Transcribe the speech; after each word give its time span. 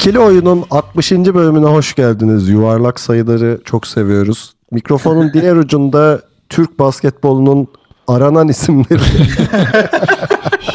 İkili 0.00 0.18
oyunun 0.18 0.64
60. 0.70 1.12
bölümüne 1.12 1.66
hoş 1.66 1.94
geldiniz. 1.94 2.48
Yuvarlak 2.48 3.00
sayıları 3.00 3.60
çok 3.64 3.86
seviyoruz. 3.86 4.52
Mikrofonun 4.70 5.32
diğer 5.34 5.56
ucunda 5.56 6.20
Türk 6.48 6.78
basketbolunun 6.78 7.68
aranan 8.08 8.48
isimleri. 8.48 9.00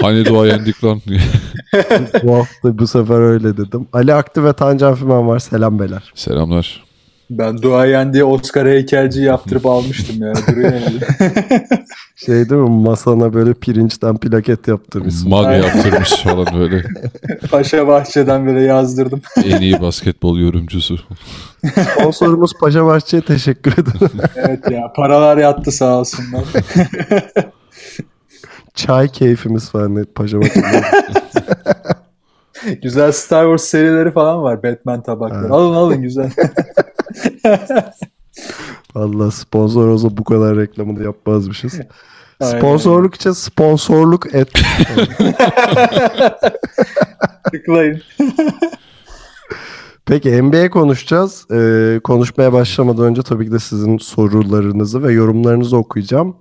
Hani 0.02 0.26
dua 0.26 0.48
yendik 0.48 0.84
lan. 0.84 1.02
bu 2.24 2.36
hafta 2.36 2.78
bu 2.80 2.88
sefer 2.88 3.20
öyle 3.20 3.58
dedim. 3.58 3.88
Ali 3.94 4.14
Akti 4.14 4.44
ve 4.44 4.54
Tancan 4.54 4.96
Fümen 4.96 5.28
var. 5.28 5.40
Selam 5.40 5.80
beyler. 5.80 6.12
Selamlar. 6.16 6.84
Ben 7.30 7.62
duayen 7.62 8.14
diye 8.14 8.24
Oscar 8.24 8.68
heykelci 8.68 9.22
yaptırıp 9.22 9.66
almıştım 9.66 10.16
yani. 10.20 10.36
Duruyor 10.48 10.74
yani. 10.74 11.00
Şey 12.16 12.50
değil 12.50 12.62
mi 12.62 12.70
masana 12.70 13.34
böyle 13.34 13.54
pirinçten 13.54 14.18
plaket 14.18 14.68
yaptırmışsın. 14.68 15.30
Mag 15.30 15.46
Aynen. 15.46 15.64
yaptırmış 15.64 16.24
falan 16.24 16.48
böyle. 16.60 16.84
Paşa 17.52 17.88
Bahçe'den 17.88 18.46
böyle 18.46 18.62
yazdırdım. 18.62 19.22
En 19.46 19.62
iyi 19.62 19.82
basketbol 19.82 20.40
yorumcusu. 20.40 21.00
Sponsorumuz 21.92 22.54
Paşa 22.60 22.86
Bahçe'ye 22.86 23.22
teşekkür 23.22 23.74
ederim. 23.74 24.10
Evet 24.36 24.72
ya 24.72 24.94
paralar 24.96 25.38
yattı 25.38 25.72
sağ 25.72 26.00
olsunlar. 26.00 26.44
Çay 28.74 29.08
keyfimiz 29.08 29.70
falan 29.70 30.06
Paşa 30.16 30.42
Bahçe'de. 30.42 30.82
güzel 32.82 33.12
Star 33.12 33.44
Wars 33.44 33.64
serileri 33.64 34.12
falan 34.12 34.44
var. 34.44 34.64
Batman 34.64 35.04
tabakları. 35.04 35.42
Evet. 35.42 35.52
Alın 35.52 35.76
alın 35.76 36.02
güzel. 36.02 36.32
Valla 38.96 39.32
sponsor 39.32 39.88
olsa 39.88 40.18
bu 40.18 40.24
kadar 40.24 40.58
reklamını 40.58 41.04
yapmazmışız. 41.04 41.80
Aynen. 42.40 42.58
Sponsorluk 42.58 43.16
için 43.16 43.32
sponsorluk 43.32 44.36
et. 44.36 44.50
Tıklayın. 47.52 48.02
Peki 50.06 50.44
NBA 50.44 50.70
konuşacağız. 50.70 51.48
Ee, 51.52 52.00
konuşmaya 52.04 52.54
başlamadan 52.54 53.06
önce 53.06 53.22
tabii 53.22 53.46
ki 53.46 53.52
de 53.52 53.60
sizin 53.60 53.98
sorularınızı 53.98 55.04
ve 55.04 55.14
yorumlarınızı 55.14 55.78
okuyacağım. 55.78 56.36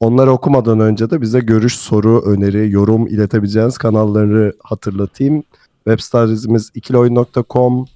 Onları 0.00 0.32
okumadan 0.32 0.80
önce 0.80 1.10
de 1.10 1.20
bize 1.20 1.40
görüş, 1.40 1.76
soru, 1.76 2.22
öneri, 2.26 2.70
yorum 2.70 3.06
iletebileceğiniz 3.06 3.78
kanalları 3.78 4.52
hatırlatayım. 4.62 5.42
Web 5.84 6.00
site 6.00 6.18
adresimiz 6.18 6.70
ikilioyun.com, 6.74 7.86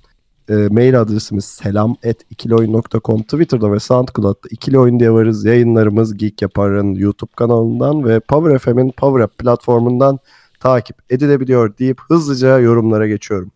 e, 0.49 0.55
mail 0.55 1.01
adresimiz 1.01 1.45
selam@ikilioyun.com, 1.45 3.23
Twitter'da 3.23 3.73
ve 3.73 3.81
SoundCloud'da 3.81 4.49
ikili 4.51 4.79
oyun 4.79 5.01
diye 5.01 5.13
varız. 5.13 5.45
Yayınlarımız 5.45 6.17
Geek 6.17 6.43
Yapar'ın 6.43 6.95
YouTube 6.95 7.33
kanalından 7.37 8.05
ve 8.05 8.21
Power 8.21 8.59
FM'in 8.59 8.91
Power 8.91 9.25
App 9.25 9.39
platformundan 9.39 10.19
takip 10.61 10.97
edilebiliyor 11.11 11.79
deyip 11.79 12.01
hızlıca 12.09 12.59
yorumlara 12.59 13.07
geçiyorum. 13.07 13.51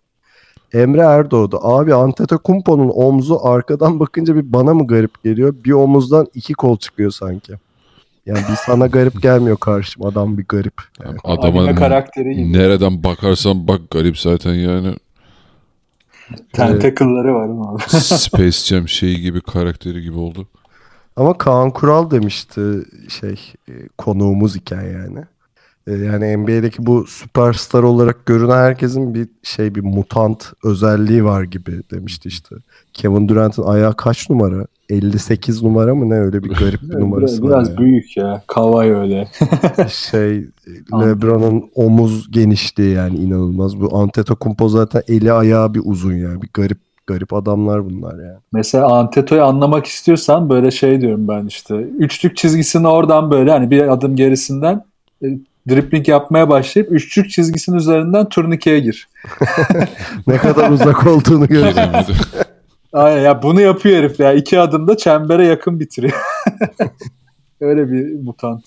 Emre 0.73 1.01
Erdoğdu. 1.01 1.59
Abi 1.63 1.95
Antetokounmpo'nun 1.95 2.89
omzu 2.89 3.39
arkadan 3.43 4.01
bakınca 4.01 4.37
bir 4.37 4.53
bana 4.53 4.75
mı 4.75 4.87
garip 4.87 5.25
geliyor? 5.25 5.55
Bir 5.65 5.73
omuzdan 5.73 6.27
iki 6.35 6.55
kol 6.55 6.77
çıkıyor 6.77 7.11
sanki. 7.11 7.53
Yani 8.27 8.39
bir 8.39 8.57
sana 8.57 8.87
garip 8.87 9.23
gelmiyor 9.23 9.57
karşım. 9.57 10.07
Adam 10.07 10.39
bir 10.39 10.45
garip. 10.49 10.75
Yani 11.05 11.19
adamın 11.25 11.75
karakteri 11.75 12.35
gibi. 12.35 12.53
nereden 12.53 13.05
bakarsan 13.05 13.69
bak 13.69 13.81
garip 13.91 14.19
zaten 14.19 14.55
yani. 14.55 14.95
Tentacle'ları 16.53 17.35
var 17.35 17.45
ama. 17.45 17.79
Space 18.01 18.51
Jam 18.67 18.89
şeyi 18.89 19.21
gibi 19.21 19.41
karakteri 19.41 20.03
gibi 20.03 20.19
oldu. 20.19 20.49
Ama 21.17 21.39
Kaan 21.39 21.71
Kural 21.71 22.11
demişti 22.11 22.63
şey 23.09 23.53
e, 23.69 23.73
konuğumuz 23.99 24.57
iken 24.57 24.83
yani. 24.83 25.25
E, 25.87 25.93
Yani 25.93 26.37
NBA'deki 26.37 26.87
bu 26.87 27.07
süperstar 27.07 27.83
olarak 27.83 28.27
görünen 28.27 28.57
herkesin 28.57 29.15
bir 29.15 29.29
şey 29.43 29.75
bir 29.75 29.81
mutant 29.81 30.53
özelliği 30.65 31.25
var 31.25 31.43
gibi 31.43 31.83
demişti 31.91 32.29
işte. 32.29 32.57
Kevin 32.93 33.29
Durant'ın 33.29 33.63
ayağı 33.63 33.97
kaç 33.97 34.31
numara? 34.31 34.67
58 34.89 35.63
numara 35.63 35.95
mı 35.95 36.11
ne 36.11 36.15
öyle 36.15 36.43
bir 36.43 36.49
garip 36.49 36.83
bir 36.83 36.95
numarası 37.01 37.43
biraz 37.43 37.51
var. 37.51 37.59
biraz 37.59 37.69
yani. 37.69 37.79
büyük 37.79 38.17
ya. 38.17 38.43
Kavay 38.47 38.91
öyle. 38.91 39.29
şey 39.89 40.37
LeBron'un 40.93 41.71
omuz 41.75 42.31
genişliği 42.31 42.95
yani 42.95 43.17
inanılmaz. 43.17 43.81
Bu 43.81 43.97
Antetokounmpo 43.99 44.69
zaten 44.69 45.03
eli 45.09 45.33
ayağı 45.33 45.75
bir 45.75 45.83
uzun 45.85 46.15
yani. 46.15 46.43
Bir 46.43 46.49
garip 46.55 46.79
garip 47.07 47.33
adamlar 47.33 47.85
bunlar 47.85 48.15
yani. 48.15 48.39
Mesela 48.53 48.99
Anteto'yu 48.99 49.45
anlamak 49.45 49.87
istiyorsan 49.87 50.51
böyle 50.51 50.71
şey 50.71 51.01
diyorum 51.01 51.29
ben 51.29 51.47
işte. 51.47 51.75
Üçlük 51.77 52.37
çizgisini 52.37 52.89
oradan 52.89 53.31
böyle 53.31 53.51
hani 53.51 53.71
bir 53.71 53.93
adım 53.93 54.17
gerisinden 54.17 54.85
e, 55.23 55.27
dribbling 55.69 56.09
yapmaya 56.09 56.49
başlayıp 56.49 56.93
üçlük 56.93 57.31
çizgisinin 57.31 57.77
üzerinden 57.77 58.29
turnikeye 58.29 58.81
gir. 58.81 59.09
Ne 60.27 60.37
kadar 60.37 60.71
uzak 60.71 61.07
olduğunu 61.07 61.49
görüyoruz. 61.49 62.21
Aynen 62.93 63.23
ya 63.23 63.43
bunu 63.43 63.61
yapıyor 63.61 63.99
herif 63.99 64.21
ya. 64.21 64.33
İki 64.33 64.61
adımda 64.61 64.97
çembere 64.97 65.47
yakın 65.47 65.81
bitiriyor. 65.81 66.21
Öyle 67.61 67.93
bir 67.93 68.23
mutant. 68.23 68.65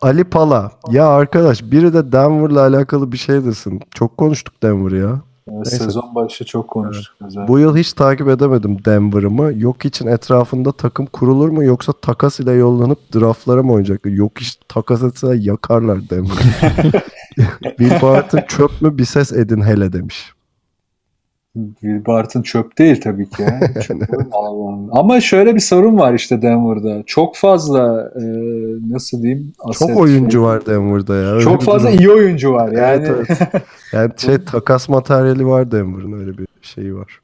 Ali 0.00 0.24
Pala. 0.24 0.72
Ya 0.90 1.06
arkadaş 1.08 1.62
biri 1.62 1.94
de 1.94 2.12
Denver'la 2.12 2.60
alakalı 2.60 3.12
bir 3.12 3.16
şey 3.16 3.44
desin. 3.44 3.80
Çok 3.94 4.16
konuştuk 4.16 4.62
Denver'ı 4.62 4.96
ya. 4.96 5.20
Neyse. 5.46 5.76
sezon 5.76 6.14
başı 6.14 6.44
çok 6.44 6.68
konuştuk. 6.68 7.16
özellikle. 7.26 7.52
Bu 7.52 7.58
yıl 7.58 7.76
hiç 7.76 7.92
takip 7.92 8.28
edemedim 8.28 8.84
Denver'ı 8.84 9.30
mı? 9.30 9.52
Yok 9.56 9.84
için 9.84 10.06
etrafında 10.06 10.72
takım 10.72 11.06
kurulur 11.06 11.48
mu 11.48 11.64
yoksa 11.64 11.92
takas 11.92 12.40
ile 12.40 12.52
yollanıp 12.52 13.14
draftlara 13.14 13.62
mı 13.62 13.72
oynayacaklar? 13.72 14.10
Yok 14.10 14.32
hiç 14.40 14.58
takas 14.68 15.02
etse 15.02 15.34
yakarlar 15.36 16.10
Denver'ı. 16.10 16.92
Will 17.62 18.02
Barton 18.02 18.40
çöp 18.48 18.82
mü 18.82 18.98
bir 18.98 19.04
ses 19.04 19.32
edin 19.32 19.60
hele 19.62 19.92
demiş. 19.92 20.32
Will 21.54 22.06
Barton 22.06 22.42
çöp 22.42 22.78
değil 22.78 23.00
tabii 23.00 23.30
ki. 23.30 23.44
Çöp. 23.86 24.02
Ama 24.92 25.20
şöyle 25.20 25.54
bir 25.54 25.60
sorun 25.60 25.98
var 25.98 26.14
işte 26.14 26.42
Denver'da. 26.42 27.02
Çok 27.06 27.36
fazla 27.36 28.12
e, 28.16 28.22
nasıl 28.90 29.22
diyeyim? 29.22 29.52
Çok 29.78 29.96
oyuncu 29.96 30.42
var 30.42 30.66
Denver'da 30.66 31.16
ya. 31.16 31.32
Öyle 31.32 31.44
Çok 31.44 31.62
fazla 31.62 31.88
durum. 31.88 31.98
iyi 32.00 32.10
oyuncu 32.10 32.52
var. 32.52 32.72
Yani 32.72 33.06
Evet, 33.06 33.26
evet. 33.28 33.62
Yani 33.92 34.10
şey 34.16 34.44
takas 34.44 34.88
materyali 34.88 35.46
var 35.46 35.72
Denver'ın 35.72 36.12
öyle 36.12 36.38
bir 36.38 36.46
şeyi 36.62 36.94
var. 36.94 37.20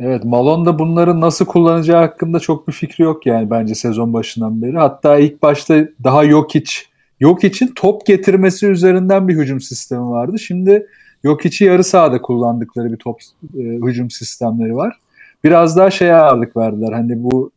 Evet 0.00 0.24
Malone 0.24 0.66
da 0.66 0.78
bunları 0.78 1.20
nasıl 1.20 1.44
kullanacağı 1.44 2.00
hakkında 2.00 2.40
çok 2.40 2.68
bir 2.68 2.72
fikri 2.72 3.04
yok 3.04 3.26
yani 3.26 3.50
bence 3.50 3.74
sezon 3.74 4.12
başından 4.12 4.62
beri. 4.62 4.78
Hatta 4.78 5.18
ilk 5.18 5.42
başta 5.42 5.88
daha 6.04 6.26
Jokic, 6.28 6.72
Jokic'in 7.20 7.72
top 7.76 8.06
getirmesi 8.06 8.66
üzerinden 8.66 9.28
bir 9.28 9.36
hücum 9.36 9.60
sistemi 9.60 10.10
vardı. 10.10 10.38
Şimdi 10.38 10.86
Jokic'i 11.24 11.64
yarı 11.64 11.84
sahada 11.84 12.22
kullandıkları 12.22 12.92
bir 12.92 12.96
top 12.96 13.20
e, 13.54 13.62
hücum 13.62 14.10
sistemleri 14.10 14.76
var. 14.76 14.96
Biraz 15.44 15.76
daha 15.76 15.90
şeye 15.90 16.14
ağırlık 16.14 16.56
verdiler. 16.56 16.92
Hani 16.92 17.22
bu 17.22 17.50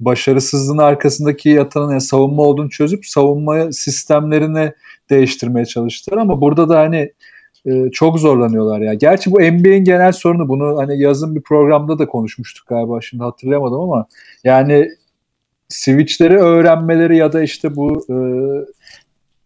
başarısızlığın 0.00 0.78
arkasındaki 0.78 1.48
yatan 1.48 1.90
yani 1.90 2.00
savunma 2.00 2.42
olduğunu 2.42 2.70
çözüp 2.70 3.06
savunma 3.06 3.72
sistemlerini 3.72 4.72
değiştirmeye 5.10 5.66
çalıştılar 5.66 6.18
ama 6.18 6.40
burada 6.40 6.68
da 6.68 6.78
hani 6.78 7.12
e, 7.66 7.90
çok 7.90 8.18
zorlanıyorlar 8.18 8.80
ya. 8.80 8.94
Gerçi 8.94 9.32
bu 9.32 9.40
NBA'in 9.40 9.84
genel 9.84 10.12
sorunu 10.12 10.48
bunu 10.48 10.78
hani 10.78 11.00
yazın 11.00 11.34
bir 11.34 11.42
programda 11.42 11.98
da 11.98 12.06
konuşmuştuk 12.06 12.68
galiba 12.68 13.00
şimdi 13.00 13.22
hatırlayamadım 13.22 13.80
ama 13.80 14.06
yani 14.44 14.88
switchleri 15.68 16.38
öğrenmeleri 16.38 17.16
ya 17.16 17.32
da 17.32 17.42
işte 17.42 17.76
bu 17.76 18.04
e, 18.10 18.16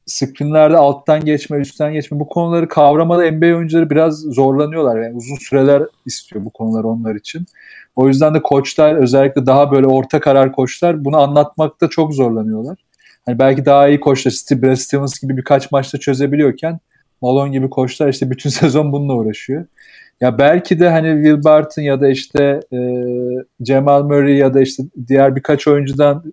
screenlerde 0.06 0.76
alttan 0.76 1.24
geçme, 1.24 1.58
üstten 1.58 1.92
geçme 1.92 2.20
bu 2.20 2.28
konuları 2.28 2.68
kavramada 2.68 3.30
NBA 3.30 3.46
oyuncuları 3.46 3.90
biraz 3.90 4.20
zorlanıyorlar. 4.20 5.02
Yani 5.02 5.16
uzun 5.16 5.36
süreler 5.36 5.82
istiyor 6.06 6.44
bu 6.44 6.50
konular 6.50 6.84
onlar 6.84 7.14
için. 7.14 7.46
O 7.96 8.08
yüzden 8.08 8.34
de 8.34 8.42
koçlar 8.42 8.94
özellikle 8.94 9.46
daha 9.46 9.72
böyle 9.72 9.86
orta 9.86 10.20
karar 10.20 10.52
koçlar 10.52 11.04
bunu 11.04 11.16
anlatmakta 11.16 11.88
çok 11.88 12.14
zorlanıyorlar. 12.14 12.78
Hani 13.26 13.38
belki 13.38 13.64
daha 13.64 13.88
iyi 13.88 14.00
koçlar 14.00 14.30
Steve 14.30 14.62
Brad 14.62 14.74
Stevens 14.74 15.20
gibi 15.20 15.36
birkaç 15.36 15.72
maçta 15.72 15.98
çözebiliyorken 15.98 16.80
Malone 17.22 17.50
gibi 17.50 17.70
koçlar 17.70 18.08
işte 18.08 18.30
bütün 18.30 18.50
sezon 18.60 18.92
bununla 18.92 19.14
uğraşıyor. 19.14 19.66
Ya 20.20 20.38
belki 20.38 20.80
de 20.80 20.88
hani 20.88 21.24
Will 21.24 21.44
Barton 21.44 21.82
ya 21.82 22.00
da 22.00 22.08
işte 22.08 22.60
e, 22.72 22.78
Jamal 23.60 24.02
Murray 24.02 24.34
ya 24.34 24.54
da 24.54 24.60
işte 24.60 24.82
diğer 25.08 25.36
birkaç 25.36 25.68
oyuncudan 25.68 26.32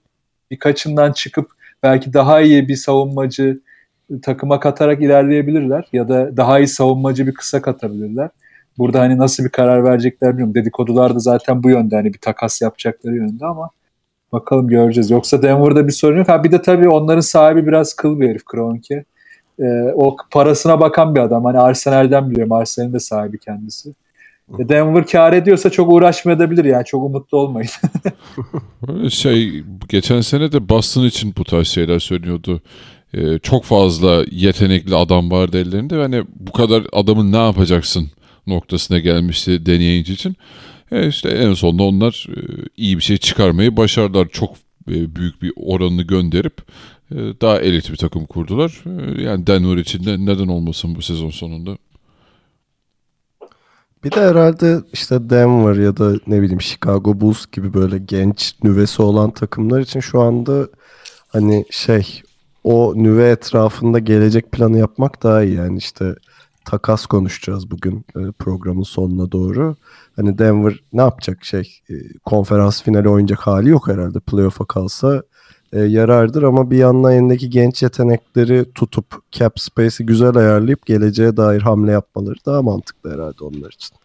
birkaçından 0.52 1.12
çıkıp 1.12 1.48
belki 1.84 2.14
daha 2.14 2.42
iyi 2.42 2.68
bir 2.68 2.76
savunmacı 2.76 3.60
takıma 4.22 4.60
katarak 4.60 5.02
ilerleyebilirler 5.02 5.88
ya 5.94 6.10
da 6.10 6.38
daha 6.38 6.60
iyi 6.60 6.68
savunmacı 6.68 7.28
bir 7.28 7.34
kısa 7.34 7.62
katabilirler. 7.62 8.30
Burada 8.78 9.00
hani 9.00 9.18
nasıl 9.18 9.44
bir 9.44 9.50
karar 9.50 9.84
verecekler 9.84 10.32
bilmiyorum. 10.32 10.56
Dedikodular 10.56 11.16
da 11.16 11.20
zaten 11.20 11.64
bu 11.64 11.70
yönde 11.70 11.96
hani 11.96 12.14
bir 12.14 12.20
takas 12.20 12.62
yapacakları 12.62 13.16
yönde 13.16 13.46
ama 13.46 13.70
bakalım 14.32 14.68
göreceğiz. 14.68 15.12
Yoksa 15.12 15.42
Denver'da 15.42 15.88
bir 15.88 15.92
sorun 15.92 16.18
yok. 16.18 16.30
Ha 16.30 16.44
bir 16.44 16.52
de 16.52 16.62
tabii 16.62 16.90
onların 16.90 17.22
sahibi 17.22 17.68
biraz 17.68 17.94
kıl 17.94 18.20
bir 18.20 18.30
herif 18.30 18.46
Kroenke. 18.46 19.06
Ee, 19.60 19.64
o 19.96 20.16
parasına 20.32 20.80
bakan 20.80 21.16
bir 21.16 21.20
adam. 21.20 21.46
Hani 21.46 21.60
Arsenal'den 21.60 22.30
biliyorum. 22.30 22.52
Arsenal'in 22.52 22.94
de 22.94 23.00
sahibi 23.00 23.40
kendisi. 23.40 23.94
E, 24.60 24.70
Denver 24.70 25.08
kar 25.08 25.34
ediyorsa 25.34 25.70
çok 25.70 25.94
uğraşmayabilir 25.94 26.66
yani. 26.66 26.86
Çok 26.86 27.04
umutlu 27.04 27.38
olmayın. 27.38 27.70
Şey 29.10 29.64
geçen 29.90 30.22
sene 30.22 30.52
de 30.52 30.70
Boston 30.70 31.06
için 31.06 31.34
bu 31.38 31.44
tarz 31.44 31.68
şeyler 31.68 32.00
söylüyordu. 32.00 32.62
Ee, 33.14 33.40
çok 33.40 33.64
fazla 33.64 34.26
yetenekli 34.32 34.96
adam 34.96 35.32
vardı 35.32 35.62
ellerinde. 35.62 35.96
Hani 35.96 36.24
bu 36.36 36.52
kadar 36.52 36.84
adamın 36.92 37.32
ne 37.32 37.38
yapacaksın 37.38 38.12
noktasına 38.48 39.00
gelmişti 39.00 39.66
deneyici 39.66 40.14
için. 40.14 40.36
E 40.92 41.08
işte 41.08 41.30
en 41.30 41.54
sonunda 41.54 41.84
onlar 41.84 42.28
e, 42.30 42.40
iyi 42.78 42.98
bir 42.98 43.04
şey 43.04 43.18
çıkarmayı 43.18 43.78
başardılar. 43.78 44.28
Çok 44.32 44.56
e, 44.90 45.16
büyük 45.16 45.42
bir 45.42 45.54
oranını 45.56 46.04
gönderip 46.04 46.58
daha 47.42 47.60
elit 47.60 47.92
bir 47.92 47.98
takım 47.98 48.26
kurdular. 48.26 48.84
Yani 49.22 49.48
Denver 49.48 49.78
için 49.78 50.06
de 50.06 50.26
neden 50.26 50.48
olmasın 50.48 50.96
bu 50.96 51.02
sezon 51.02 51.30
sonunda. 51.30 51.78
Bir 54.04 54.12
de 54.12 54.22
herhalde 54.22 54.82
işte 54.94 55.30
Denver 55.30 55.76
ya 55.76 55.98
da 55.98 56.14
ne 56.28 56.42
bileyim 56.42 56.62
Chicago 56.62 57.22
Bulls 57.22 57.46
gibi 57.52 57.74
böyle 57.74 57.98
genç 57.98 58.56
nüvesi 58.64 59.02
olan 59.02 59.32
takımlar 59.32 59.80
için 59.80 60.00
şu 60.00 60.22
anda 60.22 60.68
hani 61.28 61.66
şey 61.70 62.22
o 62.64 62.94
nüve 62.96 63.30
etrafında 63.30 64.00
gelecek 64.00 64.52
planı 64.52 64.78
yapmak 64.78 65.24
daha 65.24 65.44
iyi. 65.44 65.56
Yani 65.56 65.78
işte 65.78 66.16
takas 66.66 67.06
konuşacağız 67.06 67.72
bugün 67.72 68.06
e, 68.16 68.32
programın 68.40 68.84
sonuna 68.84 69.32
doğru. 69.32 69.76
Hani 70.16 70.38
Denver 70.38 70.80
ne 70.94 71.02
yapacak 71.02 71.46
şey 71.46 71.80
e, 71.90 71.94
konferans 72.26 72.84
finali 72.84 73.10
oynayacak 73.10 73.40
hali 73.40 73.70
yok 73.70 73.88
herhalde 73.88 74.20
playoff'a 74.20 74.66
kalsa 74.66 75.24
e, 75.74 75.80
yarardır 75.82 76.44
ama 76.44 76.72
bir 76.72 76.78
yandan 76.78 77.14
elindeki 77.14 77.50
genç 77.50 77.84
yetenekleri 77.84 78.66
tutup 78.76 79.06
cap 79.32 79.60
space'i 79.60 80.06
güzel 80.06 80.36
ayarlayıp 80.36 80.86
geleceğe 80.86 81.38
dair 81.38 81.62
hamle 81.62 81.92
yapmaları 81.92 82.36
daha 82.46 82.62
mantıklı 82.62 83.14
herhalde 83.14 83.44
onlar 83.44 83.72
için. 83.72 83.98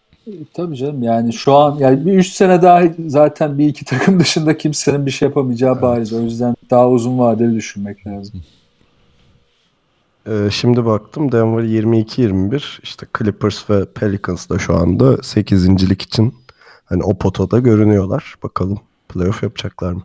Tabii 0.54 0.76
canım 0.76 1.02
yani 1.02 1.32
şu 1.32 1.54
an 1.54 1.76
yani 1.78 2.06
bir 2.06 2.12
3 2.12 2.32
sene 2.32 2.62
daha 2.62 2.82
zaten 3.06 3.58
bir 3.58 3.66
iki 3.66 3.84
takım 3.84 4.20
dışında 4.20 4.58
kimsenin 4.58 5.06
bir 5.06 5.10
şey 5.10 5.28
yapamayacağı 5.28 5.72
evet. 5.72 5.82
bariz. 5.82 6.12
O 6.12 6.20
yüzden 6.20 6.54
daha 6.70 6.90
uzun 6.90 7.18
vadeli 7.18 7.54
düşünmek 7.54 8.06
lazım. 8.06 8.42
Ee, 10.26 10.48
şimdi 10.50 10.84
baktım 10.84 11.32
Denver 11.32 11.62
22-21 11.62 12.80
işte 12.82 13.06
Clippers 13.18 13.70
ve 13.70 13.84
Pelicans 13.84 14.48
da 14.48 14.58
şu 14.58 14.76
anda 14.76 15.14
8.lik 15.14 16.02
için 16.02 16.34
hani 16.84 17.02
o 17.02 17.18
potada 17.18 17.58
görünüyorlar. 17.58 18.34
Bakalım 18.42 18.80
playoff 19.08 19.42
yapacaklar 19.42 19.92
mı? 19.92 20.02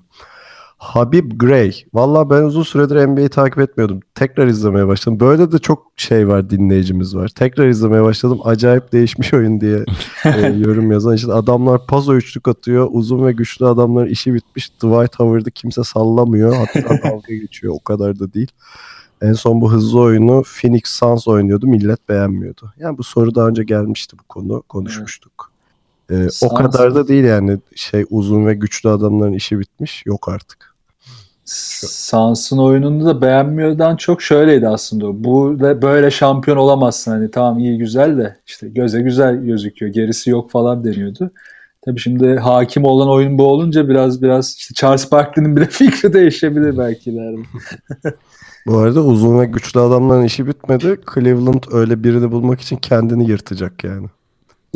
Habib 0.84 1.32
Gray. 1.36 1.74
Valla 1.94 2.30
ben 2.30 2.42
uzun 2.42 2.64
süredir 2.64 3.06
NBA'yi 3.06 3.30
takip 3.30 3.60
etmiyordum. 3.60 4.00
Tekrar 4.16 4.48
izlemeye 4.48 4.88
başladım. 4.88 5.20
Böyle 5.20 5.52
de 5.52 5.60
çok 5.60 5.92
şey 5.96 6.28
var 6.28 6.50
dinleyicimiz 6.50 7.16
var. 7.16 7.28
Tekrar 7.28 7.68
izlemeye 7.68 8.04
başladım. 8.04 8.40
Acayip 8.44 8.92
değişmiş 8.92 9.34
oyun 9.34 9.62
diye 9.62 9.86
e, 10.26 10.40
yorum 10.40 10.92
yazan. 10.92 11.16
İşte 11.16 11.34
adamlar 11.34 11.88
pazo 11.88 12.16
üçlük 12.16 12.48
atıyor. 12.48 12.88
Uzun 12.92 13.26
ve 13.26 13.32
güçlü 13.32 13.66
adamların 13.66 14.10
işi 14.10 14.34
bitmiş. 14.34 14.70
Dwight 14.70 15.20
Howard'ı 15.20 15.52
kimse 15.52 15.84
sallamıyor. 15.84 16.56
Hatta 16.56 16.90
dalga 17.04 17.34
geçiyor. 17.34 17.74
O 17.76 17.84
kadar 17.84 18.20
da 18.20 18.34
değil. 18.34 18.52
En 19.22 19.34
son 19.34 19.62
bu 19.62 19.72
hızlı 19.72 20.00
oyunu 20.00 20.44
Phoenix 20.44 20.84
Suns 20.86 21.28
oynuyordu. 21.28 21.68
Millet 21.68 22.10
beğenmiyordu. 22.10 22.74
Yani 22.78 22.98
bu 22.98 23.04
soru 23.04 23.36
daha 23.36 23.48
önce 23.48 23.64
gelmişti 23.64 24.18
bu 24.20 24.24
konu. 24.24 24.62
Konuşmuştuk. 24.62 25.52
Ee, 26.12 26.28
o 26.42 26.54
kadar 26.54 26.96
da 26.96 27.08
değil 27.08 27.24
yani 27.24 27.60
şey 27.76 28.06
uzun 28.10 28.46
ve 28.46 28.54
güçlü 28.54 28.90
adamların 28.90 29.34
işi 29.34 29.60
bitmiş. 29.60 30.04
Yok 30.06 30.30
artık. 30.30 30.73
Sans'ın 31.46 32.58
oyununu 32.58 33.06
da 33.06 33.22
beğenmiyordan 33.22 33.96
çok 33.96 34.22
şöyleydi 34.22 34.68
aslında. 34.68 35.24
Bu 35.24 35.60
da 35.60 35.82
böyle 35.82 36.12
şampiyon 36.12 36.58
olamazsın 36.58 37.12
hani 37.12 37.32
tamam 37.32 37.60
iyi 37.60 37.78
güzel 37.78 38.18
de 38.18 38.38
işte 38.48 38.70
göze 38.70 39.02
güzel 39.02 39.36
gözüküyor. 39.36 39.94
Gerisi 39.94 40.30
yok 40.30 40.52
falan 40.52 40.84
deniyordu. 40.84 41.32
Tabii 41.86 42.00
şimdi 42.00 42.36
hakim 42.36 42.86
olan 42.86 43.10
oyun 43.10 43.38
bu 43.38 43.44
olunca 43.48 43.90
biraz 43.90 44.22
biraz 44.22 44.56
işte 44.58 44.74
Charles 44.74 45.12
Barkley'nin 45.12 45.56
bile 45.56 45.66
fikri 45.70 46.14
değişebilir 46.14 46.78
belki 46.78 47.12
ileride. 47.12 47.42
bu 48.68 48.78
arada 48.78 49.04
uzun 49.04 49.40
ve 49.40 49.46
güçlü 49.46 49.80
adamların 49.80 50.24
işi 50.24 50.48
bitmedi. 50.48 51.00
Cleveland 51.14 51.64
öyle 51.72 52.04
birini 52.04 52.32
bulmak 52.32 52.62
için 52.62 52.78
kendini 52.78 53.30
yırtacak 53.30 53.84
yani. 53.84 54.08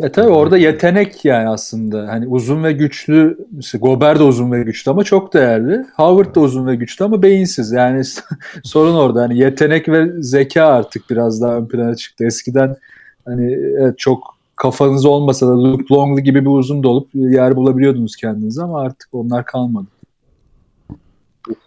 Ya 0.00 0.12
tabii 0.12 0.28
orada 0.28 0.58
yetenek 0.58 1.24
yani 1.24 1.48
aslında. 1.48 2.08
Hani 2.08 2.26
uzun 2.26 2.64
ve 2.64 2.72
güçlü, 2.72 3.38
işte 3.58 3.78
Gober 3.78 4.18
de 4.18 4.22
uzun 4.22 4.52
ve 4.52 4.62
güçlü 4.62 4.90
ama 4.90 5.04
çok 5.04 5.34
değerli. 5.34 5.86
Howard 5.96 6.34
da 6.34 6.40
uzun 6.40 6.66
ve 6.66 6.76
güçlü 6.76 7.04
ama 7.04 7.22
beyinsiz. 7.22 7.72
Yani 7.72 8.02
sorun 8.64 8.94
orada. 8.94 9.22
Hani 9.22 9.38
yetenek 9.38 9.88
ve 9.88 10.22
zeka 10.22 10.64
artık 10.64 11.10
biraz 11.10 11.42
daha 11.42 11.56
ön 11.56 11.68
plana 11.68 11.94
çıktı. 11.94 12.24
Eskiden 12.24 12.76
hani 13.24 13.52
evet, 13.52 13.98
çok 13.98 14.36
kafanız 14.56 15.04
olmasa 15.04 15.46
da 15.48 15.64
Luke 15.64 15.94
Longley 15.94 16.24
gibi 16.24 16.40
bir 16.40 16.50
uzun 16.50 16.82
da 16.82 16.88
olup 16.88 17.14
yer 17.14 17.56
bulabiliyordunuz 17.56 18.16
kendinize 18.16 18.62
ama 18.62 18.80
artık 18.80 19.08
onlar 19.12 19.44
kalmadı. 19.44 19.86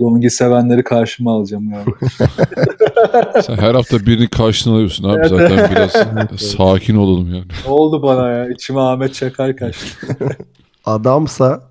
Longi 0.02 0.30
sevenleri 0.30 0.84
karşıma 0.84 1.32
alacağım 1.36 1.70
galiba. 1.70 1.92
Sen 3.42 3.58
her 3.58 3.76
hafta 3.76 4.00
birini 4.00 4.28
karşına 4.30 4.74
alıyorsun 4.74 5.10
abi. 5.10 5.28
Zaten 5.30 5.72
biraz 5.72 5.92
sakin 6.42 6.96
olalım 6.96 7.34
yani. 7.34 7.48
Ne 7.66 7.72
oldu 7.72 8.04
bana 8.04 8.30
ya? 8.30 8.50
İçime 8.50 8.80
Ahmet 8.82 9.14
Çakar 9.14 9.56
kaçtı. 9.58 10.18
Adamsa 10.86 11.64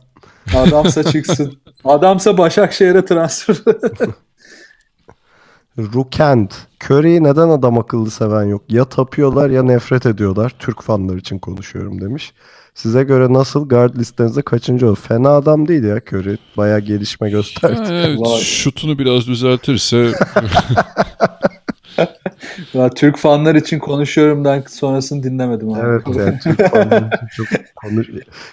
Adamsa 0.57 1.05
çıksın. 1.05 1.53
Adamsa 1.85 2.39
Başakşehir'e 2.39 3.05
transfer. 3.05 3.57
Rukend. 5.79 6.51
Curry'i 6.85 7.25
neden 7.25 7.49
adam 7.49 7.79
akıllı 7.79 8.11
seven 8.11 8.45
yok? 8.45 8.63
Ya 8.69 8.85
tapıyorlar 8.85 9.51
ya 9.51 9.63
nefret 9.63 10.07
ediyorlar. 10.07 10.55
Türk 10.59 10.83
fanlar 10.83 11.17
için 11.17 11.39
konuşuyorum 11.39 12.01
demiş. 12.01 12.33
Size 12.83 13.03
göre 13.03 13.33
nasıl 13.33 13.69
guard 13.69 13.97
listenizde 13.97 14.43
kaçıncı 14.43 14.87
oldu? 14.87 14.99
Fena 15.09 15.31
adam 15.31 15.69
değil 15.69 15.85
ya 15.85 15.97
Curry. 15.97 16.37
Baya 16.57 16.79
gelişme 16.79 17.31
gösterdi. 17.31 17.93
Yani 17.93 18.17
evet, 18.21 18.43
şutunu 18.43 18.99
biraz 18.99 19.27
düzeltirse... 19.27 19.97
ya, 22.75 22.91
Türk 22.91 23.17
fanlar 23.17 23.55
için 23.55 23.79
konuşuyorumdan 23.79 24.65
sonrasını 24.69 25.23
dinlemedim. 25.23 25.73
Abi. 25.73 25.81
Evet 25.87 26.03
yani 26.17 26.39
Türk 26.43 26.71
fanlar 26.71 27.03
için 27.03 27.27
çok 27.37 27.47
konuş... 27.77 28.09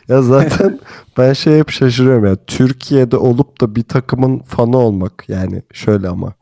Ya 0.08 0.22
zaten 0.22 0.80
ben 1.18 1.34
şey 1.34 1.58
hep 1.60 1.70
şaşırıyorum 1.70 2.26
ya. 2.26 2.36
Türkiye'de 2.48 3.18
olup 3.18 3.62
da 3.62 3.76
bir 3.76 3.84
takımın 3.84 4.40
fanı 4.40 4.78
olmak 4.78 5.26
yani 5.28 5.62
şöyle 5.74 6.08
ama 6.08 6.34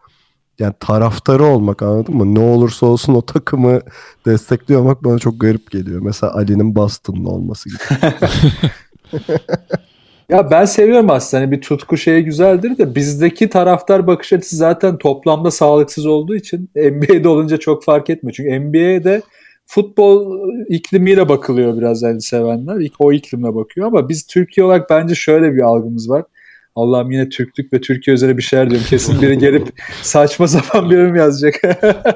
yani 0.59 0.73
taraftarı 0.79 1.43
olmak 1.43 1.81
anladın 1.81 2.15
mı? 2.15 2.35
Ne 2.35 2.39
olursa 2.39 2.85
olsun 2.85 3.13
o 3.13 3.21
takımı 3.21 3.79
destekliyor 4.25 4.81
olmak 4.81 5.03
bana 5.03 5.19
çok 5.19 5.41
garip 5.41 5.71
geliyor. 5.71 6.01
Mesela 6.01 6.33
Ali'nin 6.33 6.75
Boston'lı 6.75 7.29
olması 7.29 7.69
gibi. 7.69 8.13
ya 10.29 10.51
ben 10.51 10.65
seviyorum 10.65 11.09
aslında. 11.09 11.43
Hani 11.43 11.51
bir 11.51 11.61
tutku 11.61 11.97
şeyi 11.97 12.23
güzeldir 12.23 12.77
de 12.77 12.95
bizdeki 12.95 13.49
taraftar 13.49 14.07
bakış 14.07 14.33
açısı 14.33 14.55
zaten 14.55 14.97
toplamda 14.97 15.51
sağlıksız 15.51 16.05
olduğu 16.05 16.35
için 16.35 16.69
NBA'de 16.75 17.27
olunca 17.27 17.57
çok 17.57 17.83
fark 17.83 18.09
etmiyor. 18.09 18.33
Çünkü 18.33 18.59
NBA'de 18.59 19.21
futbol 19.65 20.39
iklimiyle 20.69 21.29
bakılıyor 21.29 21.77
biraz 21.77 22.01
yani 22.01 22.21
sevenler. 22.21 22.89
O 22.99 23.13
iklimle 23.13 23.55
bakıyor 23.55 23.87
ama 23.87 24.09
biz 24.09 24.27
Türkiye 24.27 24.65
olarak 24.65 24.89
bence 24.89 25.15
şöyle 25.15 25.53
bir 25.53 25.61
algımız 25.61 26.09
var. 26.09 26.23
Allah'ım 26.75 27.11
yine 27.11 27.29
Türklük 27.29 27.73
ve 27.73 27.81
Türkiye 27.81 28.13
üzerine 28.13 28.37
bir 28.37 28.41
şeyler 28.41 28.69
diyorum. 28.69 28.87
Kesin 28.89 29.21
biri 29.21 29.37
gelip 29.37 29.67
saçma 30.01 30.47
sapan 30.47 30.89
bir 30.89 30.97
yorum 30.97 31.15
yazacak. 31.15 31.55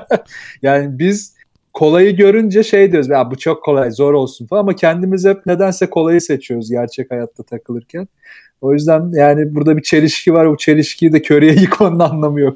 yani 0.61 0.99
biz 0.99 1.33
kolayı 1.73 2.15
görünce 2.15 2.63
şey 2.63 2.91
diyoruz. 2.91 3.09
Ya 3.09 3.31
bu 3.31 3.37
çok 3.37 3.63
kolay, 3.63 3.91
zor 3.91 4.13
olsun 4.13 4.47
falan 4.47 4.61
ama 4.61 4.75
kendimiz 4.75 5.25
hep 5.25 5.45
nedense 5.45 5.89
kolayı 5.89 6.21
seçiyoruz 6.21 6.69
gerçek 6.69 7.11
hayatta 7.11 7.43
takılırken. 7.43 8.07
O 8.61 8.73
yüzden 8.73 9.11
yani 9.13 9.55
burada 9.55 9.77
bir 9.77 9.81
çelişki 9.81 10.33
var. 10.33 10.45
O 10.45 10.57
çelişkiyi 10.57 11.13
de 11.13 11.21
köreye 11.21 11.53
yıkmanın 11.61 11.99
anlamı 11.99 12.39
yok. 12.39 12.55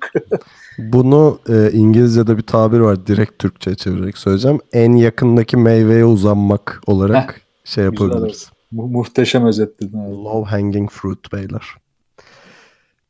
Bunu 0.77 1.39
e, 1.49 1.71
İngilizce'de 1.71 2.37
bir 2.37 2.41
tabir 2.41 2.79
var. 2.79 3.07
Direkt 3.07 3.39
Türkçe 3.39 3.75
çevirerek 3.75 4.17
söyleyeceğim. 4.17 4.59
En 4.73 4.93
yakındaki 4.93 5.57
meyveye 5.57 6.05
uzanmak 6.05 6.81
olarak 6.87 7.33
Heh, 7.33 7.37
şey 7.65 7.83
yapabiliriz. 7.83 8.49
Mu- 8.71 8.87
muhteşem 8.87 9.45
özetledin. 9.45 10.25
Low 10.25 10.49
hanging 10.49 10.89
fruit 10.91 11.33
beyler. 11.33 11.63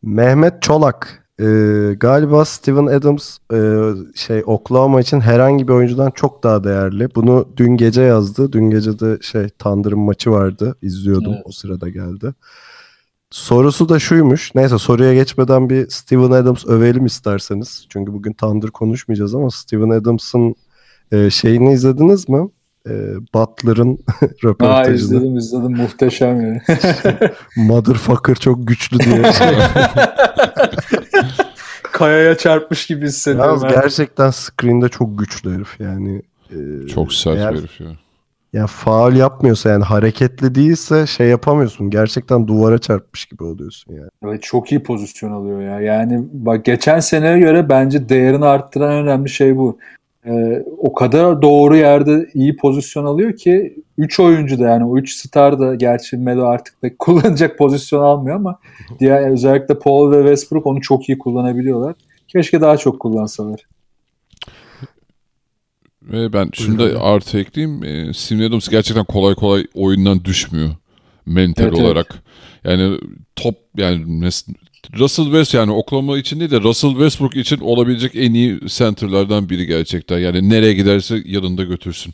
Mehmet 0.03 0.61
Çolak 0.61 1.29
e, 1.39 1.45
galiba 1.97 2.45
Steven 2.45 2.85
Adams 2.85 3.37
e, 3.53 3.57
şey 4.15 4.43
Oklahoma 4.45 5.01
için 5.01 5.19
herhangi 5.19 5.67
bir 5.67 5.73
oyuncudan 5.73 6.11
çok 6.11 6.43
daha 6.43 6.63
değerli. 6.63 7.15
Bunu 7.15 7.49
dün 7.57 7.77
gece 7.77 8.01
yazdı. 8.01 8.53
Dün 8.53 8.69
gece 8.69 8.99
de 8.99 9.17
şey 9.21 9.49
Thunder'ın 9.49 9.99
maçı 9.99 10.31
vardı. 10.31 10.75
İzliyordum. 10.81 11.33
Evet. 11.33 11.43
O 11.45 11.51
sırada 11.51 11.89
geldi. 11.89 12.33
Sorusu 13.31 13.89
da 13.89 13.99
şuymuş. 13.99 14.55
Neyse 14.55 14.77
soruya 14.77 15.13
geçmeden 15.13 15.69
bir 15.69 15.89
Steven 15.89 16.31
Adams 16.31 16.65
övelim 16.65 17.05
isterseniz. 17.05 17.85
Çünkü 17.89 18.13
bugün 18.13 18.33
Thunder 18.33 18.71
konuşmayacağız 18.71 19.35
ama 19.35 19.51
Steven 19.51 19.89
Adams'ın 19.89 20.55
e, 21.11 21.29
şeyini 21.29 21.73
izlediniz 21.73 22.29
mi? 22.29 22.49
E, 22.89 22.91
Butler'ın 23.33 23.93
Aa, 24.21 24.25
röportajını. 24.43 24.95
izledim 24.95 25.37
izledim 25.37 25.77
muhteşem 25.77 26.41
yani. 26.41 26.61
Motherfucker 27.57 28.35
çok 28.35 28.67
güçlü 28.67 28.99
diye. 28.99 29.21
Kayaya 31.83 32.37
çarpmış 32.37 32.87
gibi 32.87 33.05
hissediyorum. 33.05 33.49
Yalnız 33.63 33.75
gerçekten 33.75 34.29
screen'de 34.31 34.89
çok 34.89 35.19
güçlü 35.19 35.55
herif 35.55 35.79
yani. 35.79 36.21
E, 36.51 36.87
Çok 36.87 37.13
sert 37.13 37.37
eğer- 37.37 37.53
bir 37.53 37.59
herif 37.59 37.81
ya. 37.81 37.87
Ya 38.53 38.67
faal 38.67 39.15
yapmıyorsa 39.15 39.69
yani 39.69 39.83
hareketli 39.83 40.55
değilse 40.55 41.07
şey 41.07 41.27
yapamıyorsun. 41.27 41.89
Gerçekten 41.89 42.47
duvara 42.47 42.77
çarpmış 42.77 43.25
gibi 43.25 43.43
oluyorsun 43.43 43.93
yani. 43.93 44.09
Evet, 44.25 44.43
çok 44.43 44.71
iyi 44.71 44.83
pozisyon 44.83 45.31
alıyor 45.31 45.61
ya. 45.61 45.79
Yani 45.81 46.23
bak 46.31 46.65
geçen 46.65 46.99
seneye 46.99 47.39
göre 47.39 47.69
bence 47.69 48.09
değerini 48.09 48.45
arttıran 48.45 48.91
önemli 48.93 49.29
şey 49.29 49.57
bu. 49.57 49.77
Ee, 50.25 50.65
o 50.77 50.93
kadar 50.93 51.41
doğru 51.41 51.75
yerde 51.75 52.29
iyi 52.33 52.55
pozisyon 52.55 53.05
alıyor 53.05 53.35
ki 53.37 53.83
3 53.97 54.19
oyuncu 54.19 54.59
da 54.59 54.67
yani 54.67 54.85
o 54.85 54.97
3 54.97 55.15
star 55.15 55.59
da 55.59 55.75
gerçi 55.75 56.17
Melo 56.17 56.45
artık 56.45 56.81
pek 56.81 56.99
kullanacak 56.99 57.57
pozisyon 57.57 58.03
almıyor 58.03 58.35
ama 58.35 58.59
diğer 58.99 59.31
özellikle 59.31 59.79
Paul 59.79 60.11
ve 60.11 60.17
Westbrook 60.17 60.65
onu 60.65 60.81
çok 60.81 61.09
iyi 61.09 61.17
kullanabiliyorlar. 61.17 61.95
Keşke 62.27 62.61
daha 62.61 62.77
çok 62.77 62.99
kullansalar. 62.99 63.65
Ve 66.01 66.33
ben 66.33 66.51
da 66.51 67.03
artı 67.03 67.39
ekleyeyim. 67.39 67.83
E, 67.83 68.13
Steven 68.13 68.49
Adams 68.49 68.69
gerçekten 68.69 69.05
kolay 69.05 69.35
kolay 69.35 69.67
oyundan 69.73 70.25
düşmüyor. 70.25 70.69
Mental 71.25 71.63
Evet, 71.63 71.79
evet. 71.79 72.07
Yani 72.63 72.99
top 73.35 73.55
yani 73.77 74.05
Russell 74.99 75.25
West 75.25 75.53
yani 75.53 75.71
Oklahoma 75.71 76.17
için 76.17 76.39
değil 76.39 76.51
de 76.51 76.61
Russell 76.61 76.91
Westbrook 76.91 77.35
için 77.35 77.59
olabilecek 77.59 78.15
en 78.15 78.33
iyi 78.33 78.59
centerlardan 78.67 79.49
biri 79.49 79.65
gerçekten. 79.65 80.19
Yani 80.19 80.49
nereye 80.49 80.73
giderse 80.73 81.21
yanında 81.25 81.63
götürsün. 81.63 82.13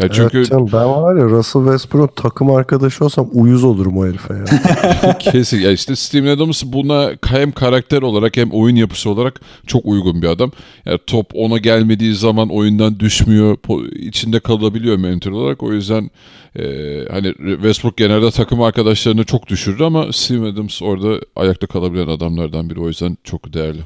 Yani 0.00 0.10
çünkü 0.14 0.38
Evet 0.38 0.48
canım 0.48 0.68
ben 0.72 0.86
var 0.86 1.16
ya 1.16 1.24
Russell 1.24 1.62
Westbrook 1.62 2.16
takım 2.16 2.50
arkadaşı 2.50 3.04
olsam 3.04 3.28
uyuz 3.32 3.64
olurum 3.64 3.98
o 3.98 4.06
herife 4.06 4.34
ya. 4.34 5.18
Kesin. 5.18 5.60
Ya 5.60 5.70
işte 5.70 5.96
Steven 5.96 6.36
Adams 6.36 6.62
buna 6.66 7.10
hem 7.26 7.52
karakter 7.52 8.02
olarak 8.02 8.36
hem 8.36 8.50
oyun 8.50 8.76
yapısı 8.76 9.10
olarak 9.10 9.40
çok 9.66 9.86
uygun 9.86 10.22
bir 10.22 10.28
adam. 10.28 10.52
Yani 10.86 10.98
top 11.06 11.30
ona 11.34 11.58
gelmediği 11.58 12.14
zaman 12.14 12.48
oyundan 12.48 13.00
düşmüyor. 13.00 13.56
içinde 13.92 14.40
kalabiliyor 14.40 14.96
mental 14.96 15.32
olarak. 15.32 15.62
O 15.62 15.72
yüzden 15.72 16.10
e, 16.58 16.64
hani 17.10 17.34
Westbrook 17.34 17.96
genelde 17.96 18.30
takım 18.30 18.62
arkadaşlarını 18.62 19.24
çok 19.24 19.46
düşürür 19.46 19.80
ama 19.80 20.12
Steven 20.12 20.42
Adams 20.42 20.82
orada 20.82 21.20
ayakta 21.36 21.66
kalabilen 21.66 22.08
adamlardan 22.08 22.70
biri. 22.70 22.80
O 22.80 22.88
yüzden 22.88 23.16
çok 23.24 23.54
değerli. 23.54 23.80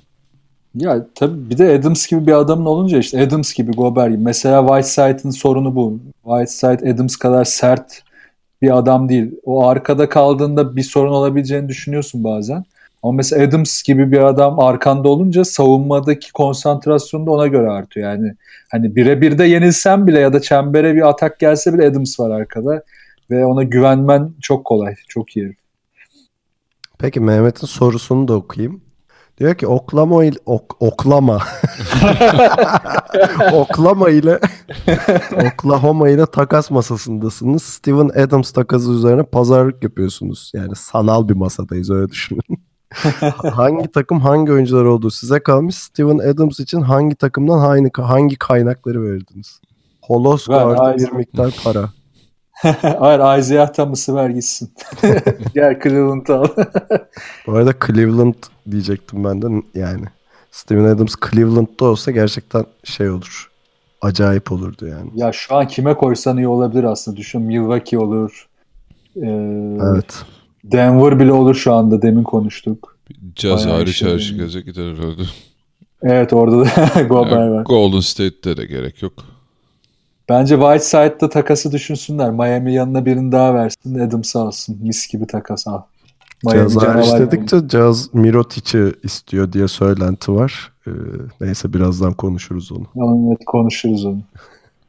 Ya 0.74 1.06
tabii 1.14 1.50
bir 1.50 1.58
de 1.58 1.78
Adams 1.78 2.06
gibi 2.06 2.26
bir 2.26 2.32
adamın 2.32 2.64
olunca 2.64 2.98
işte 2.98 3.22
Adams 3.22 3.54
gibi 3.54 3.72
Gobert 3.72 4.12
gibi. 4.12 4.22
Mesela 4.22 4.66
Whiteside'ın 4.66 5.30
sorunu 5.30 5.74
bu. 5.76 6.00
Whiteside 6.24 6.90
Adams 6.90 7.16
kadar 7.16 7.44
sert 7.44 8.02
bir 8.62 8.78
adam 8.78 9.08
değil. 9.08 9.32
O 9.44 9.66
arkada 9.66 10.08
kaldığında 10.08 10.76
bir 10.76 10.82
sorun 10.82 11.12
olabileceğini 11.12 11.68
düşünüyorsun 11.68 12.24
bazen. 12.24 12.64
Ama 13.04 13.12
mesela 13.12 13.46
Adams 13.46 13.82
gibi 13.82 14.12
bir 14.12 14.18
adam 14.18 14.60
arkanda 14.60 15.08
olunca 15.08 15.44
savunmadaki 15.44 16.32
konsantrasyonu 16.32 17.26
da 17.26 17.30
ona 17.30 17.46
göre 17.46 17.70
artıyor. 17.70 18.12
Yani 18.12 18.34
hani 18.70 18.96
birebir 18.96 19.38
de 19.38 19.44
yenilsen 19.44 20.06
bile 20.06 20.20
ya 20.20 20.32
da 20.32 20.40
çembere 20.40 20.94
bir 20.94 21.08
atak 21.08 21.40
gelse 21.40 21.74
bile 21.74 21.86
Adams 21.86 22.20
var 22.20 22.30
arkada 22.30 22.82
ve 23.30 23.46
ona 23.46 23.62
güvenmen 23.62 24.34
çok 24.42 24.64
kolay. 24.64 24.94
Çok 25.08 25.36
iyi. 25.36 25.56
Peki 26.98 27.20
Mehmet'in 27.20 27.66
sorusunu 27.66 28.28
da 28.28 28.34
okuyayım. 28.34 28.80
Diyor 29.38 29.54
ki 29.54 29.66
oklama 29.66 30.24
ile 30.24 30.38
ok, 30.46 30.82
oklama. 30.82 31.38
oklama 33.52 34.10
ile 34.10 34.38
Oklahoma 35.52 36.08
ile 36.08 36.26
takas 36.26 36.70
masasındasınız. 36.70 37.62
Steven 37.62 38.08
Adams 38.08 38.52
takası 38.52 38.92
üzerine 38.92 39.22
pazarlık 39.22 39.84
yapıyorsunuz. 39.84 40.52
Yani 40.54 40.76
sanal 40.76 41.28
bir 41.28 41.34
masadayız 41.34 41.90
öyle 41.90 42.08
düşünün. 42.08 42.73
hangi 43.52 43.88
takım 43.92 44.20
hangi 44.20 44.52
oyuncular 44.52 44.84
olduğu 44.84 45.10
size 45.10 45.40
kalmış. 45.40 45.74
Steven 45.76 46.18
Adams 46.18 46.60
için 46.60 46.80
hangi 46.80 47.14
takımdan 47.14 47.58
hangi 47.58 47.90
hangi 47.96 48.36
kaynakları 48.36 49.02
verirdiniz? 49.02 49.60
Holos 50.02 50.48
vardı 50.48 50.96
bir 50.98 51.12
miktar 51.12 51.54
para. 51.64 51.90
Hayır 52.98 53.38
Isaiah 53.40 53.72
Thomas'ı 53.72 54.14
ver 54.16 54.30
gitsin. 54.30 54.72
Gel 55.54 55.80
Cleveland'ı 55.82 56.34
al. 56.34 56.46
Bu 57.46 57.52
arada 57.52 57.74
Cleveland 57.86 58.34
diyecektim 58.70 59.24
ben 59.24 59.42
de 59.42 59.46
yani. 59.74 60.04
Steven 60.50 60.84
Adams 60.84 61.14
Cleveland'da 61.30 61.84
olsa 61.84 62.10
gerçekten 62.10 62.64
şey 62.84 63.10
olur. 63.10 63.50
Acayip 64.02 64.52
olurdu 64.52 64.86
yani. 64.86 65.10
Ya 65.14 65.32
şu 65.32 65.54
an 65.54 65.66
kime 65.66 65.94
koysan 65.94 66.36
iyi 66.36 66.48
olabilir 66.48 66.84
aslında. 66.84 67.16
Düşün 67.16 67.42
Milwaukee 67.42 67.98
olur. 67.98 68.48
Ee, 69.16 69.26
Evet. 69.82 70.24
Denver 70.64 71.18
bile 71.20 71.32
olur 71.32 71.54
şu 71.54 71.72
anda. 71.72 72.02
Demin 72.02 72.22
konuştuk. 72.22 72.98
Caz 73.34 73.66
Bayağı 73.66 73.78
hariç 73.78 73.94
işe 73.94 74.14
her 74.14 74.18
şey 74.18 74.36
geze 74.36 74.60
gider 74.60 74.92
herhalde. 74.94 75.22
Evet 76.02 76.32
orada 76.32 76.64
da 76.64 77.02
Gobert 77.08 77.32
Yani 77.32 77.52
var. 77.52 77.64
Golden 77.64 78.00
State'te 78.00 78.56
de 78.56 78.66
gerek 78.66 79.02
yok. 79.02 79.12
Bence 80.28 80.54
Whiteside'da 80.54 81.28
takası 81.28 81.72
düşünsünler. 81.72 82.30
Miami 82.30 82.74
yanına 82.74 83.06
birini 83.06 83.32
daha 83.32 83.54
versin. 83.54 83.98
Adams'ı 83.98 84.38
alsın. 84.38 84.78
Mis 84.82 85.08
gibi 85.08 85.26
takas 85.26 85.66
al. 85.66 85.82
Caz 86.44 86.54
hariç 86.54 86.74
canavar 86.74 87.20
dedikçe 87.20 87.68
Caz 87.68 88.14
Mirotic'i 88.14 88.92
istiyor 89.02 89.52
diye 89.52 89.68
söylenti 89.68 90.32
var. 90.32 90.72
Ee, 90.86 90.90
neyse 91.40 91.72
birazdan 91.72 92.12
konuşuruz 92.12 92.72
onu. 92.72 92.86
Evet 93.28 93.44
konuşuruz 93.46 94.04
onu. 94.04 94.20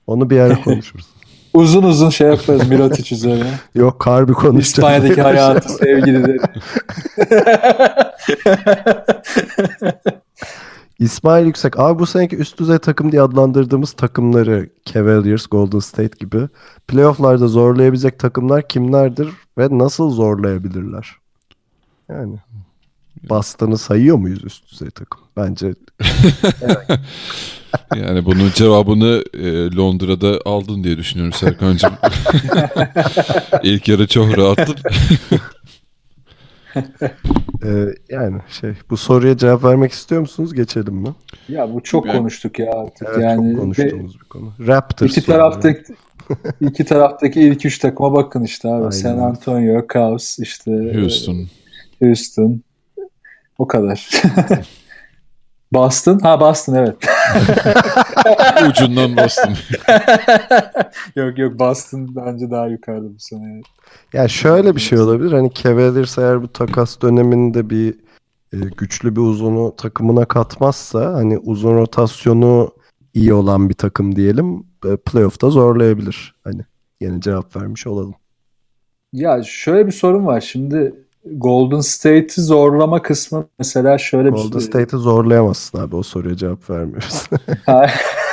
Onu 0.08 0.30
bir 0.30 0.40
ara 0.40 0.62
konuşuruz. 0.62 1.06
Uzun 1.56 1.84
uzun 1.84 2.10
şey 2.10 2.28
yaparız 2.28 2.70
Mirotic 2.70 3.16
üzerine. 3.16 3.60
Yok 3.76 4.08
harbi 4.08 4.34
konuşacağız. 4.34 4.68
İspanya'daki 4.68 5.22
hayatı, 5.22 5.70
sevgilileri. 5.74 6.40
İsmail 11.00 11.46
Yüksek. 11.46 11.80
Abi 11.80 12.00
bu 12.00 12.06
seneki 12.06 12.38
üst 12.38 12.60
düzey 12.60 12.78
takım 12.78 13.12
diye 13.12 13.22
adlandırdığımız 13.22 13.92
takımları 13.92 14.70
Cavaliers, 14.86 15.48
Golden 15.48 15.80
State 15.80 16.18
gibi 16.20 16.48
playofflarda 16.88 17.48
zorlayabilecek 17.48 18.20
takımlar 18.20 18.68
kimlerdir 18.68 19.30
ve 19.58 19.68
nasıl 19.72 20.10
zorlayabilirler? 20.10 21.16
Yani 22.10 22.36
Boston'ı 23.30 23.78
sayıyor 23.78 24.18
muyuz 24.18 24.44
üst 24.44 24.72
düzey 24.72 24.90
takım? 24.90 25.22
Bence 25.38 25.74
Yani 27.96 28.26
bunun 28.26 28.52
cevabını 28.56 29.24
e, 29.34 29.76
Londra'da 29.76 30.40
aldın 30.46 30.84
diye 30.84 30.98
düşünüyorum 30.98 31.34
Serkan'cığım. 31.34 31.94
İlk 33.64 33.88
yarı 33.88 34.08
çok 34.08 34.38
rahattın. 34.38 34.76
e, 37.64 37.70
yani 38.10 38.42
şey 38.62 38.72
bu 38.90 38.98
soruya 38.98 39.38
cevap 39.38 39.64
vermek 39.64 39.92
istiyor 39.92 40.22
musunuz? 40.22 40.54
Geçelim 40.54 40.94
mi? 40.96 41.10
Ya 41.50 41.74
bu 41.74 41.84
çok 41.84 42.06
Yani- 42.06 42.18
konuştuk 42.18 42.60
ya 42.60 42.72
artık. 42.72 43.08
Evet, 43.12 43.24
yani 43.24 43.36
çok 43.36 43.58
ve- 43.58 43.62
konuştuğumuz 43.62 44.20
bir 44.20 44.26
konu. 44.26 44.54
Raptors. 44.68 45.12
İki 45.18 45.26
taraftaki 45.26 45.84
iki 46.62 46.86
taraftaki 46.86 47.42
ilk 47.42 47.66
üç 47.66 47.78
takıma 47.80 48.14
bakın 48.14 48.44
işte 48.44 48.68
abi. 48.68 48.76
Aynen. 48.76 48.90
San 48.90 49.18
Antonio, 49.18 49.86
Cavs, 49.94 50.40
işte 50.40 50.72
Houston. 50.96 51.48
Houston. 52.02 52.62
O 53.58 53.68
kadar. 53.68 54.10
Boston. 55.76 56.20
Ha 56.20 56.40
Boston 56.40 56.74
evet. 56.74 56.96
Ucundan 58.70 59.18
bastım. 59.18 59.54
yok 61.16 61.38
yok 61.38 61.60
Boston 61.60 62.16
bence 62.16 62.52
daha 62.52 62.68
yukarıda 62.68 63.16
bu 63.16 63.20
sene. 63.20 63.54
evet. 63.54 63.66
Ya 64.14 64.28
şöyle 64.28 64.76
bir 64.76 64.82
şey 64.82 65.00
olabilir. 65.00 65.32
Hani 65.32 65.54
Cavaliers 65.54 66.18
eğer 66.18 66.44
bu 66.44 66.48
takas 66.48 67.02
döneminde 67.02 67.70
bir 67.70 67.96
e, 68.54 68.58
güçlü 68.78 69.16
bir 69.16 69.22
uzunu 69.22 69.76
takımına 69.76 70.26
katmazsa 70.26 71.14
hani 71.14 71.38
uzun 71.38 71.76
rotasyonu 71.76 72.72
iyi 73.14 73.34
olan 73.34 73.70
bir 73.70 73.74
takım 73.74 74.16
diyelim 74.16 74.64
e, 74.86 74.98
playoff'ta 74.98 75.50
zorlayabilir. 75.50 76.36
Hani 76.44 76.62
yeni 77.02 77.22
cevap 77.22 77.56
vermiş 77.56 77.88
olalım. 77.88 78.16
Ya 79.14 79.44
şöyle 79.44 79.88
bir 79.88 79.92
sorun 79.92 80.26
var. 80.26 80.42
Şimdi 80.42 81.05
Golden 81.26 81.80
State'i 81.80 82.42
zorlama 82.42 83.02
kısmı 83.02 83.48
mesela 83.60 83.98
şöyle 83.98 84.34
bir 84.34 84.38
Golden 84.38 84.60
State'i 84.60 85.00
zorlayamazsın 85.00 85.78
abi 85.78 85.96
o 85.96 86.04
soruya 86.04 86.36
cevap 86.36 86.70
vermiyoruz. 86.70 87.30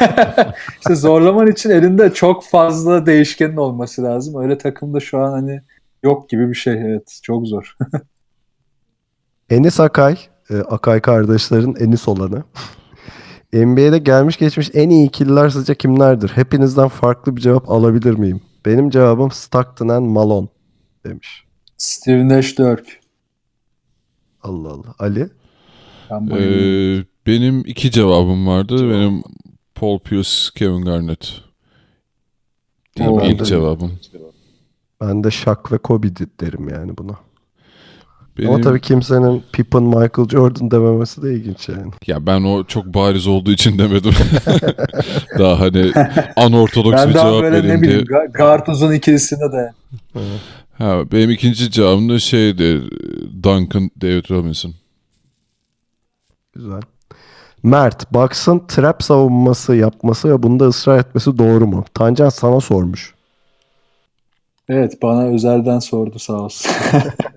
işte 0.80 0.94
zorlaman 0.94 1.46
için 1.46 1.70
elinde 1.70 2.14
çok 2.14 2.44
fazla 2.44 3.06
değişkenin 3.06 3.56
olması 3.56 4.02
lazım. 4.02 4.42
Öyle 4.42 4.58
takımda 4.58 5.00
şu 5.00 5.18
an 5.18 5.32
hani 5.32 5.62
yok 6.02 6.28
gibi 6.28 6.48
bir 6.48 6.54
şey. 6.54 6.72
Evet 6.72 7.18
çok 7.22 7.46
zor. 7.46 7.76
Enis 9.50 9.80
Akay, 9.80 10.16
e, 10.50 10.56
Akay 10.56 11.00
kardeşlerin 11.00 11.76
Enis 11.80 12.08
olanı. 12.08 12.44
NBA'de 13.52 13.98
gelmiş 13.98 14.36
geçmiş 14.36 14.70
en 14.74 14.90
iyi 14.90 15.06
ikililer 15.06 15.48
sizce 15.48 15.74
kimlerdir? 15.74 16.28
Hepinizden 16.28 16.88
farklı 16.88 17.36
bir 17.36 17.40
cevap 17.40 17.70
alabilir 17.70 18.14
miyim? 18.14 18.40
Benim 18.66 18.90
cevabım 18.90 19.30
Stockton 19.30 19.88
and 19.88 20.06
Malone 20.06 20.48
demiş. 21.06 21.51
Steve 21.82 22.28
Nash 22.28 22.58
Dirk. 22.58 23.00
Allah 24.42 24.68
Allah. 24.68 24.94
Ali? 24.98 25.28
Ben. 26.10 26.30
Ee, 26.30 27.04
benim 27.26 27.62
iki 27.66 27.90
cevabım 27.90 28.46
vardı. 28.46 28.90
Benim 28.90 29.22
Paul 29.74 29.98
Pierce, 29.98 30.30
Kevin 30.54 30.84
Garnett. 30.84 31.40
Değil 32.98 33.10
mi 33.10 33.26
ilk 33.26 33.46
cevabım? 33.46 33.98
Ben 35.00 35.24
de 35.24 35.30
Shaq 35.30 35.56
ve 35.72 35.78
Kobe 35.78 36.08
derim 36.40 36.68
yani 36.68 36.96
buna. 36.98 37.18
Benim, 38.38 38.50
Ama 38.50 38.60
tabii 38.60 38.80
kimsenin 38.80 39.42
Pippen, 39.52 39.82
Michael 39.82 40.28
Jordan 40.28 40.70
dememesi 40.70 41.22
de 41.22 41.34
ilginç 41.34 41.68
yani. 41.68 41.92
Ya 42.06 42.26
ben 42.26 42.42
o 42.42 42.64
çok 42.64 42.86
bariz 42.86 43.26
olduğu 43.26 43.50
için 43.50 43.78
demedim. 43.78 44.14
daha 45.38 45.60
hani 45.60 45.92
anortodoks 46.36 46.96
Ben 46.96 47.08
bir 47.08 47.14
daha 47.14 47.28
cevap 47.28 47.42
böyle 47.42 47.58
ne 47.58 47.62
vereyim 47.62 47.82
bileyim 47.82 48.06
diye. 48.06 48.18
Ga- 48.18 48.32
guard 48.36 48.66
uzun 48.66 48.92
ikilisine 48.92 49.52
de. 49.52 49.72
Ha, 50.72 51.12
benim 51.12 51.30
ikinci 51.30 51.70
cevabım 51.70 52.08
da 52.08 52.18
şeydi. 52.18 52.82
Duncan 53.42 53.90
David 54.00 54.30
Robinson. 54.30 54.74
Güzel. 56.52 56.80
Mert, 57.62 58.12
Bucks'ın 58.12 58.62
trap 58.68 59.02
savunması 59.02 59.76
yapması 59.76 60.28
ve 60.28 60.42
bunda 60.42 60.68
ısrar 60.68 60.98
etmesi 60.98 61.38
doğru 61.38 61.66
mu? 61.66 61.84
Tancan 61.94 62.28
sana 62.28 62.60
sormuş. 62.60 63.14
Evet 64.68 65.02
bana 65.02 65.26
özelden 65.26 65.78
sordu 65.78 66.18
sağ 66.18 66.32
olsun. 66.32 66.72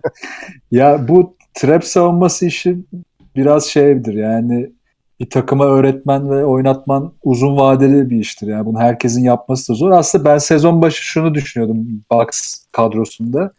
ya 0.72 1.08
bu 1.08 1.36
trap 1.54 1.86
savunması 1.86 2.46
işi 2.46 2.78
biraz 3.36 3.66
şeydir 3.66 4.14
yani 4.14 4.72
bir 5.20 5.30
takıma 5.30 5.66
öğretmen 5.66 6.30
ve 6.30 6.46
oynatman 6.46 7.14
uzun 7.24 7.58
vadeli 7.58 8.10
bir 8.10 8.20
iştir. 8.20 8.48
Yani 8.48 8.66
bunu 8.66 8.80
herkesin 8.80 9.24
yapması 9.24 9.74
da 9.74 9.76
zor. 9.76 9.92
Aslında 9.92 10.26
ben 10.26 10.38
sezon 10.38 10.82
başı 10.82 11.04
şunu 11.04 11.36
düşünüyordum 11.36 11.88
Bucks 12.12 12.64
kadrosunda. 12.72 13.52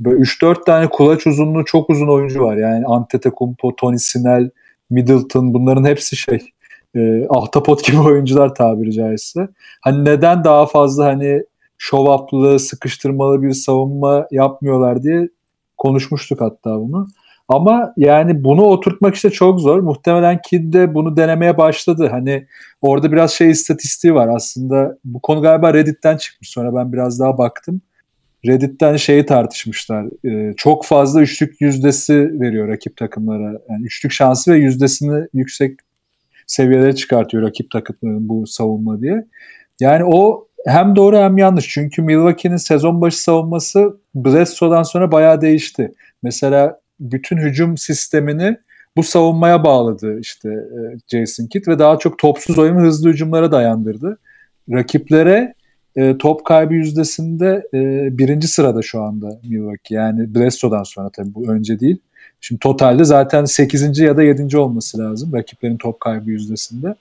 Böyle 0.00 0.16
3-4 0.16 0.64
tane 0.64 0.88
kulaç 0.88 1.26
uzunluğu 1.26 1.64
çok 1.64 1.90
uzun 1.90 2.08
oyuncu 2.08 2.40
var. 2.40 2.56
Yani 2.56 2.86
Antetokounmpo, 2.86 3.76
Tony 3.76 3.98
Snell, 3.98 4.50
Middleton 4.90 5.54
bunların 5.54 5.84
hepsi 5.84 6.16
şey 6.16 6.48
e, 6.96 7.26
ahtapot 7.28 7.84
gibi 7.86 7.98
oyuncular 7.98 8.54
tabiri 8.54 8.92
caizse. 8.92 9.48
Hani 9.80 10.04
neden 10.04 10.44
daha 10.44 10.66
fazla 10.66 11.04
hani 11.04 11.42
show 11.78 12.12
up'lı, 12.12 12.58
sıkıştırmalı 12.58 13.42
bir 13.42 13.52
savunma 13.52 14.26
yapmıyorlar 14.30 15.02
diye 15.02 15.28
konuşmuştuk 15.76 16.40
hatta 16.40 16.80
bunu. 16.80 17.08
Ama 17.52 17.94
yani 17.96 18.44
bunu 18.44 18.62
oturtmak 18.62 19.14
işte 19.14 19.30
çok 19.30 19.60
zor. 19.60 19.80
Muhtemelen 19.80 20.40
Kid 20.44 20.72
de 20.72 20.94
bunu 20.94 21.16
denemeye 21.16 21.58
başladı. 21.58 22.08
Hani 22.10 22.46
orada 22.82 23.12
biraz 23.12 23.32
şey 23.32 23.50
istatistiği 23.50 24.14
var 24.14 24.28
aslında. 24.28 24.98
Bu 25.04 25.20
konu 25.20 25.42
galiba 25.42 25.74
Reddit'ten 25.74 26.16
çıkmış. 26.16 26.50
Sonra 26.50 26.74
ben 26.74 26.92
biraz 26.92 27.20
daha 27.20 27.38
baktım. 27.38 27.80
Reddit'ten 28.46 28.96
şeyi 28.96 29.26
tartışmışlar. 29.26 30.06
Ee, 30.24 30.54
çok 30.56 30.84
fazla 30.84 31.20
üçlük 31.20 31.60
yüzdesi 31.60 32.40
veriyor 32.40 32.68
rakip 32.68 32.96
takımlara. 32.96 33.60
Yani 33.70 33.84
üçlük 33.84 34.12
şansı 34.12 34.52
ve 34.52 34.58
yüzdesini 34.58 35.26
yüksek 35.34 35.80
seviyelere 36.46 36.94
çıkartıyor 36.94 37.42
rakip 37.42 37.70
takımların 37.70 38.28
bu 38.28 38.46
savunma 38.46 39.00
diye. 39.00 39.26
Yani 39.80 40.04
o 40.04 40.48
hem 40.66 40.96
doğru 40.96 41.16
hem 41.16 41.38
yanlış. 41.38 41.68
Çünkü 41.68 42.02
Milwaukee'nin 42.02 42.56
sezon 42.56 43.00
başı 43.00 43.22
savunması 43.22 43.96
Bledsoe'dan 44.14 44.82
sonra 44.82 45.12
bayağı 45.12 45.40
değişti. 45.40 45.92
Mesela 46.22 46.81
bütün 47.10 47.36
hücum 47.36 47.78
sistemini 47.78 48.56
bu 48.96 49.02
savunmaya 49.02 49.64
bağladı 49.64 50.20
işte 50.20 50.48
e, 50.48 50.78
Jason 51.08 51.46
Kidd 51.46 51.68
ve 51.68 51.78
daha 51.78 51.98
çok 51.98 52.18
topsuz 52.18 52.58
oyunu 52.58 52.80
hızlı 52.80 53.10
hücumlara 53.10 53.52
dayandırdı. 53.52 54.18
Rakiplere 54.72 55.54
e, 55.96 56.18
top 56.18 56.44
kaybı 56.44 56.74
yüzdesinde 56.74 57.66
e, 57.74 58.08
birinci 58.18 58.48
sırada 58.48 58.82
şu 58.82 59.02
anda 59.02 59.40
Milwaukee. 59.50 59.94
Yani 59.94 60.34
Bledsoe'dan 60.34 60.82
sonra 60.82 61.10
tabii 61.10 61.34
bu 61.34 61.52
önce 61.52 61.80
değil. 61.80 61.96
Şimdi 62.40 62.58
totalde 62.58 63.04
zaten 63.04 63.44
8. 63.44 63.98
ya 63.98 64.16
da 64.16 64.22
7. 64.22 64.58
olması 64.58 64.98
lazım 64.98 65.32
rakiplerin 65.34 65.76
top 65.76 66.00
kaybı 66.00 66.30
yüzdesinde. 66.30 66.94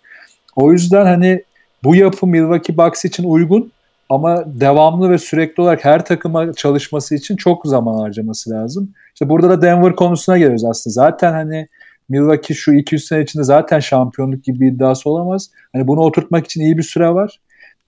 O 0.56 0.72
yüzden 0.72 1.06
hani 1.06 1.44
bu 1.84 1.96
yapı 1.96 2.28
Milwaukee 2.28 2.78
Bucks 2.78 3.06
için 3.06 3.24
uygun 3.24 3.72
ama 4.12 4.44
devamlı 4.48 5.10
ve 5.10 5.18
sürekli 5.18 5.62
olarak 5.62 5.86
her 5.86 6.06
takıma 6.06 6.54
çalışması 6.54 7.16
için 7.16 7.36
çok 7.36 7.66
zaman 7.66 7.94
harcaması 7.94 8.50
lazım. 8.50 8.94
İşte 9.14 9.30
burada 9.30 9.50
da 9.50 9.62
Denver 9.62 9.96
konusuna 9.96 10.38
geliyoruz 10.38 10.66
aslında. 10.66 10.94
Zaten 10.94 11.34
hani 11.34 11.68
Milwaukee 12.10 12.54
şu 12.54 12.74
200 12.74 13.06
sene 13.06 13.24
içinde 13.24 13.44
zaten 13.44 13.80
şampiyonluk 13.80 14.44
gibi 14.44 14.60
bir 14.60 14.72
iddiası 14.72 15.10
olamaz. 15.10 15.50
Hani 15.74 15.88
bunu 15.88 16.00
oturtmak 16.00 16.46
için 16.46 16.62
iyi 16.62 16.78
bir 16.78 16.84
süre 16.84 17.10
var. 17.10 17.40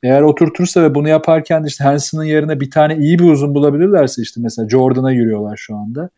Eğer 0.03 0.21
oturtursa 0.21 0.83
ve 0.83 0.95
bunu 0.95 1.09
yaparken 1.09 1.63
işte 1.63 1.83
Hanson'ın 1.83 2.23
yerine 2.23 2.59
bir 2.59 2.71
tane 2.71 2.97
iyi 2.97 3.19
bir 3.19 3.31
uzun 3.31 3.55
bulabilirlerse 3.55 4.21
işte 4.21 4.41
mesela 4.43 4.69
Jordan'a 4.69 5.11
yürüyorlar 5.11 5.57
şu 5.57 5.75
anda. 5.75 6.09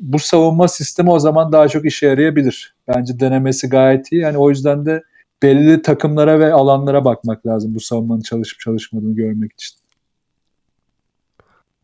Bu 0.00 0.18
savunma 0.18 0.68
sistemi 0.68 1.10
o 1.10 1.18
zaman 1.18 1.52
daha 1.52 1.68
çok 1.68 1.84
işe 1.84 2.06
yarayabilir. 2.06 2.74
Bence 2.88 3.20
denemesi 3.20 3.68
gayet 3.68 4.12
iyi. 4.12 4.20
Yani 4.20 4.38
o 4.38 4.50
yüzden 4.50 4.86
de 4.86 5.02
belli 5.42 5.82
takımlara 5.82 6.38
ve 6.38 6.52
alanlara 6.52 7.04
bakmak 7.04 7.46
lazım 7.46 7.74
bu 7.74 7.80
savunmanın 7.80 8.20
çalışıp 8.20 8.60
çalışmadığını 8.60 9.14
görmek 9.14 9.52
için. 9.52 9.82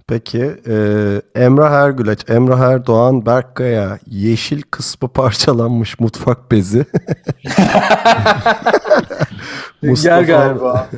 Peki 0.08 0.56
e, 0.66 0.74
Emrah 1.34 1.72
Ergüleç, 1.72 2.30
Emrah 2.30 2.60
Erdoğan, 2.60 3.26
Berkkaya 3.26 3.98
yeşil 4.06 4.62
kısmı 4.62 5.08
parçalanmış 5.12 6.00
mutfak 6.00 6.50
bezi. 6.50 6.86
Gel 10.02 10.26
galiba. 10.26 10.90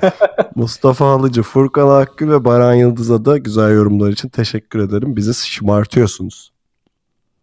Mustafa 0.54 1.06
Halıcı, 1.06 1.42
Furkan 1.42 1.88
Akgül 1.88 2.30
ve 2.30 2.44
Baran 2.44 2.74
Yıldız'a 2.74 3.24
da 3.24 3.38
güzel 3.38 3.74
yorumlar 3.74 4.10
için 4.10 4.28
teşekkür 4.28 4.78
ederim. 4.78 5.16
Bizi 5.16 5.34
şımartıyorsunuz. 5.34 6.52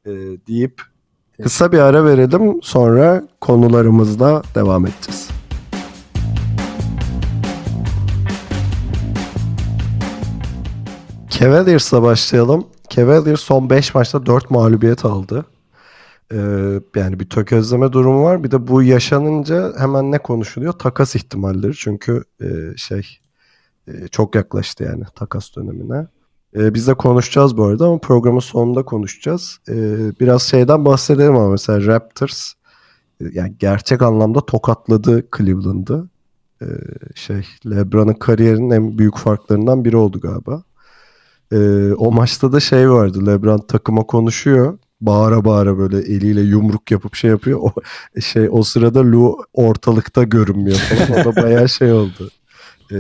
E, 0.06 0.12
deyip 0.48 0.82
kısa 1.44 1.72
bir 1.72 1.80
ara 1.80 2.06
verelim 2.06 2.62
sonra 2.64 3.24
konularımızla 3.42 4.44
devam 4.56 4.86
edeceğiz. 4.86 5.30
Cavaliers'la 11.30 12.04
başlayalım. 12.04 12.68
Cavaliers 12.90 13.40
son 13.40 13.70
5 13.70 13.96
maçta 13.96 14.26
4 14.26 14.52
mağlubiyet 14.52 15.06
aldı. 15.06 15.46
Ee, 16.34 16.38
yani 16.96 17.20
bir 17.20 17.30
tökezleme 17.30 17.92
durumu 17.92 18.24
var. 18.24 18.44
Bir 18.44 18.52
de 18.52 18.68
bu 18.68 18.84
yaşanınca 18.84 19.74
hemen 19.78 20.12
ne 20.12 20.18
konuşuluyor? 20.18 20.74
Takas 20.74 21.16
ihtimalleri. 21.16 21.74
Çünkü 21.76 22.24
e, 22.42 22.48
şey 22.78 23.20
e, 23.88 24.08
çok 24.08 24.36
yaklaştı 24.36 24.84
yani 24.84 25.04
takas 25.16 25.56
dönemine. 25.56 26.08
E, 26.56 26.74
biz 26.74 26.88
de 26.88 26.94
konuşacağız 26.94 27.58
bu 27.58 27.66
arada 27.66 27.86
ama 27.86 27.98
programın 27.98 28.40
sonunda 28.40 28.84
konuşacağız. 28.84 29.60
E, 29.70 29.74
biraz 30.20 30.44
şeyden 30.44 30.86
bahsedelim 30.86 31.36
ama 31.36 31.50
mesela 31.50 31.94
Raptors 31.94 32.54
e, 33.22 33.26
yani 33.34 33.56
gerçek 33.60 34.02
anlamda 34.02 34.46
tokatladı 34.46 35.28
Cleveland'ı. 35.38 36.10
E, 36.62 36.66
şey 37.16 37.48
LeBron'un 37.66 38.14
kariyerinin 38.14 38.70
en 38.70 38.98
büyük 38.98 39.18
farklarından 39.18 39.86
biri 39.86 39.98
oldu 39.98 40.20
galiba. 40.20 40.64
Ee, 41.52 41.94
o 41.94 42.12
maçta 42.12 42.52
da 42.52 42.60
şey 42.60 42.92
vardı. 42.92 43.26
LeBron 43.26 43.58
takıma 43.58 44.04
konuşuyor. 44.04 44.78
Bağıra 45.02 45.46
bağıra 45.46 45.78
böyle 45.78 45.98
eliyle 45.98 46.42
yumruk 46.42 46.92
yapıp 46.92 47.16
şey 47.16 47.30
yapıyor. 47.30 47.60
O 47.62 47.74
şey 48.22 48.48
o 48.52 48.64
sırada 48.64 49.12
Lou 49.12 49.44
ortalıkta 49.54 50.24
görünmüyor 50.24 50.78
falan. 50.78 51.22
O 51.22 51.26
da 51.26 51.44
bayağı 51.44 51.70
şey 51.70 51.92
oldu. 51.92 52.30
Ee, 52.92 52.98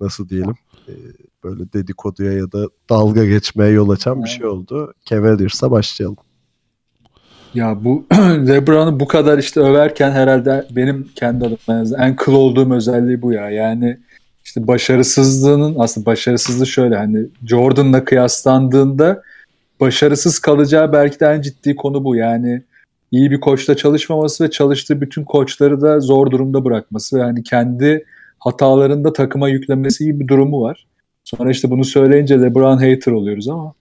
nasıl 0.00 0.28
diyelim? 0.28 0.54
Ee, 0.88 0.92
böyle 1.46 1.72
dedikoduya 1.72 2.32
ya 2.32 2.52
da 2.52 2.66
dalga 2.90 3.24
geçmeye 3.24 3.70
yol 3.70 3.90
açan 3.90 4.24
bir 4.24 4.28
şey 4.28 4.46
oldu. 4.46 4.94
Cavaliers'a 5.04 5.70
başlayalım. 5.70 6.16
Ya 7.54 7.84
bu 7.84 8.06
LeBron'u 8.48 9.00
bu 9.00 9.06
kadar 9.06 9.38
işte 9.38 9.60
överken 9.60 10.10
herhalde 10.10 10.66
benim 10.70 11.08
kendi 11.14 11.44
adıma 11.44 12.04
en 12.04 12.16
kıl 12.16 12.32
olduğum 12.32 12.74
özelliği 12.74 13.22
bu 13.22 13.32
ya. 13.32 13.50
Yani 13.50 13.98
işte 14.44 14.66
başarısızlığının 14.66 15.76
aslında 15.78 16.06
başarısızlığı 16.06 16.66
şöyle 16.66 16.96
hani 16.96 17.26
Jordan'la 17.46 18.04
kıyaslandığında 18.04 19.22
başarısız 19.80 20.38
kalacağı 20.38 20.92
belki 20.92 21.20
de 21.20 21.26
en 21.26 21.40
ciddi 21.42 21.76
konu 21.76 22.04
bu. 22.04 22.16
Yani 22.16 22.62
iyi 23.10 23.30
bir 23.30 23.40
koçla 23.40 23.76
çalışmaması 23.76 24.44
ve 24.44 24.50
çalıştığı 24.50 25.00
bütün 25.00 25.24
koçları 25.24 25.80
da 25.80 26.00
zor 26.00 26.30
durumda 26.30 26.64
bırakması 26.64 27.18
ve 27.18 27.22
hani 27.22 27.42
kendi 27.42 28.04
hatalarında 28.38 29.12
takıma 29.12 29.48
yüklemesi 29.48 30.04
gibi 30.04 30.20
bir 30.20 30.28
durumu 30.28 30.62
var. 30.62 30.86
Sonra 31.26 31.50
işte 31.50 31.70
bunu 31.70 31.84
söyleyince 31.84 32.40
LeBron 32.42 32.76
hater 32.76 33.12
oluyoruz 33.12 33.48
ama 33.48 33.74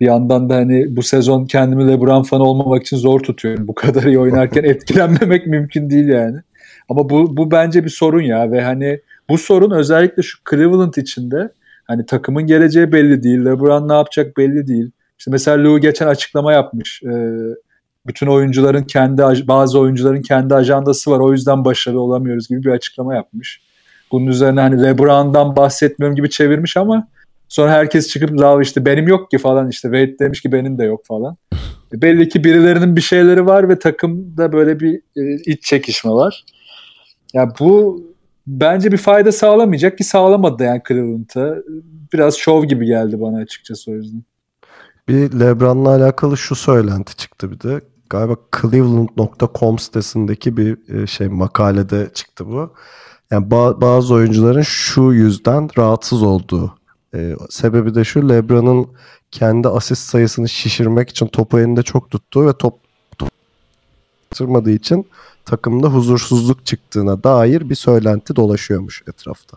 bir 0.00 0.06
yandan 0.06 0.50
da 0.50 0.54
hani 0.54 0.96
bu 0.96 1.02
sezon 1.02 1.44
kendimi 1.44 1.88
LeBron 1.88 2.22
fanı 2.22 2.42
olmamak 2.42 2.82
için 2.82 2.96
zor 2.96 3.20
tutuyorum. 3.20 3.68
Bu 3.68 3.74
kadar 3.74 4.02
iyi 4.02 4.18
oynarken 4.18 4.64
etkilenmemek 4.64 5.46
mümkün 5.46 5.90
değil 5.90 6.08
yani. 6.08 6.36
Ama 6.88 7.10
bu, 7.10 7.36
bu 7.36 7.50
bence 7.50 7.84
bir 7.84 7.90
sorun 7.90 8.22
ya 8.22 8.50
ve 8.50 8.62
hani 8.62 9.00
bu 9.28 9.38
sorun 9.38 9.70
özellikle 9.70 10.22
şu 10.22 10.38
Cleveland 10.50 10.94
içinde 10.94 11.52
hani 11.84 12.06
takımın 12.06 12.46
geleceği 12.46 12.92
belli 12.92 13.22
değil. 13.22 13.44
LeBron 13.44 13.88
ne 13.88 13.92
yapacak 13.92 14.36
belli 14.36 14.66
değil. 14.66 14.90
İşte 15.18 15.30
mesela 15.30 15.64
Lou 15.64 15.78
geçen 15.78 16.06
açıklama 16.06 16.52
yapmış. 16.52 17.02
Ee, 17.02 17.34
bütün 18.06 18.26
oyuncuların 18.26 18.82
kendi 18.82 19.22
bazı 19.48 19.78
oyuncuların 19.78 20.22
kendi 20.22 20.54
ajandası 20.54 21.10
var. 21.10 21.20
O 21.20 21.32
yüzden 21.32 21.64
başarılı 21.64 22.00
olamıyoruz 22.00 22.48
gibi 22.48 22.64
bir 22.64 22.70
açıklama 22.70 23.14
yapmış. 23.14 23.67
Bunun 24.12 24.26
üzerine 24.26 24.60
hani 24.60 24.82
LeBron'dan 24.82 25.56
bahsetmiyorum 25.56 26.16
gibi 26.16 26.30
çevirmiş 26.30 26.76
ama 26.76 27.08
sonra 27.48 27.72
herkes 27.72 28.08
çıkıp 28.08 28.38
daha 28.38 28.62
işte 28.62 28.84
benim 28.84 29.08
yok 29.08 29.30
ki 29.30 29.38
falan 29.38 29.68
işte 29.68 29.88
Wade 29.88 30.18
demiş 30.18 30.40
ki 30.40 30.52
benim 30.52 30.78
de 30.78 30.84
yok 30.84 31.06
falan. 31.06 31.36
E 31.94 32.02
belli 32.02 32.28
ki 32.28 32.44
birilerinin 32.44 32.96
bir 32.96 33.00
şeyleri 33.00 33.46
var 33.46 33.68
ve 33.68 33.78
takımda 33.78 34.52
böyle 34.52 34.80
bir 34.80 35.00
e, 35.16 35.34
iç 35.46 35.62
çekişme 35.62 36.10
var. 36.10 36.44
Ya 37.34 37.52
bu 37.60 38.02
bence 38.46 38.92
bir 38.92 38.96
fayda 38.96 39.32
sağlamayacak 39.32 39.98
ki 39.98 40.04
sağlamadı 40.04 40.62
yani 40.62 40.82
Cleveland'a. 40.88 41.56
Biraz 42.12 42.36
şov 42.36 42.64
gibi 42.64 42.86
geldi 42.86 43.20
bana 43.20 43.38
açıkçası 43.38 43.90
o 43.90 43.94
yüzden. 43.94 44.22
Bir 45.08 45.40
LeBron'la 45.40 45.88
alakalı 45.88 46.36
şu 46.36 46.54
söylenti 46.54 47.16
çıktı 47.16 47.50
bir 47.50 47.60
de. 47.60 47.80
Galiba 48.10 48.36
cleveland.com 48.60 49.78
sitesindeki 49.78 50.56
bir 50.56 50.94
e, 50.94 51.06
şey 51.06 51.28
makalede 51.28 52.10
çıktı 52.14 52.46
bu. 52.46 52.72
Yani 53.30 53.46
ba- 53.46 53.80
bazı 53.80 54.14
oyuncuların 54.14 54.62
şu 54.62 55.02
yüzden 55.02 55.68
rahatsız 55.78 56.22
olduğu. 56.22 56.74
E, 57.14 57.34
sebebi 57.50 57.94
de 57.94 58.04
şu 58.04 58.28
LeBron'un 58.28 58.88
kendi 59.30 59.68
asist 59.68 60.02
sayısını 60.02 60.48
şişirmek 60.48 61.08
için 61.10 61.26
topu 61.26 61.60
elinde 61.60 61.82
çok 61.82 62.10
tuttuğu 62.10 62.46
ve 62.46 62.52
top, 62.52 62.74
tutmadığı 64.30 64.70
için 64.70 65.06
takımda 65.44 65.88
huzursuzluk 65.88 66.66
çıktığına 66.66 67.22
dair 67.24 67.70
bir 67.70 67.74
söylenti 67.74 68.36
dolaşıyormuş 68.36 69.02
etrafta. 69.08 69.56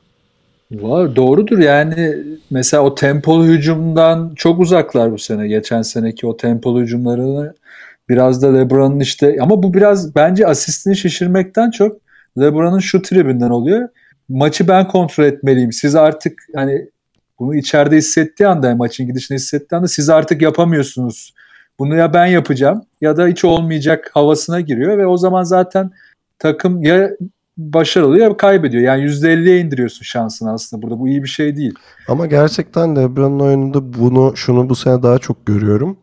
Var, 0.71 1.15
doğrudur 1.15 1.59
yani 1.59 2.17
mesela 2.49 2.83
o 2.83 2.95
tempolu 2.95 3.45
hücumdan 3.45 4.33
çok 4.35 4.59
uzaklar 4.59 5.11
bu 5.11 5.17
sene. 5.17 5.47
Geçen 5.47 5.81
seneki 5.81 6.27
o 6.27 6.37
tempolu 6.37 6.81
hücumlarını 6.81 7.53
biraz 8.09 8.41
da 8.41 8.53
LeBron'un 8.53 8.99
işte 8.99 9.37
ama 9.41 9.63
bu 9.63 9.73
biraz 9.73 10.15
bence 10.15 10.47
asistini 10.47 10.97
şişirmekten 10.97 11.71
çok 11.71 11.95
LeBron'un 12.39 12.79
şu 12.79 13.01
tribinden 13.01 13.49
oluyor. 13.49 13.89
Maçı 14.29 14.67
ben 14.67 14.87
kontrol 14.87 15.23
etmeliyim. 15.23 15.71
Siz 15.71 15.95
artık 15.95 16.39
hani 16.55 16.89
bunu 17.39 17.55
içeride 17.55 17.97
hissettiği 17.97 18.47
anda 18.47 18.75
maçın 18.75 19.07
gidişini 19.07 19.35
hissettiği 19.35 19.77
anda 19.77 19.87
siz 19.87 20.09
artık 20.09 20.41
yapamıyorsunuz. 20.41 21.33
Bunu 21.79 21.95
ya 21.95 22.13
ben 22.13 22.25
yapacağım 22.25 22.81
ya 23.01 23.17
da 23.17 23.27
hiç 23.27 23.45
olmayacak 23.45 24.11
havasına 24.13 24.61
giriyor 24.61 24.97
ve 24.97 25.05
o 25.05 25.17
zaman 25.17 25.43
zaten 25.43 25.91
takım 26.39 26.83
ya 26.83 27.09
başarılı 27.57 28.19
ya 28.19 28.37
kaybediyor. 28.37 28.83
Yani 28.83 29.03
%50'ye 29.03 29.59
indiriyorsun 29.59 30.03
şansını 30.03 30.51
aslında 30.51 30.81
burada. 30.81 30.99
Bu 30.99 31.07
iyi 31.07 31.23
bir 31.23 31.29
şey 31.29 31.57
değil. 31.57 31.73
Ama 32.07 32.25
gerçekten 32.25 32.95
LeBron'un 32.95 33.39
oyununda 33.39 33.93
bunu 33.93 34.33
şunu 34.35 34.69
bu 34.69 34.75
sene 34.75 35.03
daha 35.03 35.19
çok 35.19 35.45
görüyorum. 35.45 35.97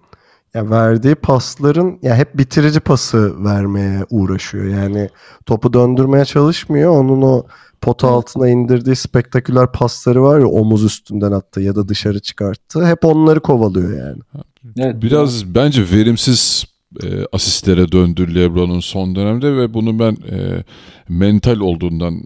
Ya 0.54 0.70
verdiği 0.70 1.14
pasların 1.14 1.98
ya 2.02 2.16
hep 2.16 2.38
bitirici 2.38 2.80
pası 2.80 3.44
vermeye 3.44 4.04
uğraşıyor. 4.10 4.64
Yani 4.64 5.08
topu 5.46 5.72
döndürmeye 5.72 6.24
çalışmıyor. 6.24 6.90
Onun 6.90 7.22
o 7.22 7.46
pota 7.80 8.08
altına 8.08 8.48
indirdiği 8.48 8.96
spektaküler 8.96 9.72
pasları 9.72 10.22
var 10.22 10.38
ya 10.38 10.46
omuz 10.46 10.84
üstünden 10.84 11.32
attı 11.32 11.60
ya 11.60 11.76
da 11.76 11.88
dışarı 11.88 12.20
çıkarttı. 12.20 12.86
Hep 12.86 13.04
onları 13.04 13.40
kovalıyor 13.40 14.06
yani. 14.06 14.44
Evet. 14.76 15.02
Biraz 15.02 15.54
bence 15.54 15.82
verimsiz 15.92 16.64
e, 17.02 17.06
asistlere 17.32 17.92
döndü 17.92 18.34
LeBron'un 18.34 18.80
son 18.80 19.14
dönemde 19.14 19.56
ve 19.56 19.74
bunu 19.74 19.98
ben 19.98 20.16
e, 20.30 20.64
mental 21.08 21.60
olduğundan 21.60 22.22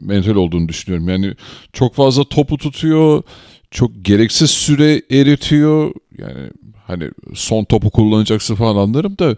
mental 0.00 0.34
olduğunu 0.34 0.68
düşünüyorum. 0.68 1.08
Yani 1.08 1.34
çok 1.72 1.94
fazla 1.94 2.24
topu 2.24 2.58
tutuyor, 2.58 3.22
çok 3.70 3.90
gereksiz 4.04 4.50
süre 4.50 5.02
eritiyor. 5.10 5.92
Yani 6.18 6.50
hani 6.92 7.10
son 7.34 7.64
topu 7.64 7.90
kullanacaksın 7.90 8.54
falan 8.54 8.76
anlarım 8.76 9.18
da 9.18 9.36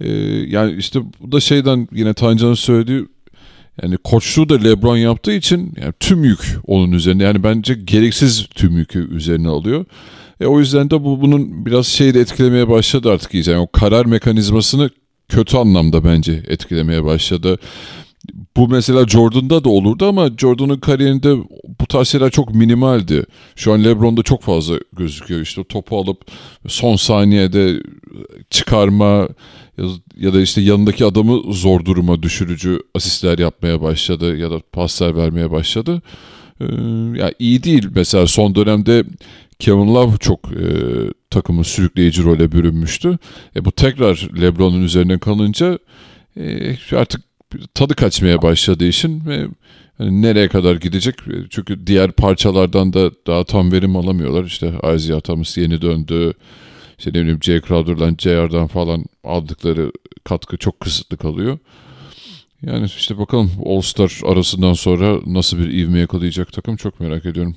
e, 0.00 0.10
yani 0.48 0.76
işte 0.78 1.00
bu 1.20 1.32
da 1.32 1.40
şeyden 1.40 1.88
yine 1.92 2.14
Tancan'ın 2.14 2.54
söylediği 2.54 3.06
yani 3.82 3.96
koçluğu 3.96 4.48
da 4.48 4.54
LeBron 4.54 4.96
yaptığı 4.96 5.32
için 5.32 5.74
yani 5.82 5.92
tüm 6.00 6.24
yük 6.24 6.58
onun 6.66 6.92
üzerine. 6.92 7.22
Yani 7.22 7.42
bence 7.42 7.74
gereksiz 7.74 8.46
tüm 8.54 8.76
yükü 8.76 9.14
üzerine 9.14 9.48
alıyor. 9.48 9.84
E, 10.40 10.46
o 10.46 10.60
yüzden 10.60 10.90
de 10.90 11.04
bu 11.04 11.20
bunun 11.20 11.66
biraz 11.66 11.86
şeyi 11.86 12.14
de 12.14 12.20
etkilemeye 12.20 12.68
başladı 12.68 13.10
artık 13.10 13.34
iyice. 13.34 13.52
Yani 13.52 13.60
o 13.60 13.72
karar 13.72 14.06
mekanizmasını 14.06 14.90
kötü 15.28 15.56
anlamda 15.56 16.04
bence 16.04 16.42
etkilemeye 16.48 17.04
başladı. 17.04 17.58
Bu 18.56 18.68
mesela 18.68 19.06
Jordan'da 19.06 19.64
da 19.64 19.68
olurdu 19.68 20.06
ama 20.06 20.30
Jordan'ın 20.38 20.78
kariyerinde 20.78 21.36
bu 21.80 21.86
tarz 21.88 22.08
şeyler 22.08 22.30
çok 22.30 22.54
minimaldi. 22.54 23.24
Şu 23.56 23.72
an 23.72 23.84
LeBron'da 23.84 24.22
çok 24.22 24.42
fazla 24.42 24.74
gözüküyor. 24.92 25.40
İşte 25.40 25.64
topu 25.64 25.98
alıp 25.98 26.20
son 26.66 26.96
saniyede 26.96 27.82
çıkarma 28.50 29.28
ya 30.16 30.34
da 30.34 30.40
işte 30.40 30.60
yanındaki 30.60 31.04
adamı 31.04 31.52
zor 31.52 31.84
duruma 31.84 32.22
düşürücü 32.22 32.80
asistler 32.94 33.38
yapmaya 33.38 33.82
başladı 33.82 34.36
ya 34.36 34.50
da 34.50 34.60
paslar 34.72 35.16
vermeye 35.16 35.50
başladı. 35.50 36.02
Ee, 36.60 36.64
ya 37.14 37.32
iyi 37.38 37.62
değil. 37.62 37.88
Mesela 37.94 38.26
son 38.26 38.54
dönemde 38.54 39.04
Kevin 39.58 39.94
Love 39.94 40.16
çok 40.16 40.40
e, 40.52 40.66
takımın 41.30 41.62
sürükleyici 41.62 42.24
role 42.24 42.52
bürünmüştü. 42.52 43.18
E, 43.56 43.64
bu 43.64 43.72
tekrar 43.72 44.28
LeBron'un 44.40 44.82
üzerine 44.82 45.18
kalınca 45.18 45.78
e, 46.36 46.76
artık 46.96 47.20
tadı 47.74 47.94
kaçmaya 47.94 48.42
başladığı 48.42 48.84
için 48.84 49.26
ve 49.26 49.46
yani 49.98 50.22
nereye 50.22 50.48
kadar 50.48 50.76
gidecek? 50.76 51.14
Çünkü 51.50 51.86
diğer 51.86 52.12
parçalardan 52.12 52.92
da 52.92 53.10
daha 53.26 53.44
tam 53.44 53.72
verim 53.72 53.96
alamıyorlar. 53.96 54.44
İşte 54.44 54.72
Isaiah 54.94 55.20
Thomas 55.20 55.58
yeni 55.58 55.82
döndü. 55.82 56.32
İşte 56.98 57.10
ne 57.10 57.14
bileyim 57.14 57.38
Jay 57.42 57.60
Crowder'dan, 57.60 58.16
JR'dan 58.18 58.66
falan 58.66 59.04
aldıkları 59.24 59.92
katkı 60.24 60.56
çok 60.56 60.80
kısıtlı 60.80 61.16
kalıyor. 61.16 61.58
Yani 62.62 62.84
işte 62.84 63.18
bakalım 63.18 63.50
All-Star 63.66 64.20
arasından 64.26 64.72
sonra 64.72 65.20
nasıl 65.26 65.58
bir 65.58 65.72
ivme 65.72 65.98
yakalayacak 65.98 66.52
takım 66.52 66.76
çok 66.76 67.00
merak 67.00 67.26
ediyorum. 67.26 67.56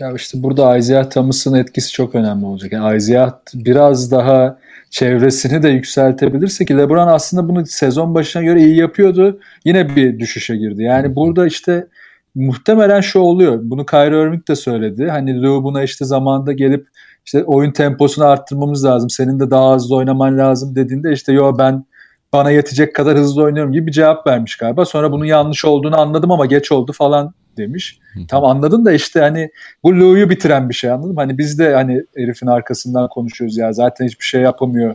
Ya 0.00 0.12
işte 0.12 0.42
burada 0.42 0.76
Isaiah 0.76 1.10
Thomas'ın 1.10 1.54
etkisi 1.54 1.92
çok 1.92 2.14
önemli 2.14 2.46
olacak. 2.46 2.72
Yani 2.72 2.96
Isaiah 2.96 3.32
biraz 3.54 4.10
daha 4.10 4.58
çevresini 4.90 5.62
de 5.62 5.68
yükseltebilirse 5.68 6.64
ki 6.64 6.78
LeBron 6.78 7.06
aslında 7.08 7.48
bunu 7.48 7.66
sezon 7.66 8.14
başına 8.14 8.42
göre 8.42 8.60
iyi 8.60 8.76
yapıyordu. 8.76 9.40
Yine 9.64 9.96
bir 9.96 10.18
düşüşe 10.18 10.56
girdi. 10.56 10.82
Yani 10.82 11.16
burada 11.16 11.46
işte 11.46 11.86
muhtemelen 12.34 13.00
şu 13.00 13.18
oluyor. 13.18 13.60
Bunu 13.62 13.86
Kyrie 13.86 14.22
Irving 14.22 14.48
de 14.48 14.56
söyledi. 14.56 15.08
Hani 15.10 15.42
Lou 15.42 15.64
buna 15.64 15.82
işte 15.82 16.04
zamanda 16.04 16.52
gelip 16.52 16.86
işte 17.26 17.44
oyun 17.44 17.72
temposunu 17.72 18.24
arttırmamız 18.24 18.84
lazım. 18.84 19.10
Senin 19.10 19.40
de 19.40 19.50
daha 19.50 19.74
hızlı 19.74 19.96
oynaman 19.96 20.38
lazım 20.38 20.74
dediğinde 20.74 21.12
işte 21.12 21.32
yo 21.32 21.58
ben 21.58 21.84
bana 22.32 22.50
yetecek 22.50 22.94
kadar 22.94 23.18
hızlı 23.18 23.42
oynuyorum 23.42 23.72
gibi 23.72 23.86
bir 23.86 23.92
cevap 23.92 24.26
vermiş 24.26 24.56
galiba. 24.56 24.84
Sonra 24.84 25.12
bunun 25.12 25.24
yanlış 25.24 25.64
olduğunu 25.64 26.00
anladım 26.00 26.30
ama 26.30 26.46
geç 26.46 26.72
oldu 26.72 26.92
falan 26.92 27.34
demiş. 27.58 27.98
Tam 28.28 28.44
anladın 28.44 28.84
da 28.84 28.92
işte 28.92 29.20
hani 29.20 29.50
bu 29.82 30.00
Lou'yu 30.00 30.30
bitiren 30.30 30.68
bir 30.68 30.74
şey 30.74 30.90
anladım. 30.90 31.16
Hani 31.16 31.38
biz 31.38 31.58
de 31.58 31.74
hani 31.74 32.02
herifin 32.16 32.46
arkasından 32.46 33.08
konuşuyoruz 33.08 33.56
ya 33.56 33.72
zaten 33.72 34.06
hiçbir 34.06 34.24
şey 34.24 34.40
yapamıyor. 34.40 34.94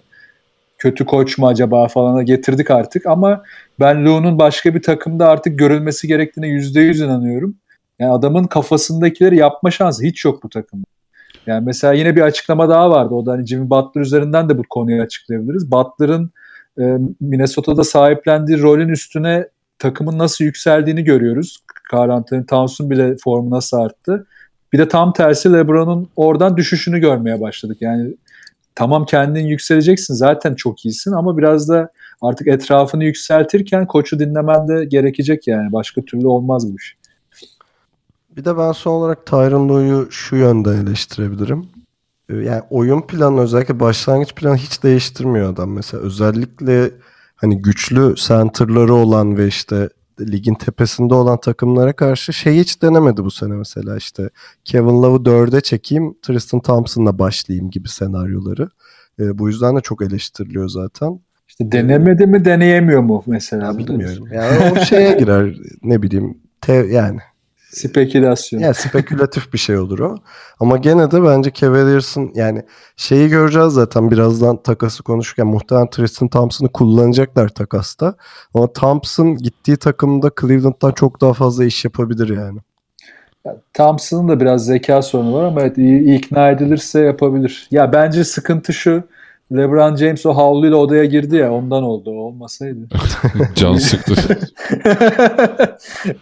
Kötü 0.78 1.06
koç 1.06 1.38
mu 1.38 1.48
acaba 1.48 1.88
falana 1.88 2.24
getirdik 2.24 2.72
artık 2.72 3.06
ama 3.06 3.44
ben 3.80 4.06
Lou'nun 4.06 4.40
başka 4.40 4.76
bir 4.76 4.82
takımda 4.82 5.30
artık 5.30 5.60
görülmesi 5.60 6.08
gerektiğine 6.08 6.48
yüzde 6.48 6.82
yüz 6.82 7.02
inanıyorum. 7.02 7.56
Yani 8.00 8.12
adamın 8.12 8.44
kafasındakileri 8.44 9.36
yapma 9.36 9.72
şansı 9.72 10.04
hiç 10.04 10.26
yok 10.26 10.44
bu 10.44 10.50
takımda. 10.50 10.86
Yani 11.48 11.66
mesela 11.66 11.94
yine 11.94 12.16
bir 12.16 12.22
açıklama 12.22 12.70
daha 12.70 12.90
vardı. 12.92 13.14
O 13.14 13.26
da 13.26 13.32
hani 13.32 13.46
Jimmy 13.46 13.70
Butler 13.70 14.02
üzerinden 14.02 14.50
de 14.50 14.58
bu 14.58 14.64
konuyu 14.70 15.02
açıklayabiliriz. 15.02 15.72
Butler'ın 15.72 16.32
e, 16.80 16.98
Minnesota'da 17.22 17.84
sahiplendiği 17.84 18.62
rolün 18.62 18.90
üstüne 18.90 19.48
takımın 19.80 20.18
nasıl 20.18 20.46
yükseldiğini 20.46 21.04
görüyoruz. 21.04 21.58
Carl 21.94 22.10
Anthony 22.10 22.46
Towns'un 22.46 22.90
bile 22.90 23.16
formu 23.24 23.50
nasıl 23.50 23.78
arttı. 23.78 24.28
Bir 24.74 24.78
de 24.78 24.88
tam 24.88 25.14
tersi 25.14 25.54
LeBron'un 25.54 26.10
oradan 26.16 26.58
düşüşünü 26.58 27.00
görmeye 27.00 27.42
başladık. 27.42 27.78
Yani 27.82 28.16
tamam 28.76 29.06
kendin 29.06 29.46
yükseleceksin 29.48 30.14
zaten 30.14 30.56
çok 30.56 30.86
iyisin 30.86 31.12
ama 31.12 31.38
biraz 31.38 31.70
da 31.70 31.90
artık 32.22 32.48
etrafını 32.48 33.04
yükseltirken 33.04 33.88
koçu 33.88 34.20
dinlemen 34.20 34.68
de 34.68 34.86
gerekecek 34.86 35.48
yani. 35.48 35.74
Başka 35.74 36.02
türlü 36.02 36.28
olmaz 36.28 36.74
bu 36.74 36.76
iş. 36.76 36.96
Bir 38.38 38.46
de 38.46 38.58
ben 38.58 38.72
son 38.72 38.92
olarak 38.92 39.26
Tyron 39.26 39.70
Lue'yu 39.70 40.08
şu 40.12 40.36
yönden 40.36 40.86
eleştirebilirim. 40.86 41.68
Yani 42.30 42.62
oyun 42.70 43.02
planı 43.02 43.42
özellikle 43.42 43.80
başlangıç 43.80 44.36
planı 44.36 44.58
hiç 44.58 44.84
değiştirmiyor 44.84 45.54
adam. 45.54 45.72
Mesela 45.72 46.04
özellikle 46.04 46.92
hani 47.36 47.62
güçlü 47.62 48.16
center'ları 48.16 48.94
olan 48.94 49.38
ve 49.38 49.48
işte 49.48 49.90
ligin 50.20 50.54
tepesinde 50.54 51.14
olan 51.14 51.40
takımlara 51.40 51.94
karşı 51.94 52.34
şey 52.34 52.56
hiç 52.56 52.82
denemedi 52.82 53.24
bu 53.24 53.32
sene 53.32 53.54
mesela 53.54 53.98
işte 53.98 54.30
Kevin 54.66 55.04
Love'ı 55.04 55.26
dörde 55.26 55.62
çekeyim 55.62 56.18
Tristan 56.22 56.60
Thompson'la 56.60 57.20
başlayayım 57.20 57.70
gibi 57.70 57.90
senaryoları. 57.90 58.70
E, 59.20 59.38
bu 59.38 59.50
yüzden 59.50 59.76
de 59.78 59.82
çok 59.82 60.02
eleştiriliyor 60.02 60.70
zaten. 60.70 61.20
İşte 61.48 61.72
denemedi 61.72 62.28
mi 62.28 62.46
deneyemiyor 62.46 63.02
mu 63.02 63.24
mesela? 63.28 63.66
Ya 63.66 63.78
bilmiyorum. 63.78 64.28
Yani 64.34 64.72
o 64.72 64.86
şeye 64.86 65.14
girer 65.14 65.58
ne 65.84 66.02
bileyim 66.02 66.38
te, 66.62 66.74
yani 66.74 67.20
Spekülasyon. 67.74 68.60
Yani 68.60 68.74
spekülatif 68.74 69.54
bir 69.54 69.58
şey 69.58 69.78
olur 69.78 70.00
o. 70.00 70.16
Ama 70.60 70.78
gene 70.78 71.12
de 71.12 71.24
bence 71.24 71.52
Cavaliers'ın 71.54 72.32
yani 72.36 72.64
şeyi 72.96 73.30
göreceğiz 73.30 73.74
zaten 73.74 74.12
birazdan 74.12 74.64
takası 74.64 75.04
konuşurken 75.04 75.48
muhtemelen 75.48 75.90
Tristan 75.90 76.28
Thompson'ı 76.28 76.72
kullanacaklar 76.72 77.50
takasta. 77.50 78.16
Ama 78.54 78.74
Thompson 78.74 79.38
gittiği 79.38 79.78
takımda 79.78 80.32
Cleveland'dan 80.42 80.92
çok 80.92 81.22
daha 81.22 81.34
fazla 81.34 81.66
iş 81.66 81.86
yapabilir 81.86 82.38
yani. 82.38 82.60
Thompson'ın 83.74 84.28
da 84.28 84.40
biraz 84.40 84.66
zeka 84.66 85.02
sorunu 85.02 85.34
var 85.34 85.44
ama 85.44 85.62
evet 85.62 85.78
iyi 85.78 86.18
ikna 86.18 86.50
edilirse 86.50 87.00
yapabilir. 87.00 87.68
Ya 87.72 87.94
bence 87.94 88.24
sıkıntı 88.24 88.74
şu 88.74 89.04
LeBron 89.52 89.96
James 89.96 90.26
o 90.26 90.34
havluyla 90.34 90.78
odaya 90.78 91.06
girdi 91.06 91.36
ya 91.36 91.54
ondan 91.54 91.84
oldu. 91.84 92.12
O 92.12 92.14
olmasaydı. 92.14 92.88
Can 93.56 93.76
sıktı. 93.76 94.14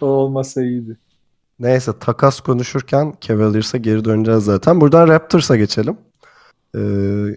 o 0.00 0.06
olmasa 0.06 0.62
iyiydi. 0.62 0.96
Neyse 1.62 1.92
takas 2.00 2.40
konuşurken 2.40 3.14
Cavaliers'a 3.20 3.78
geri 3.78 4.04
döneceğiz 4.04 4.44
zaten. 4.44 4.80
Buradan 4.80 5.08
Raptors'a 5.08 5.56
geçelim. 5.56 5.96
Ee, 6.74 6.78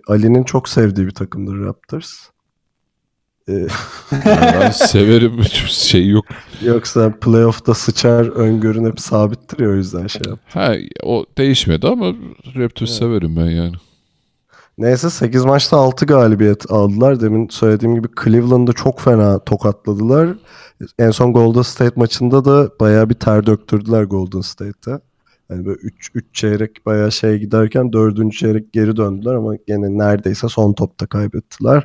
Ali'nin 0.07 0.43
çok 0.43 0.69
sevdiği 0.69 1.07
bir 1.07 1.11
takımdır 1.11 1.65
Raptors. 1.65 2.11
Ee, 3.49 3.67
ben 4.25 4.71
severim. 4.71 5.37
Hiçbir 5.43 5.69
şey 5.69 6.07
yok. 6.09 6.25
yoksa 6.61 7.13
playoff'ta 7.21 7.73
sıçar 7.73 8.27
öngörün 8.27 8.85
hep 8.85 8.99
sabittir 8.99 9.59
ya 9.59 9.69
o 9.69 9.73
yüzden 9.73 10.07
şey 10.07 10.21
yap. 10.27 10.39
Ha, 10.49 10.73
o 11.03 11.25
değişmedi 11.37 11.87
ama 11.87 12.13
Raptors 12.55 12.91
severim 12.97 13.35
ben 13.35 13.45
yani. 13.45 13.75
Neyse 14.77 15.09
8 15.09 15.45
maçta 15.45 15.77
6 15.77 16.05
galibiyet 16.05 16.71
aldılar. 16.71 17.21
Demin 17.21 17.47
söylediğim 17.47 17.95
gibi 17.95 18.07
Cleveland'ı 18.23 18.73
çok 18.73 18.99
fena 18.99 19.39
tokatladılar. 19.39 20.37
En 20.99 21.11
son 21.11 21.33
Golden 21.33 21.61
State 21.61 21.93
maçında 21.95 22.45
da 22.45 22.69
bayağı 22.79 23.09
bir 23.09 23.13
ter 23.13 23.45
döktürdüler 23.45 24.03
Golden 24.03 24.41
State'te. 24.41 24.99
Yani 25.49 25.65
böyle 25.65 25.79
3 25.79 26.11
3 26.13 26.25
çeyrek 26.33 26.85
bayağı 26.85 27.11
şey 27.11 27.37
giderken 27.39 27.93
4. 27.93 28.33
çeyrek 28.33 28.73
geri 28.73 28.95
döndüler 28.97 29.33
ama 29.33 29.55
gene 29.67 29.97
neredeyse 29.97 30.49
son 30.49 30.73
topta 30.73 31.07
kaybettiler. 31.07 31.83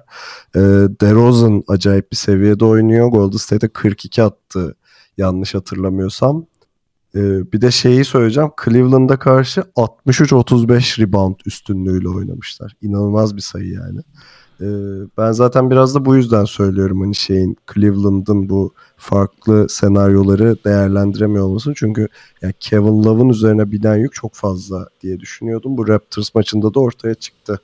Ee, 0.57 0.61
DeRozan 1.01 1.63
acayip 1.69 2.13
bir 2.13 2.17
seviyede 2.17 2.65
oynuyor. 2.65 3.09
Golden 3.09 3.37
State'e 3.37 3.69
42 3.69 4.23
attı 4.23 4.77
yanlış 5.17 5.55
hatırlamıyorsam. 5.55 6.47
Ee, 7.15 7.53
bir 7.53 7.61
de 7.61 7.71
şeyi 7.71 8.05
söyleyeceğim. 8.05 8.51
Cleveland'a 8.65 9.19
karşı 9.19 9.61
63-35 9.77 11.03
rebound 11.03 11.37
üstünlüğüyle 11.47 12.09
oynamışlar. 12.09 12.73
İnanılmaz 12.83 13.37
bir 13.37 13.41
sayı 13.41 13.71
yani. 13.71 14.01
Ee, 14.61 14.67
ben 15.19 15.33
zaten 15.33 15.71
biraz 15.71 15.95
da 15.95 16.05
bu 16.05 16.17
yüzden 16.17 16.45
söylüyorum 16.45 17.01
hani 17.01 17.15
şeyin 17.15 17.57
Cleveland'ın 17.75 18.49
bu 18.49 18.75
farklı 18.97 19.69
senaryoları 19.69 20.57
değerlendiremiyor 20.65 21.45
olmasını. 21.45 21.75
Çünkü 21.75 22.09
yani 22.43 22.55
Kevin 22.61 23.05
Love'ın 23.05 23.29
üzerine 23.29 23.73
binen 23.73 23.97
yük 23.97 24.13
çok 24.13 24.35
fazla 24.35 24.89
diye 25.01 25.21
düşünüyordum. 25.21 25.77
Bu 25.77 25.89
Raptors 25.89 26.35
maçında 26.35 26.75
da 26.75 26.81
ortaya 26.81 27.15
çıktı. 27.15 27.61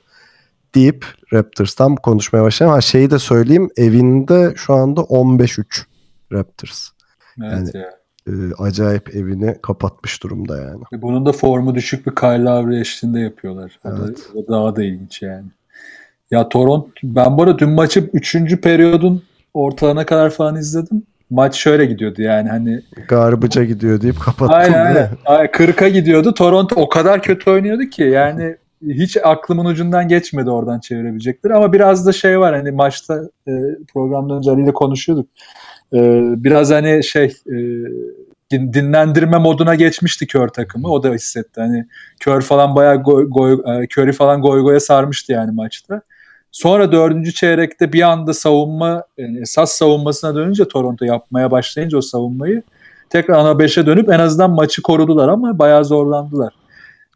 Deyip 0.75 1.05
Raptors'tan 1.33 1.95
konuşmaya 1.95 2.43
başlayalım. 2.43 2.75
Ha 2.75 2.81
şeyi 2.81 3.11
de 3.11 3.19
söyleyeyim. 3.19 3.69
Evinde 3.77 4.53
şu 4.55 4.73
anda 4.73 5.01
15-3 5.01 5.85
Raptors. 6.31 6.89
Evet 7.43 7.51
Yani- 7.51 7.77
ya. 7.77 7.97
Ee, 8.27 8.31
acayip 8.57 9.15
evini 9.15 9.55
kapatmış 9.61 10.23
durumda 10.23 10.57
yani. 10.57 10.81
Ve 10.93 11.01
Bunun 11.01 11.25
da 11.25 11.31
formu 11.31 11.75
düşük 11.75 12.07
bir 12.07 12.15
Kyle 12.15 12.43
Lowry 12.43 12.79
eşliğinde 12.81 13.19
yapıyorlar. 13.19 13.79
O, 13.85 13.89
Evet. 13.89 14.17
da, 14.17 14.39
o 14.39 14.47
daha 14.47 14.75
da 14.75 14.83
ilginç 14.83 15.21
yani. 15.21 15.45
Ya 16.31 16.49
Toronto 16.49 16.89
ben 17.03 17.37
bu 17.37 17.43
arada 17.43 17.59
dün 17.59 17.69
maçı 17.69 18.09
3. 18.13 18.61
periyodun 18.61 19.23
ortalarına 19.53 20.05
kadar 20.05 20.29
falan 20.29 20.55
izledim. 20.55 21.03
Maç 21.29 21.55
şöyle 21.55 21.85
gidiyordu 21.85 22.21
yani 22.21 22.49
hani 22.49 22.81
Garbaca 23.07 23.63
gidiyor 23.63 24.01
deyip 24.01 24.19
kapattım. 24.19 24.55
aynen 24.55 24.85
aynen. 24.85 25.09
Aynen, 25.25 25.47
40'a 25.51 25.87
gidiyordu. 25.87 26.33
Toronto 26.33 26.75
o 26.75 26.89
kadar 26.89 27.21
kötü 27.21 27.51
oynuyordu 27.51 27.83
ki 27.83 28.03
yani 28.03 28.55
hiç 28.87 29.17
aklımın 29.23 29.65
ucundan 29.65 30.07
geçmedi 30.07 30.49
oradan 30.49 30.79
çevirebilecekler 30.79 31.51
ama 31.51 31.73
biraz 31.73 32.05
da 32.07 32.11
şey 32.11 32.39
var 32.39 32.55
hani 32.55 32.71
maçta 32.71 33.21
e, 33.47 33.51
programdan 33.93 34.37
önce 34.37 34.51
Ali 34.51 34.63
ile 34.63 34.73
konuşuyorduk. 34.73 35.27
E, 35.93 35.99
biraz 36.43 36.71
hani 36.71 37.03
şey 37.03 37.25
e, 37.25 37.55
din- 38.51 38.73
dinlendirme 38.73 39.37
moduna 39.37 39.75
geçmişti 39.75 40.27
kör 40.27 40.47
takımı. 40.47 40.91
O 40.91 41.03
da 41.03 41.13
hissetti. 41.13 41.61
Hani 41.61 41.85
kör 42.19 42.41
falan 42.41 42.75
bayağı 42.75 43.03
goy, 43.03 43.29
goy, 43.29 43.61
e, 43.65 43.87
körü 43.87 44.13
falan 44.13 44.41
goy 44.41 44.61
goya 44.61 44.79
sarmıştı 44.79 45.31
yani 45.31 45.51
maçta. 45.51 46.01
Sonra 46.51 46.91
dördüncü 46.91 47.33
çeyrekte 47.33 47.93
bir 47.93 48.01
anda 48.01 48.33
savunma 48.33 49.03
yani 49.17 49.39
esas 49.41 49.71
savunmasına 49.71 50.35
dönünce 50.35 50.67
Toronto 50.67 51.05
yapmaya 51.05 51.51
başlayınca 51.51 51.97
o 51.97 52.01
savunmayı 52.01 52.63
tekrar 53.09 53.37
ana 53.37 53.51
5'e 53.51 53.85
dönüp 53.85 54.09
en 54.09 54.19
azından 54.19 54.51
maçı 54.51 54.81
korudular 54.81 55.27
ama 55.27 55.59
bayağı 55.59 55.85
zorlandılar. 55.85 56.53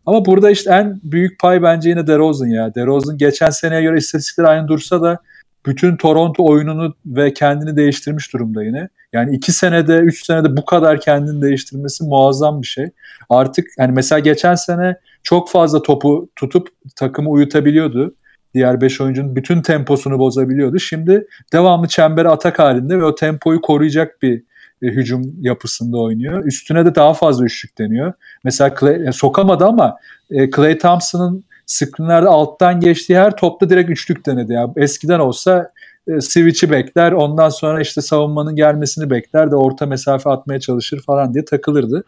Ama 0.06 0.26
burada 0.26 0.52
işte 0.52 0.72
en 0.72 1.00
büyük 1.04 1.40
pay 1.40 1.64
bence 1.64 1.90
yine 1.90 2.08
DeRozan 2.08 2.48
ya. 2.48 2.76
DeRozan 2.76 3.18
geçen 3.18 3.50
seneye 3.50 3.82
göre 3.82 3.98
istatistikler 3.98 4.44
aynı 4.44 4.68
dursa 4.68 5.02
da 5.02 5.18
bütün 5.66 5.98
Toronto 5.98 6.46
oyununu 6.46 6.96
ve 7.06 7.34
kendini 7.34 7.76
değiştirmiş 7.76 8.34
durumda 8.34 8.64
yine. 8.64 8.90
Yani 9.14 9.36
iki 9.36 9.52
senede, 9.52 9.98
üç 9.98 10.26
senede 10.26 10.58
bu 10.58 10.66
kadar 10.66 11.00
kendini 11.00 11.42
değiştirmesi 11.42 12.04
muazzam 12.04 12.62
bir 12.62 12.68
şey. 12.68 12.86
Artık 13.30 13.68
hani 13.80 13.92
mesela 13.92 14.20
geçen 14.20 14.56
sene 14.56 14.96
çok 15.24 15.50
fazla 15.50 15.82
topu 15.82 16.30
tutup 16.36 16.68
takımı 16.96 17.30
uyutabiliyordu. 17.30 18.16
Diğer 18.54 18.82
5 18.82 19.02
oyuncunun 19.02 19.36
bütün 19.36 19.62
temposunu 19.62 20.20
bozabiliyordu. 20.20 20.80
Şimdi 20.80 21.28
devamlı 21.54 21.88
çembere 21.88 22.28
atak 22.28 22.60
halinde 22.60 23.00
ve 23.00 23.04
o 23.04 23.16
tempoyu 23.16 23.62
koruyacak 23.62 24.22
bir 24.22 24.44
e, 24.82 24.88
hücum 24.88 25.22
yapısında 25.42 25.98
oynuyor. 25.98 26.46
Üstüne 26.46 26.86
de 26.86 26.96
daha 26.96 27.14
fazla 27.14 27.46
üçlük 27.46 27.78
deniyor. 27.78 28.14
Mesela 28.44 28.76
Clay, 28.80 29.08
e, 29.08 29.12
sokamadı 29.12 29.66
ama 29.66 29.96
e, 30.32 30.52
Clay 30.52 30.78
Thompson'ın 30.78 31.44
screenlerde 31.72 32.28
alttan 32.28 32.80
geçtiği 32.80 33.18
her 33.18 33.36
topta 33.36 33.70
direkt 33.70 33.90
üçlük 33.90 34.26
denedi. 34.26 34.54
Yani 34.54 34.72
eskiden 34.76 35.20
olsa 35.20 35.72
e, 36.08 36.22
switch'i 36.22 36.72
bekler 36.72 37.12
ondan 37.12 37.50
sonra 37.50 37.82
işte 37.82 38.02
savunmanın 38.02 38.56
gelmesini 38.56 39.10
bekler 39.10 39.52
de 39.52 39.56
orta 39.56 39.86
mesafe 39.86 40.30
atmaya 40.30 40.60
çalışır 40.60 41.02
falan 41.06 41.34
diye 41.34 41.46
takılırdı. 41.46 42.04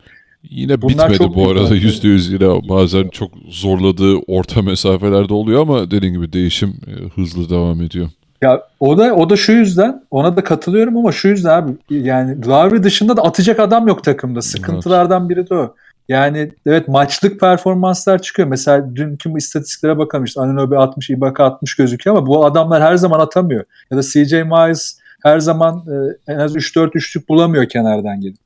Yine 0.50 0.82
Bunlar 0.82 1.12
bitmedi 1.12 1.36
bu 1.36 1.50
arada 1.50 1.76
yüzde 1.76 2.08
yüz 2.08 2.32
yine 2.32 2.70
bazen 2.70 3.08
çok 3.08 3.32
zorladığı 3.50 4.16
orta 4.28 4.62
mesafelerde 4.62 5.34
oluyor 5.34 5.62
ama 5.62 5.92
dediğin 5.92 6.14
gibi 6.14 6.34
değişim 6.34 6.74
e, 6.88 6.92
hızlı 7.16 7.50
devam 7.50 7.82
ediyor. 7.82 8.10
Ya 8.42 8.62
o 8.80 8.98
da 8.98 9.14
o 9.16 9.30
da 9.30 9.36
şu 9.36 9.52
yüzden 9.52 10.04
ona 10.12 10.38
da 10.38 10.44
katılıyorum 10.44 10.98
ama 10.98 11.12
şu 11.12 11.28
yüzden 11.28 11.50
abi 11.50 11.72
yani 11.90 12.48
Lowry 12.48 12.84
dışında 12.84 13.18
da 13.18 13.22
atacak 13.22 13.60
adam 13.60 13.88
yok 13.88 14.04
takımda. 14.04 14.42
Sıkıntılardan 14.42 15.30
biri 15.30 15.50
de 15.50 15.56
o. 15.56 15.76
Yani 16.10 16.52
evet 16.66 16.88
maçlık 16.88 17.40
performanslar 17.40 18.22
çıkıyor. 18.22 18.48
Mesela 18.48 18.96
dünkü 18.96 19.38
istatistiklere 19.38 19.98
bakalım 19.98 20.26
işte 20.26 20.42
Anunoby 20.42 20.76
60, 20.76 21.10
Ibaka 21.10 21.44
60 21.44 21.76
gözüküyor 21.76 22.18
ama 22.18 22.28
bu 22.28 22.46
adamlar 22.46 22.84
her 22.84 22.96
zaman 22.96 23.20
atamıyor. 23.20 23.66
Ya 23.92 23.98
da 23.98 24.02
CJ 24.02 24.34
Miles 24.34 25.00
her 25.24 25.40
zaman 25.40 25.86
e, 26.28 26.32
en 26.34 26.38
az 26.38 26.56
3-4 26.56 26.92
üçlük 26.94 27.30
bulamıyor 27.30 27.70
kenardan 27.70 28.22
gelip. 28.22 28.38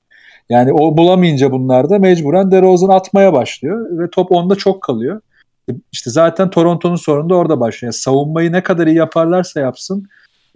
Yani 0.49 0.73
o 0.73 0.97
bulamayınca 0.97 1.51
bunlar 1.51 1.89
da 1.89 1.99
mecburen 1.99 2.51
DeRozan 2.51 2.89
atmaya 2.89 3.33
başlıyor 3.33 3.99
ve 3.99 4.09
top 4.09 4.31
onda 4.31 4.55
çok 4.55 4.83
kalıyor. 4.83 5.21
E, 5.69 5.73
İşte 5.91 6.09
zaten 6.11 6.49
Toronto'nun 6.49 6.95
sorunu 6.95 7.29
da 7.29 7.35
orada 7.35 7.59
başlıyor. 7.59 7.93
Yani 7.93 7.99
savunmayı 7.99 8.51
ne 8.51 8.63
kadar 8.63 8.87
iyi 8.87 8.95
yaparlarsa 8.95 9.59
yapsın 9.59 10.07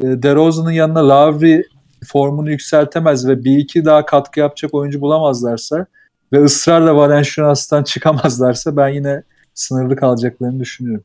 e, 0.04 0.24
DeRozan'ın 0.24 0.72
yanına 0.72 1.10
Lowry 1.10 1.64
formunu 2.06 2.52
yükseltemez 2.52 3.28
ve 3.28 3.44
bir 3.44 3.58
iki 3.58 3.86
daha 3.86 4.06
katkı 4.06 4.40
yapacak 4.40 4.74
oyuncu 4.74 5.02
bulamazlarsa 5.02 5.86
ve 6.34 6.44
ısrarla 6.44 6.96
Valenciunas'tan 6.96 7.84
çıkamazlarsa 7.84 8.78
ben 8.78 8.88
yine 8.90 9.24
sınırlı 9.54 9.96
kalacaklarını 9.96 10.60
düşünüyorum. 10.60 11.04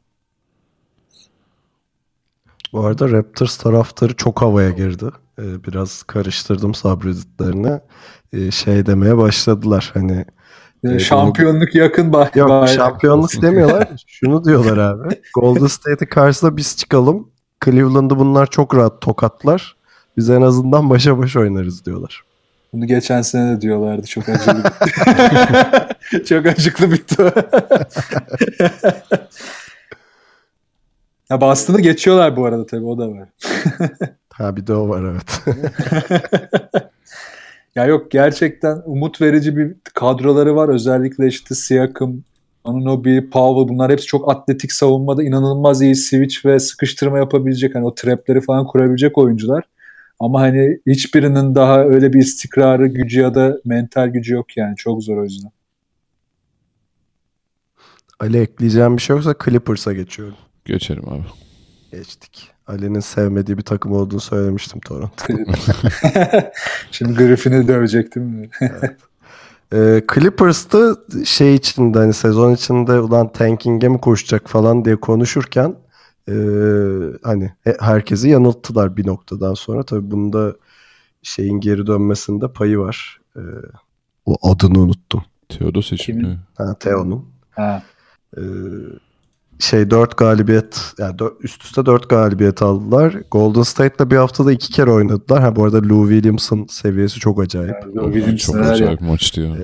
Bu 2.72 2.84
arada 2.86 3.10
Raptors 3.10 3.56
taraftarı 3.56 4.16
çok 4.16 4.42
havaya 4.42 4.70
girdi. 4.70 5.04
Ee, 5.38 5.64
biraz 5.64 6.02
karıştırdım 6.02 6.74
subredditlerini. 6.74 7.80
Ee, 8.32 8.50
şey 8.50 8.86
demeye 8.86 9.16
başladılar 9.16 9.90
hani 9.94 10.24
E, 10.84 10.88
Evet, 10.88 11.00
şampiyonluk 11.00 11.74
yakın 11.74 12.12
bay 12.12 12.30
yok 12.34 12.48
bayrak. 12.48 12.68
şampiyonluk 12.68 13.30
demiyorlar. 13.42 14.04
Şunu 14.06 14.44
diyorlar 14.44 14.78
abi. 14.78 15.08
Golden 15.34 15.66
State'e 15.66 16.08
karşısında 16.08 16.56
biz 16.56 16.76
çıkalım. 16.76 17.28
Cleveland'ı 17.64 18.18
bunlar 18.18 18.46
çok 18.46 18.74
rahat 18.74 19.00
tokatlar. 19.02 19.76
Biz 20.16 20.30
en 20.30 20.42
azından 20.42 20.90
başa 20.90 21.18
baş 21.18 21.36
oynarız 21.36 21.86
diyorlar. 21.86 22.22
Bunu 22.76 22.86
geçen 22.86 23.22
sene 23.22 23.56
de 23.56 23.60
diyorlardı. 23.60 24.06
Çok 24.06 24.28
acılı. 24.28 24.62
çok 26.24 26.46
acıklı 26.46 26.92
bitti 26.92 27.22
ya 31.30 31.40
Boston'ı 31.40 31.80
geçiyorlar 31.80 32.36
bu 32.36 32.44
arada 32.44 32.66
tabii 32.66 32.84
o 32.84 32.98
da 32.98 33.10
var. 33.10 33.28
Ha 34.32 34.56
bir 34.56 34.66
de 34.66 34.74
o 34.74 34.88
var 34.88 35.04
evet. 35.04 35.58
Ya 37.74 37.84
yok 37.84 38.10
gerçekten 38.10 38.82
umut 38.84 39.20
verici 39.20 39.56
bir 39.56 39.74
kadroları 39.94 40.56
var. 40.56 40.68
Özellikle 40.68 41.26
işte 41.26 41.54
Siakam, 41.54 42.16
Anunoby, 42.64 43.18
Powell 43.18 43.74
bunlar 43.74 43.92
hepsi 43.92 44.06
çok 44.06 44.30
atletik 44.30 44.72
savunmada 44.72 45.22
inanılmaz 45.22 45.82
iyi 45.82 45.96
switch 45.96 46.46
ve 46.46 46.58
sıkıştırma 46.58 47.18
yapabilecek 47.18 47.74
hani 47.74 47.86
o 47.86 47.94
trapleri 47.94 48.40
falan 48.40 48.66
kurabilecek 48.66 49.18
oyuncular. 49.18 49.64
Ama 50.20 50.40
hani 50.40 50.78
hiçbirinin 50.86 51.54
daha 51.54 51.84
öyle 51.84 52.12
bir 52.12 52.18
istikrarı, 52.18 52.86
gücü 52.86 53.20
ya 53.20 53.34
da 53.34 53.58
mental 53.64 54.08
gücü 54.08 54.34
yok 54.34 54.56
yani. 54.56 54.76
Çok 54.76 55.02
zor 55.02 55.16
o 55.16 55.24
yüzden. 55.24 55.50
Ali 58.20 58.38
ekleyeceğim 58.38 58.96
bir 58.96 59.02
şey 59.02 59.16
yoksa 59.16 59.34
Clippers'a 59.44 59.92
geçiyorum. 59.92 60.36
Geçelim 60.64 61.08
abi. 61.08 61.24
Geçtik. 61.92 62.50
Ali'nin 62.66 63.00
sevmediği 63.00 63.58
bir 63.58 63.62
takım 63.62 63.92
olduğunu 63.92 64.20
söylemiştim 64.20 64.80
Toronto. 64.80 65.24
Şimdi 66.90 67.14
Griffin'i 67.14 67.68
dövecektim. 67.68 68.50
Ee, 69.72 70.02
Clippers'ta 70.14 70.96
şey 71.24 71.54
içinde 71.54 71.98
hani 71.98 72.12
sezon 72.12 72.54
içinde 72.54 73.00
ulan 73.00 73.32
tanking'e 73.32 73.88
mi 73.88 74.00
koşacak 74.00 74.48
falan 74.48 74.84
diye 74.84 74.96
konuşurken 74.96 75.74
Ee, 76.28 76.32
hani 77.22 77.52
herkesi 77.80 78.28
yanılttılar 78.28 78.96
bir 78.96 79.06
noktadan 79.06 79.54
sonra. 79.54 79.82
Tabii 79.82 80.10
bunda 80.10 80.56
şeyin 81.22 81.60
geri 81.60 81.86
dönmesinde 81.86 82.52
payı 82.52 82.78
var. 82.78 83.20
Ee, 83.36 83.40
o 84.26 84.50
adını 84.50 84.78
unuttum. 84.78 85.24
Teodosic 85.48 86.12
mi? 86.12 86.38
Ha, 86.54 86.78
Teo'nun. 86.78 87.28
Ha. 87.50 87.82
Ee, 88.36 88.40
şey 89.58 89.90
4 89.90 90.16
galibiyet 90.16 90.80
yani 90.98 91.18
dört, 91.18 91.32
üst 91.44 91.64
üste 91.64 91.86
4 91.86 92.08
galibiyet 92.08 92.62
aldılar. 92.62 93.14
Golden 93.30 93.62
State'la 93.62 94.10
bir 94.10 94.16
haftada 94.16 94.52
iki 94.52 94.72
kere 94.72 94.90
oynadılar. 94.90 95.40
Ha 95.42 95.56
bu 95.56 95.64
arada 95.64 95.88
Lou 95.88 96.08
Williams'ın 96.08 96.66
seviyesi 96.66 97.20
çok 97.20 97.40
acayip. 97.40 97.74
Yani 97.82 97.96
Lou 97.96 98.12
Williams 98.12 98.40
çok 98.46 98.56
acayip 98.56 98.90
yaptı? 98.90 99.04
maçtı 99.04 99.40
ya. 99.40 99.54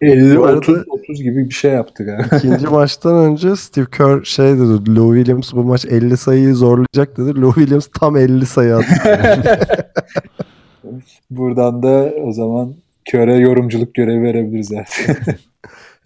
Ee, 0.00 0.06
50 0.10 0.36
Bu 0.38 0.44
arada- 0.44 0.56
30 0.58 0.84
30 0.88 1.22
gibi 1.22 1.48
bir 1.48 1.54
şey 1.54 1.70
yaptı 1.70 2.04
galiba. 2.04 2.36
ikinci 2.38 2.66
maçtan 2.66 3.14
önce 3.14 3.56
Steve 3.56 3.86
Kerr 3.96 4.24
şey 4.24 4.46
dedi. 4.54 4.96
Lou 4.96 5.14
Williams 5.16 5.52
bu 5.52 5.64
maç 5.64 5.84
50 5.84 6.16
sayıyı 6.16 6.54
zorlayacak 6.54 7.16
dedi. 7.18 7.40
Lou 7.40 7.54
Williams 7.54 7.86
tam 8.00 8.16
50 8.16 8.46
sayı 8.46 8.76
attı. 8.76 9.58
Buradan 11.30 11.82
da 11.82 12.10
o 12.24 12.32
zaman 12.32 12.74
köre 13.04 13.34
yorumculuk 13.36 13.94
görevi 13.94 14.22
verebiliriz 14.22 14.72
artık. 14.72 15.26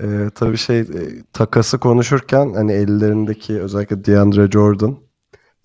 Ee, 0.03 0.31
tabii 0.35 0.57
şey 0.57 0.81
e, 0.81 0.87
takası 1.33 1.79
konuşurken 1.79 2.55
hani 2.55 2.73
ellerindeki 2.73 3.61
özellikle 3.61 4.05
DeAndre 4.05 4.51
Jordan 4.51 4.97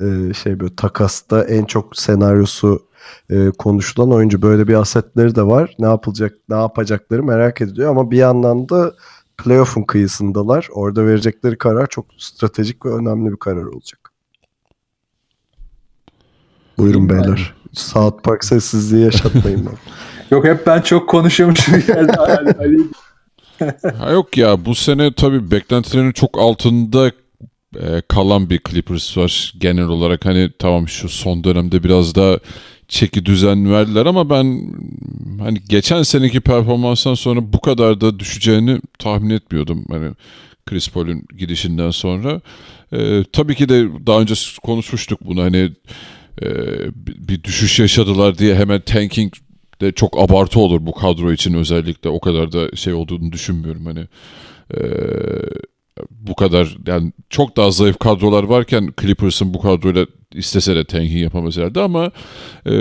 e, 0.01 0.33
şey 0.33 0.59
böyle 0.59 0.75
takasta 0.75 1.43
en 1.43 1.65
çok 1.65 1.97
senaryosu 1.97 2.87
e, 3.29 3.51
konuşulan 3.57 4.11
oyuncu 4.11 4.41
böyle 4.41 4.67
bir 4.67 4.73
asetleri 4.73 5.35
de 5.35 5.43
var. 5.43 5.75
Ne 5.79 5.85
yapılacak, 5.85 6.33
ne 6.49 6.55
yapacakları 6.55 7.23
merak 7.23 7.61
ediliyor 7.61 7.89
ama 7.89 8.11
bir 8.11 8.17
yandan 8.17 8.69
da 8.69 8.93
playoff'un 9.37 9.83
kıyısındalar. 9.83 10.67
Orada 10.71 11.05
verecekleri 11.05 11.57
karar 11.57 11.87
çok 11.87 12.05
stratejik 12.17 12.85
ve 12.85 12.89
önemli 12.89 13.31
bir 13.31 13.37
karar 13.37 13.65
olacak. 13.65 14.11
Buyurun 16.77 17.09
Bilmiyorum. 17.09 17.35
beyler. 17.35 17.55
South 17.73 18.23
Park 18.23 18.43
sessizliği 18.43 19.05
yaşatmayın. 19.05 19.69
Yok 20.31 20.45
hep 20.45 20.67
ben 20.67 20.81
çok 20.81 21.09
konuşuyormuşum 21.09 21.79
geldi. 21.87 22.87
Ha 23.97 24.11
yok 24.11 24.37
ya 24.37 24.65
bu 24.65 24.75
sene 24.75 25.13
tabii 25.13 25.51
beklentilerin 25.51 26.11
çok 26.11 26.39
altında 26.39 27.11
e, 27.75 28.01
kalan 28.07 28.49
bir 28.49 28.61
Clippers 28.69 29.17
var 29.17 29.53
genel 29.57 29.87
olarak. 29.87 30.25
Hani 30.25 30.49
tamam 30.59 30.87
şu 30.87 31.09
son 31.09 31.43
dönemde 31.43 31.83
biraz 31.83 32.15
daha 32.15 32.39
çeki 32.87 33.25
düzen 33.25 33.71
verdiler 33.71 34.05
ama 34.05 34.29
ben 34.29 34.73
hani 35.39 35.59
geçen 35.69 36.03
seneki 36.03 36.41
performanstan 36.41 37.13
sonra 37.13 37.53
bu 37.53 37.61
kadar 37.61 38.01
da 38.01 38.19
düşeceğini 38.19 38.81
tahmin 38.99 39.29
etmiyordum. 39.29 39.85
Hani 39.89 40.11
Chris 40.65 40.89
Paul'un 40.89 41.23
gidişinden 41.37 41.91
sonra. 41.91 42.41
E, 42.93 43.23
tabii 43.33 43.55
ki 43.55 43.69
de 43.69 43.87
daha 44.05 44.21
önce 44.21 44.33
konuşmuştuk 44.63 45.19
bunu 45.25 45.41
hani 45.41 45.71
e, 46.41 46.47
bir 46.95 47.43
düşüş 47.43 47.79
yaşadılar 47.79 48.37
diye 48.37 48.55
hemen 48.55 48.81
tanking 48.81 49.33
de 49.81 49.91
çok 49.91 50.19
abartı 50.19 50.59
olur 50.59 50.85
bu 50.85 50.91
kadro 50.91 51.31
için 51.31 51.53
özellikle. 51.53 52.09
O 52.09 52.19
kadar 52.19 52.51
da 52.51 52.75
şey 52.75 52.93
olduğunu 52.93 53.31
düşünmüyorum. 53.31 53.85
Hani 53.85 54.07
e, 54.73 54.81
bu 56.11 56.35
kadar 56.35 56.77
yani 56.87 57.11
çok 57.29 57.57
daha 57.57 57.71
zayıf 57.71 57.99
kadrolar 57.99 58.43
varken 58.43 58.93
Clippers'ın 59.01 59.53
bu 59.53 59.61
kadroyla 59.61 60.05
istese 60.33 60.75
de 60.75 60.83
tanking 60.85 61.21
yapamaz 61.21 61.57
herhalde 61.57 61.81
ama 61.81 62.11
e, 62.65 62.73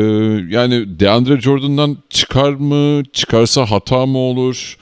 yani 0.50 1.00
DeAndre 1.00 1.40
Jordan'dan 1.40 1.96
çıkar 2.10 2.52
mı 2.52 3.02
çıkarsa 3.12 3.70
hata 3.70 4.06
mı 4.06 4.18
olur? 4.18 4.78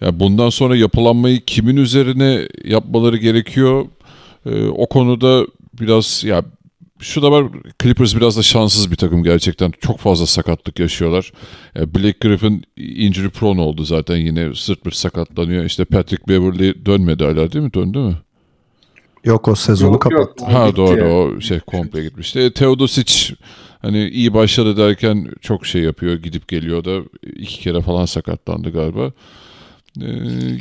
Yani 0.00 0.20
bundan 0.20 0.50
sonra 0.50 0.76
yapılanmayı 0.76 1.40
kimin 1.46 1.76
üzerine 1.76 2.48
yapmaları 2.64 3.16
gerekiyor? 3.16 3.86
E, 4.46 4.66
o 4.66 4.86
konuda 4.86 5.46
biraz 5.80 6.24
ya 6.24 6.44
şu 7.02 7.22
da 7.22 7.30
var 7.30 7.44
Clippers 7.82 8.16
biraz 8.16 8.36
da 8.36 8.42
şanssız 8.42 8.90
bir 8.90 8.96
takım 8.96 9.22
gerçekten. 9.22 9.72
Çok 9.80 9.98
fazla 9.98 10.26
sakatlık 10.26 10.78
yaşıyorlar. 10.78 11.32
E, 11.76 11.94
Blake 11.94 12.28
Griffin 12.28 12.64
injury 12.76 13.28
prone 13.28 13.60
oldu 13.60 13.84
zaten 13.84 14.16
yine 14.16 14.54
sırt 14.54 14.86
bir 14.86 14.90
sakatlanıyor. 14.90 15.64
İşte 15.64 15.84
Patrick 15.84 16.28
Beverly 16.28 16.86
dönmedi 16.86 17.24
hala 17.24 17.52
değil 17.52 17.64
mi? 17.64 17.74
Döndü 17.74 17.98
mü? 17.98 18.16
Yok 19.24 19.48
o 19.48 19.54
sezonu 19.54 19.92
Yok, 19.92 20.04
yok. 20.12 20.12
kapattı. 20.12 20.44
Ha 20.44 20.66
bitti 20.66 20.76
doğru 20.76 21.04
o 21.04 21.40
şey 21.40 21.60
komple 21.60 22.02
gitmişti. 22.02 22.40
E, 22.40 22.52
Teodosic 22.52 23.34
hani 23.82 24.08
iyi 24.08 24.34
başladı 24.34 24.76
derken 24.76 25.28
çok 25.40 25.66
şey 25.66 25.82
yapıyor 25.82 26.14
gidip 26.14 26.48
geliyor 26.48 26.84
da 26.84 27.00
iki 27.36 27.60
kere 27.60 27.80
falan 27.80 28.04
sakatlandı 28.04 28.70
galiba. 28.70 29.12
E, 30.00 30.06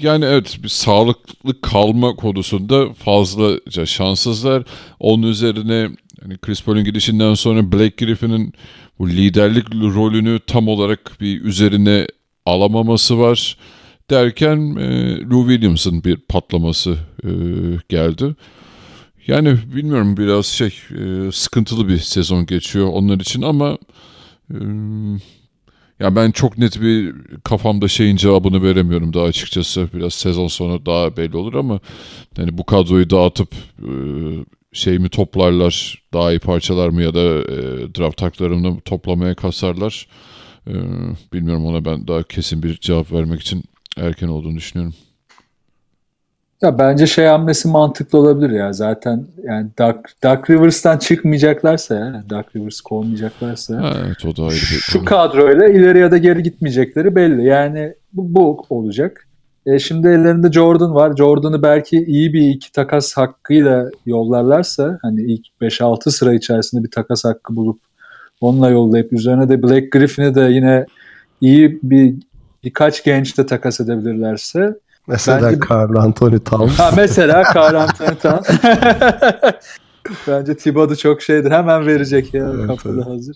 yani 0.01 0.25
evet 0.25 0.59
bir 0.63 0.69
sağlıklı 0.69 1.61
kalma 1.61 2.15
konusunda 2.15 2.93
fazlaca 2.93 3.85
şanssızlar. 3.85 4.63
Onun 4.99 5.23
üzerine 5.27 5.89
hani 6.21 6.37
Chris 6.37 6.63
Paul'un 6.63 6.83
gidişinden 6.83 7.33
sonra 7.33 7.71
Blake 7.71 8.05
Griffin'in 8.05 8.53
bu 8.99 9.09
liderlik 9.09 9.71
rolünü 9.73 10.39
tam 10.47 10.67
olarak 10.67 11.17
bir 11.21 11.41
üzerine 11.41 12.07
alamaması 12.45 13.19
var 13.19 13.57
derken 14.09 14.75
e, 14.75 15.19
Lou 15.21 15.49
Williams'ın 15.49 16.03
bir 16.03 16.17
patlaması 16.17 16.97
e, 17.23 17.29
geldi. 17.89 18.35
Yani 19.27 19.57
bilmiyorum 19.75 20.17
biraz 20.17 20.45
şey 20.45 20.73
e, 20.91 21.31
sıkıntılı 21.31 21.87
bir 21.87 21.97
sezon 21.97 22.45
geçiyor 22.45 22.87
onlar 22.93 23.19
için 23.19 23.41
ama 23.41 23.77
e, 24.53 24.57
ya 26.01 26.15
ben 26.15 26.31
çok 26.31 26.57
net 26.57 26.81
bir 26.81 27.15
kafamda 27.43 27.87
şeyin 27.87 28.15
cevabını 28.15 28.63
veremiyorum 28.63 29.13
daha 29.13 29.23
açıkçası. 29.23 29.89
Biraz 29.93 30.13
sezon 30.13 30.47
sonu 30.47 30.85
daha 30.85 31.17
belli 31.17 31.37
olur 31.37 31.53
ama 31.53 31.79
yani 32.37 32.57
bu 32.57 32.65
kadroyu 32.65 33.09
dağıtıp 33.09 33.53
e, 33.79 33.91
şey 34.73 34.99
mi 34.99 35.09
toplarlar, 35.09 36.03
daha 36.13 36.31
iyi 36.31 36.39
parçalar 36.39 36.89
mı 36.89 37.03
ya 37.03 37.13
da 37.13 37.21
e, 37.21 37.55
draft 37.95 38.17
taklarını 38.17 38.79
toplamaya 38.81 39.35
kasarlar. 39.35 40.07
E, 40.67 40.73
bilmiyorum 41.33 41.65
ona 41.65 41.85
ben 41.85 42.07
daha 42.07 42.23
kesin 42.23 42.63
bir 42.63 42.77
cevap 42.77 43.11
vermek 43.11 43.41
için 43.41 43.63
erken 43.97 44.27
olduğunu 44.27 44.57
düşünüyorum. 44.57 44.93
Ya 46.62 46.80
bence 46.80 47.08
şey 47.08 47.26
hamlesi 47.26 47.67
mantıklı 47.67 48.19
olabilir 48.19 48.50
ya. 48.50 48.74
Zaten 48.74 49.28
yani 49.43 49.69
Dark, 49.78 50.10
Dark 50.24 50.50
Rivers'tan 50.50 50.97
çıkmayacaklarsa 50.97 51.95
yani 51.95 52.30
Dark 52.30 52.56
Rivers 52.56 52.82
kovmayacaklarsa 52.82 53.93
evet 54.06 54.26
o 54.26 54.38
da 54.38 54.43
ayrı 54.43 54.56
bir 54.56 54.60
şu 54.60 54.97
konu. 54.97 55.06
kadroyla 55.06 55.67
ileri 55.67 56.00
ya 56.00 56.12
da 56.12 56.17
geri 56.17 56.43
gitmeyecekleri 56.43 57.15
belli. 57.15 57.45
Yani 57.45 57.93
bu, 58.13 58.36
bu 58.36 58.65
olacak. 58.69 59.28
E 59.65 59.80
şimdi 59.80 60.08
ellerinde 60.08 60.52
Jordan 60.52 60.95
var. 60.95 61.15
Jordan'ı 61.17 61.63
belki 61.63 62.06
iyi 62.06 62.34
bir 62.34 62.50
iki 62.50 62.71
takas 62.71 63.13
hakkıyla 63.13 63.89
yollarlarsa 64.06 65.00
hani 65.02 65.21
ilk 65.21 65.45
5-6 65.62 66.12
sıra 66.12 66.34
içerisinde 66.34 66.84
bir 66.84 66.91
takas 66.91 67.26
hakkı 67.26 67.56
bulup 67.56 67.80
onunla 68.41 68.69
yollayıp 68.69 69.13
üzerine 69.13 69.50
de 69.50 69.63
Blake 69.63 69.89
Griffin'i 69.91 70.36
de 70.36 70.41
yine 70.41 70.86
iyi 71.41 71.80
bir 71.84 72.15
birkaç 72.63 73.04
genç 73.04 73.38
de 73.38 73.45
takas 73.45 73.80
edebilirlerse 73.80 74.76
Mesela 75.07 75.51
Bence- 75.51 75.59
Carl 75.69 75.95
Anthony 75.95 76.39
Towns. 76.39 76.79
Ha 76.79 76.91
mesela 76.95 77.43
Carl 77.55 77.75
Anthony 77.75 78.15
Towns. 78.15 78.47
Bence 80.27 80.57
Thibodeau 80.57 80.95
çok 80.95 81.21
şeydir. 81.21 81.51
Hemen 81.51 81.85
verecek 81.85 82.33
ya. 82.33 82.51
Evet, 82.55 82.67
kapıda 82.67 82.93
evet. 82.93 83.05
hazır. 83.05 83.35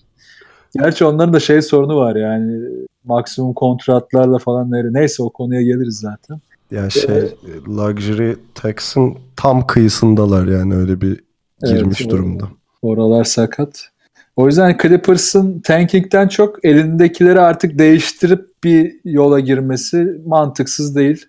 Gerçi 0.74 1.06
onların 1.06 1.34
da 1.34 1.40
şey 1.40 1.62
sorunu 1.62 1.98
var 1.98 2.16
yani. 2.16 2.70
Maksimum 3.04 3.54
kontratlarla 3.54 4.38
falan 4.38 4.72
neyse 4.72 5.24
o 5.24 5.30
konuya 5.30 5.62
geliriz 5.62 6.00
zaten. 6.00 6.40
Ya 6.72 6.90
şey 6.90 7.36
luxury 7.68 8.34
tax'in 8.56 9.18
tam 9.36 9.68
kıyısındalar 9.68 10.48
yani 10.48 10.76
öyle 10.76 11.02
bir 11.02 11.24
girmiş 11.64 12.02
Evet, 12.02 12.12
durumda. 12.12 12.44
Oralar 12.82 13.24
sakat. 13.24 13.90
O 14.36 14.48
yüzden 14.48 14.78
Clippers'ın 14.82 15.60
tanking'den 15.60 16.28
çok 16.28 16.66
elindekileri 16.66 17.40
artık 17.40 17.80
değiştirip 17.80 18.50
bir 18.64 18.96
yola 19.06 19.40
girmesi 19.40 20.22
mantıksız 20.26 20.96
değil. 20.96 21.26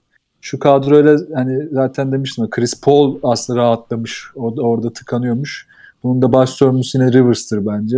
Şu 0.47 0.59
kadroyla 0.59 1.17
hani 1.35 1.69
zaten 1.73 2.13
demiştim 2.13 2.51
Chris 2.51 2.81
Paul 2.81 3.19
aslında 3.23 3.61
rahatlamış. 3.61 4.25
Orada, 4.35 4.63
orada 4.63 4.93
tıkanıyormuş. 4.93 5.67
Bunun 6.03 6.23
da 6.23 6.33
baş 6.33 6.51
sorumlusu 6.51 6.99
yine 6.99 7.13
Rivers'tır 7.13 7.67
bence. 7.67 7.97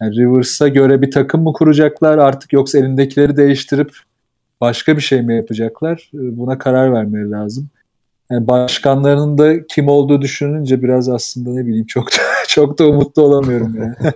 Yani 0.00 0.16
Rivers'a 0.16 0.68
göre 0.68 1.02
bir 1.02 1.10
takım 1.10 1.42
mı 1.42 1.52
kuracaklar 1.52 2.18
artık 2.18 2.52
yoksa 2.52 2.78
elindekileri 2.78 3.36
değiştirip 3.36 3.90
başka 4.60 4.96
bir 4.96 5.02
şey 5.02 5.22
mi 5.22 5.36
yapacaklar? 5.36 6.10
Ee, 6.14 6.38
Buna 6.38 6.58
karar 6.58 6.92
vermeleri 6.92 7.30
lazım. 7.30 7.68
Yani 8.30 8.48
başkanlarının 8.48 9.38
da 9.38 9.66
kim 9.66 9.88
olduğu 9.88 10.22
düşününce 10.22 10.82
biraz 10.82 11.08
aslında 11.08 11.50
ne 11.50 11.66
bileyim 11.66 11.86
çok 11.86 12.12
da, 12.12 12.22
çok 12.48 12.78
da 12.78 12.86
umutlu 12.86 13.22
olamıyorum 13.22 13.76
yani. 13.76 13.94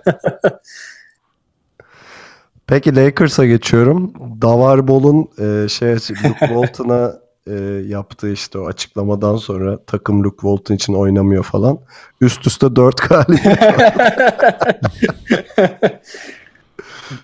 Peki 2.67 2.95
Lakers'a 2.95 3.45
geçiyorum. 3.45 4.13
Davar 4.41 4.87
Bol'un 4.87 5.29
e, 5.39 5.67
şey 5.69 5.93
Luke 5.93 6.39
Walton'a 6.39 7.13
e, 7.47 7.53
yaptığı 7.87 8.31
işte 8.31 8.59
o 8.59 8.67
açıklamadan 8.67 9.35
sonra 9.35 9.79
takım 9.87 10.23
Luke 10.23 10.41
Walton 10.41 10.75
için 10.75 10.93
oynamıyor 10.93 11.43
falan. 11.43 11.79
Üst 12.21 12.47
üste 12.47 12.75
4 12.75 13.09
galibiyet. 13.09 13.59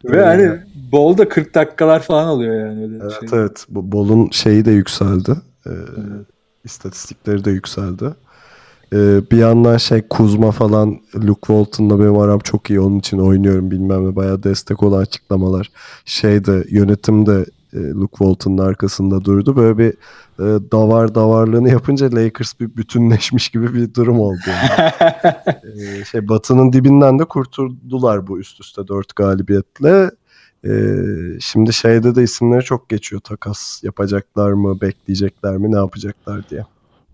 Ve 0.06 0.24
hani 0.24 0.60
bol 0.92 1.18
da 1.18 1.30
40 1.30 1.56
dakikalar 1.56 2.00
falan 2.00 2.28
alıyor 2.28 2.68
yani 2.68 2.84
öyle 2.84 2.98
evet 3.04 3.30
şey. 3.30 3.40
evet. 3.40 3.66
Bu 3.70 3.92
Bol'un 3.92 4.30
şeyi 4.32 4.66
de 4.66 4.72
yükseldi. 4.72 5.32
E, 5.66 5.72
İstatistikleri 6.64 7.46
de 7.46 7.52
yükseldi. 7.52 8.06
Ee, 8.94 9.22
bir 9.32 9.38
yandan 9.38 9.78
şey 9.78 10.02
Kuzma 10.02 10.52
falan 10.52 11.00
Luke 11.16 11.48
Walton'la 11.48 12.00
benim 12.00 12.18
aram 12.18 12.40
çok 12.40 12.70
iyi 12.70 12.80
onun 12.80 13.00
için 13.00 13.18
oynuyorum 13.20 13.72
bilmem 13.72 14.10
ne 14.10 14.16
bayağı 14.16 14.44
destek 14.44 14.84
olan 14.84 15.02
açıklamalar. 15.02 15.72
Şeyde 16.06 16.64
yönetimde 16.70 17.46
e, 17.74 17.78
Luke 17.78 18.18
Walton'ın 18.18 18.58
arkasında 18.58 19.26
durdu. 19.26 19.56
Böyle 19.56 19.78
bir 19.78 19.90
e, 20.40 20.72
davar 20.72 21.16
davarlığını 21.16 21.70
yapınca 21.70 22.06
Lakers 22.16 22.60
bir 22.60 22.78
bütünleşmiş 22.78 23.50
gibi 23.50 23.74
bir 23.74 23.94
durum 23.94 24.20
oldu. 24.20 24.40
Yani. 24.48 24.92
Ee, 25.82 26.06
şey 26.12 26.28
Batı'nın 26.28 26.74
dibinden 26.74 27.20
de 27.20 27.26
kurtuldular 27.26 28.28
bu 28.28 28.40
üst 28.40 28.62
üste 28.62 28.88
dört 28.88 29.16
galibiyetle. 29.16 30.12
Ee, 30.66 30.70
şimdi 31.40 31.74
şeyde 31.74 32.16
de 32.16 32.24
isimleri 32.24 32.64
çok 32.64 32.90
geçiyor. 32.90 33.22
Takas 33.22 33.84
yapacaklar 33.84 34.52
mı, 34.52 34.82
bekleyecekler 34.82 35.58
mi, 35.58 35.72
ne 35.72 35.76
yapacaklar 35.78 36.50
diye. 36.50 36.66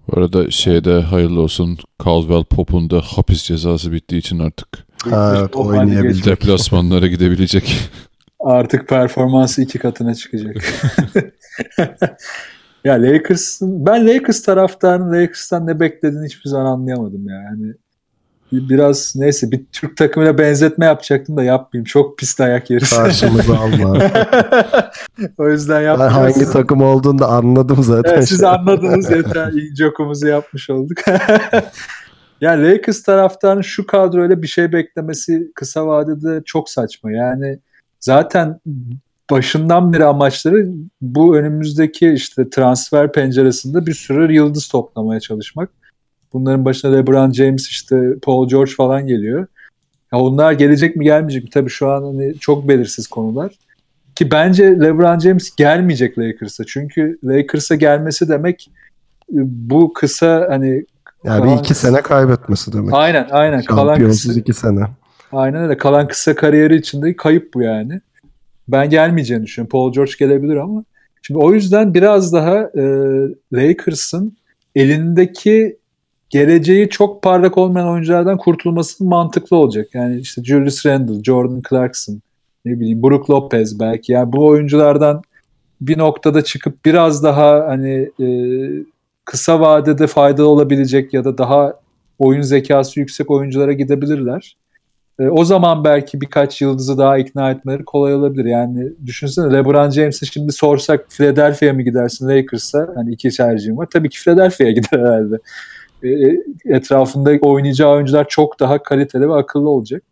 Bu 0.08 0.20
arada 0.20 0.52
şeyde 0.52 1.02
hayırlı 1.02 1.42
olsun 1.42 1.78
Caldwell 2.06 2.44
Pop'un 2.44 2.90
da 2.90 3.02
hapis 3.02 3.44
cezası 3.44 3.92
bittiği 3.92 4.20
için 4.20 4.40
artık 4.40 4.68
Ha, 5.10 5.36
evet, 5.40 5.56
oynayabilecek. 5.56 6.26
deplasmanlara 6.26 7.08
gidebilecek. 7.08 7.90
Artık 8.46 8.88
performansı 8.88 9.62
iki 9.62 9.80
katına 9.80 10.16
çıkacak. 10.16 10.56
ya 12.84 12.94
Lakers'ın 12.94 13.86
ben 13.86 14.08
Lakers 14.08 14.42
taraftarının 14.42 15.14
Lakers'tan 15.14 15.68
ne 15.68 15.80
beklediğini 15.80 16.26
hiçbir 16.26 16.50
zaman 16.50 16.66
anlayamadım 16.66 17.30
ya. 17.30 17.36
Yani 17.36 17.74
bir- 18.52 18.70
biraz 18.70 19.14
neyse 19.16 19.52
bir 19.52 19.66
Türk 19.72 19.98
takımına 19.98 20.38
benzetme 20.38 20.86
yapacaktım 20.86 21.38
da 21.38 21.44
yapmayayım. 21.44 21.86
Çok 21.86 22.18
pis 22.18 22.40
dayak 22.40 22.70
yeriz. 22.70 22.90
Karşımıza 22.98 23.58
alma. 23.60 23.98
o 25.38 25.50
yüzden 25.50 25.78
Ben 25.78 25.86
yapmayacağım. 25.86 26.22
hangi 26.24 26.46
takım 26.52 26.82
olduğunu 26.82 27.20
da 27.20 27.28
anladım 27.28 27.84
zaten. 27.84 28.14
Evet, 28.14 28.28
siz 28.28 28.44
anladınız 28.44 29.12
yeter. 29.12 29.52
İnce 29.52 29.88
okumuzu 29.88 30.28
yapmış 30.28 30.70
olduk. 30.70 30.98
yani 32.42 32.72
Lakers 32.72 33.04
taraftarının 33.04 33.62
şu 33.62 33.86
kadroyla 33.86 34.42
bir 34.42 34.48
şey 34.48 34.72
beklemesi 34.72 35.52
kısa 35.56 35.88
vadede 35.88 36.42
çok 36.46 36.70
saçma. 36.70 37.12
Yani 37.12 37.60
zaten 38.06 38.60
başından 39.32 39.94
beri 39.94 40.06
amaçları 40.06 40.68
bu 41.02 41.38
önümüzdeki 41.38 42.14
işte 42.14 42.50
transfer 42.50 43.12
penceresinde 43.12 43.86
bir 43.86 43.94
sürü 43.94 44.34
yıldız 44.34 44.68
toplamaya 44.68 45.20
çalışmak. 45.20 45.70
Bunların 46.34 46.66
başına 46.66 46.96
LeBron 46.96 47.32
James 47.32 47.68
işte 47.68 48.20
Paul 48.22 48.50
George 48.50 48.72
falan 48.72 49.08
geliyor. 49.08 49.48
Ya 50.14 50.20
onlar 50.20 50.52
gelecek 50.52 50.96
mi 50.96 51.04
gelmeyecek 51.04 51.44
mi? 51.44 51.50
Tabii 51.50 51.70
şu 51.70 51.92
an 51.92 52.04
hani 52.04 52.40
çok 52.40 52.68
belirsiz 52.68 53.08
konular. 53.08 53.52
Ki 54.16 54.32
bence 54.32 54.64
LeBron 54.64 55.20
James 55.20 55.56
gelmeyecek 55.56 56.20
Lakers'a. 56.20 56.64
Çünkü 56.68 57.20
Lakers'a 57.24 57.76
gelmesi 57.76 58.30
demek 58.30 58.72
e, 59.34 59.40
bu 59.70 59.94
kısa 59.94 60.48
hani 60.50 60.86
Yani 61.24 61.46
bir 61.46 61.60
iki 61.60 61.76
sene 61.76 62.02
kaybetmesi 62.02 62.74
demek. 62.74 62.94
aynen 62.94 63.28
aynen 63.32 63.64
kalan 63.64 63.88
Şampiyonsuz 63.88 64.28
kısa, 64.28 64.40
iki 64.40 64.54
sene. 64.54 64.86
Aynen 65.32 65.64
öyle 65.64 65.78
kalan 65.78 66.08
kısa 66.08 66.36
kariyeri 66.36 66.76
içinde 66.76 67.16
kayıp 67.16 67.54
bu 67.54 67.62
yani. 67.62 68.02
Ben 68.68 68.90
gelmeyeceğini 68.90 69.44
düşünüyorum. 69.44 69.70
Paul 69.72 69.94
George 69.94 70.12
gelebilir 70.20 70.56
ama 70.56 70.84
şimdi 71.22 71.40
o 71.40 71.54
yüzden 71.54 71.94
biraz 71.94 72.34
daha 72.34 72.60
e, 72.60 72.84
Lakers'ın 73.54 74.38
elindeki 74.76 75.78
geleceği 76.30 76.90
çok 76.90 77.24
parlak 77.24 77.58
olmayan 77.58 77.90
oyunculardan 77.90 78.38
kurtulması 78.38 79.04
mantıklı 79.04 79.58
olacak. 79.58 79.88
Yani 79.94 80.20
işte 80.20 80.44
Julius 80.44 80.86
Randle, 80.86 81.24
Jordan 81.24 81.62
Clarkson, 81.70 82.22
ne 82.66 82.80
bileyim 82.80 83.04
Brook 83.04 83.30
Lopez 83.30 83.80
belki. 83.80 84.12
Yani 84.12 84.34
bu 84.34 84.46
oyunculardan 84.46 85.22
bir 85.82 85.98
noktada 85.98 86.44
çıkıp 86.44 86.86
biraz 86.86 87.24
daha 87.24 87.68
hani 87.68 88.12
e, 88.20 88.28
kısa 89.26 89.60
vadede 89.60 90.08
faydalı 90.08 90.48
olabilecek 90.48 91.14
ya 91.14 91.24
da 91.24 91.38
daha 91.38 91.74
oyun 92.20 92.42
zekası 92.42 93.00
yüksek 93.00 93.32
oyunculara 93.32 93.74
gidebilirler. 93.74 94.58
E, 95.20 95.30
o 95.30 95.46
zaman 95.46 95.84
belki 95.84 96.22
birkaç 96.22 96.62
yıldızı 96.62 96.98
daha 96.98 97.18
ikna 97.18 97.52
etmeleri 97.52 97.86
kolay 97.86 98.16
olabilir. 98.16 98.46
Yani 98.46 98.88
düşünsene 99.06 99.54
LeBron 99.54 99.90
James'e 99.90 100.26
şimdi 100.26 100.52
sorsak 100.52 101.06
Philadelphia'ya 101.10 101.74
mı 101.74 101.82
gidersin 101.82 102.28
Lakers'a? 102.28 102.92
Hani 102.96 103.12
iki 103.14 103.30
tercihim 103.30 103.78
var. 103.78 103.88
Tabii 103.94 104.10
ki 104.10 104.20
Philadelphia'ya 104.24 104.72
gider 104.72 105.00
herhalde. 105.00 105.40
E, 106.04 106.38
etrafında 106.76 107.32
oynayacağı 107.42 107.90
oyuncular 107.90 108.28
çok 108.28 108.60
daha 108.60 108.84
kaliteli 108.84 109.30
ve 109.30 109.34
akıllı 109.34 109.70
olacak. 109.70 110.04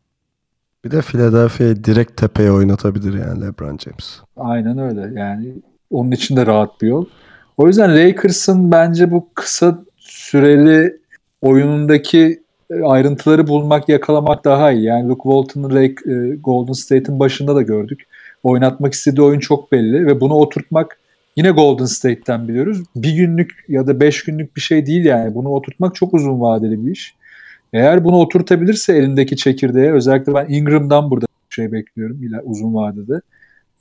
Bir 0.86 0.92
de 0.92 1.02
Philadelphia'yı 1.02 1.84
direkt 1.84 2.18
tepeye 2.18 2.52
oynatabilir 2.52 3.14
yani 3.14 3.42
LeBron 3.42 3.78
James. 3.78 4.20
Aynen 4.38 4.78
öyle. 4.78 5.20
Yani 5.20 5.54
onun 5.90 6.12
için 6.12 6.36
de 6.36 6.46
rahat 6.46 6.82
bir 6.82 6.88
yol. 6.88 7.06
O 7.58 7.68
yüzden 7.68 7.96
Lakers'ın 7.96 8.72
bence 8.72 9.12
bu 9.12 9.30
kısa 9.36 9.84
süreli 9.98 11.00
oyunundaki 11.42 12.20
e, 12.20 12.43
ayrıntıları 12.86 13.48
bulmak, 13.48 13.90
yakalamak 13.90 14.46
daha 14.46 14.72
iyi. 14.72 14.84
Yani 14.84 15.10
Luke 15.10 15.24
Walton'ın 15.24 15.76
Lake, 15.76 15.96
e, 16.12 16.36
Golden 16.36 16.74
State'in 16.74 17.20
başında 17.20 17.56
da 17.56 17.62
gördük. 17.62 18.04
Oynatmak 18.44 18.94
istediği 18.94 19.22
oyun 19.22 19.40
çok 19.40 19.72
belli 19.72 20.08
ve 20.08 20.22
bunu 20.22 20.34
oturtmak 20.34 21.00
yine 21.36 21.52
Golden 21.52 21.86
State'ten 21.86 22.48
biliyoruz. 22.48 22.84
Bir 22.96 23.16
günlük 23.16 23.52
ya 23.68 23.88
da 23.88 24.00
beş 24.00 24.24
günlük 24.24 24.56
bir 24.56 24.62
şey 24.62 24.86
değil 24.86 25.06
yani. 25.06 25.36
Bunu 25.36 25.50
oturtmak 25.50 25.96
çok 25.96 26.14
uzun 26.14 26.42
vadeli 26.42 26.86
bir 26.86 26.92
iş. 26.92 27.16
Eğer 27.74 28.04
bunu 28.04 28.16
oturtabilirse 28.16 28.98
elindeki 28.98 29.38
çekirdeğe 29.38 29.92
özellikle 29.92 30.34
ben 30.34 30.46
Ingram'dan 30.50 31.12
burada 31.12 31.26
şey 31.50 31.72
bekliyorum 31.72 32.18
uzun 32.44 32.74
vadede. 32.74 33.22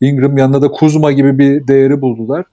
Ingram 0.01 0.39
yanında 0.39 0.63
da 0.63 0.69
Kuzma 0.69 1.13
gibi 1.13 1.39
bir 1.39 1.69
değeri 1.69 2.01
buldular. 2.01 2.45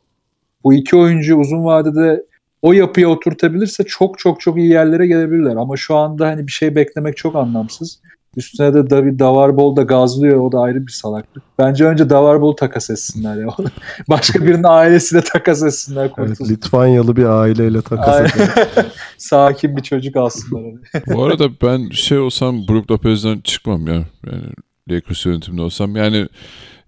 Bu 0.64 0.74
iki 0.74 0.96
oyuncu 0.96 1.38
uzun 1.38 1.64
vadede 1.64 2.24
o 2.62 2.74
yapıya 2.74 3.10
oturtabilirse 3.10 3.84
çok 3.84 4.20
çok 4.20 4.40
çok 4.40 4.58
iyi 4.58 4.70
yerlere 4.70 5.08
gelebilirler. 5.08 5.56
Ama 5.56 5.78
şu 5.78 5.96
anda 5.96 6.28
hani 6.28 6.48
bir 6.48 6.52
şey 6.52 6.76
beklemek 6.76 7.18
çok 7.18 7.36
anlamsız. 7.36 8.00
Üstüne 8.38 8.74
de 8.74 8.90
David 8.90 9.20
Davarbol 9.20 9.76
da 9.76 9.82
gazlıyor. 9.82 10.42
O 10.42 10.52
da 10.52 10.60
ayrı 10.60 10.88
bir 10.88 10.92
salaklık. 10.92 11.44
Bence 11.60 11.86
önce 11.86 12.10
Davarbol 12.10 12.56
takas 12.56 12.90
etsinler 12.90 13.36
ya. 13.36 13.48
Başka 14.10 14.46
birinin 14.46 14.64
ailesiyle 14.64 15.22
takas 15.22 15.64
etsinler. 15.64 16.12
Evet, 16.18 16.42
Litvanyalı 16.42 17.16
bir 17.16 17.26
aileyle 17.26 17.82
takas 17.82 18.34
ediyor. 18.34 18.50
Sakin 19.18 19.78
bir 19.78 19.82
çocuk 19.82 20.16
alsınlar. 20.16 20.74
Bu 21.08 21.24
arada 21.24 21.50
ben 21.62 21.90
şey 21.90 22.18
olsam 22.18 22.68
Brook 22.68 22.92
Lopez'den 22.92 23.40
çıkmam 23.40 23.88
ya. 23.88 24.04
Yani 24.26 24.44
Lakers 24.92 25.26
yönetiminde 25.26 25.62
olsam. 25.62 25.96
Yani 25.96 26.28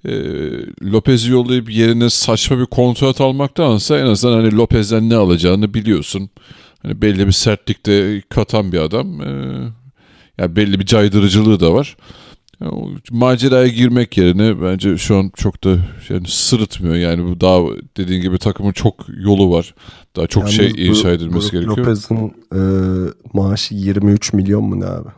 e, 0.05 0.11
Lopez'i 0.91 1.31
yollayıp 1.31 1.71
yerine 1.71 2.09
saçma 2.09 2.59
bir 2.59 2.65
kontrat 2.65 3.21
almaktansa 3.21 3.99
en 3.99 4.05
azından 4.05 4.33
hani 4.33 4.55
Lopez'den 4.55 5.09
ne 5.09 5.15
alacağını 5.15 5.73
biliyorsun. 5.73 6.29
Hani 6.83 7.01
belli 7.01 7.27
bir 7.27 7.31
sertlikte 7.31 8.21
katan 8.29 8.71
bir 8.71 8.79
adam. 8.79 9.21
E, 9.21 9.27
yani 10.37 10.55
belli 10.55 10.79
bir 10.79 10.85
caydırıcılığı 10.85 11.59
da 11.59 11.73
var. 11.73 11.97
Yani 12.61 12.71
o 12.71 12.89
maceraya 13.11 13.67
girmek 13.67 14.17
yerine 14.17 14.61
bence 14.61 14.97
şu 14.97 15.17
an 15.17 15.31
çok 15.35 15.63
da 15.63 15.77
yani 16.09 16.27
sırıtmıyor. 16.27 16.95
Yani 16.95 17.23
bu 17.25 17.41
daha 17.41 17.61
dediğin 17.97 18.21
gibi 18.21 18.37
takımın 18.37 18.71
çok 18.71 19.05
yolu 19.23 19.51
var. 19.51 19.75
Daha 20.15 20.27
çok 20.27 20.43
Yalnız 20.43 20.55
şey 20.55 20.73
bu- 20.73 20.77
inşa 20.77 21.09
edilmesi 21.11 21.51
gerekiyor. 21.51 21.77
Lopez'in 21.77 22.33
e, 22.55 22.61
maaşı 23.33 23.75
23 23.75 24.33
milyon 24.33 24.63
mu 24.63 24.79
ne 24.79 24.85
abi? 24.85 25.09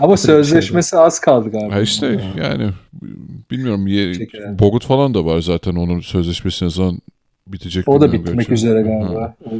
Ama 0.00 0.16
sözleşmesi 0.16 0.96
az 0.98 1.20
kaldı 1.20 1.50
galiba. 1.50 1.74
Ha 1.74 1.80
işte 1.80 2.20
yani 2.38 2.70
bilmiyorum. 3.50 3.86
Bogut 4.58 4.86
falan 4.86 5.14
da 5.14 5.24
var 5.24 5.40
zaten 5.40 5.74
onun 5.76 6.00
sözleşmesi 6.00 6.64
ne 6.64 6.70
zaman 6.70 6.98
bitecek. 7.46 7.88
O 7.88 8.00
da 8.00 8.12
bitmek 8.12 8.36
gerçi. 8.36 8.52
üzere 8.52 8.82
galiba. 8.82 9.34
O, 9.44 9.50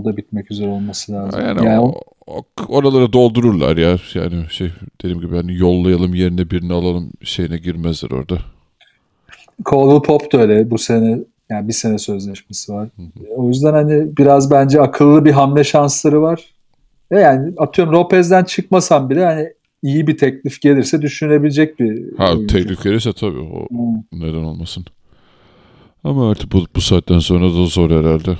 o 0.00 0.04
da 0.04 0.16
bitmek 0.16 0.50
üzere 0.50 0.68
olması 0.68 1.12
lazım. 1.12 1.40
Yani, 1.40 1.64
Yani 1.64 1.80
o, 1.80 2.00
o- 2.26 2.44
oraları 2.68 3.12
doldururlar 3.12 3.76
ya. 3.76 3.96
Yani 4.14 4.44
şey 4.50 4.70
dediğim 5.02 5.20
gibi 5.20 5.36
hani 5.36 5.56
yollayalım 5.56 6.14
yerine 6.14 6.50
birini 6.50 6.72
alalım 6.72 7.10
şeyine 7.22 7.56
girmezler 7.56 8.10
orada. 8.10 8.38
Caldwell 9.70 10.02
Pop 10.02 10.32
da 10.32 10.38
öyle 10.38 10.70
bu 10.70 10.78
sene 10.78 11.18
yani 11.50 11.68
bir 11.68 11.72
sene 11.72 11.98
sözleşmesi 11.98 12.72
var. 12.72 12.88
O 13.36 13.48
yüzden 13.48 13.72
hani 13.72 14.16
biraz 14.16 14.50
bence 14.50 14.80
akıllı 14.80 15.24
bir 15.24 15.32
hamle 15.32 15.64
şansları 15.64 16.22
var. 16.22 16.44
Ve 17.12 17.20
yani 17.20 17.52
atıyorum 17.58 17.94
Lopez'den 17.94 18.44
çıkmasam 18.44 19.10
bile 19.10 19.24
hani 19.24 19.52
iyi 19.82 20.06
bir 20.06 20.16
teklif 20.18 20.60
gelirse 20.60 21.02
düşünebilecek 21.02 21.80
bir 21.80 22.16
Ha 22.18 22.32
oyuncu. 22.32 22.46
teklif 22.54 22.82
gelirse 22.82 23.12
tabii 23.12 23.38
o 23.40 23.66
Hmm. 23.70 24.02
neden 24.12 24.44
olmasın. 24.44 24.84
Ama 26.04 26.30
artık 26.30 26.52
bu, 26.52 26.64
bu 26.76 26.80
saatten 26.80 27.18
sonra 27.18 27.44
da 27.44 27.66
zor 27.66 27.90
herhalde. 27.90 28.38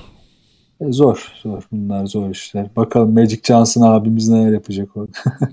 E, 0.81 0.91
Zor, 0.91 1.31
zor. 1.43 1.63
Bunlar 1.71 2.05
zor 2.05 2.29
işler. 2.29 2.67
Bakalım 2.75 3.13
Magic 3.13 3.39
Johnson 3.43 3.81
abimiz 3.81 4.29
neler 4.29 4.51
yapacak 4.53 4.97
orada. 4.97 5.11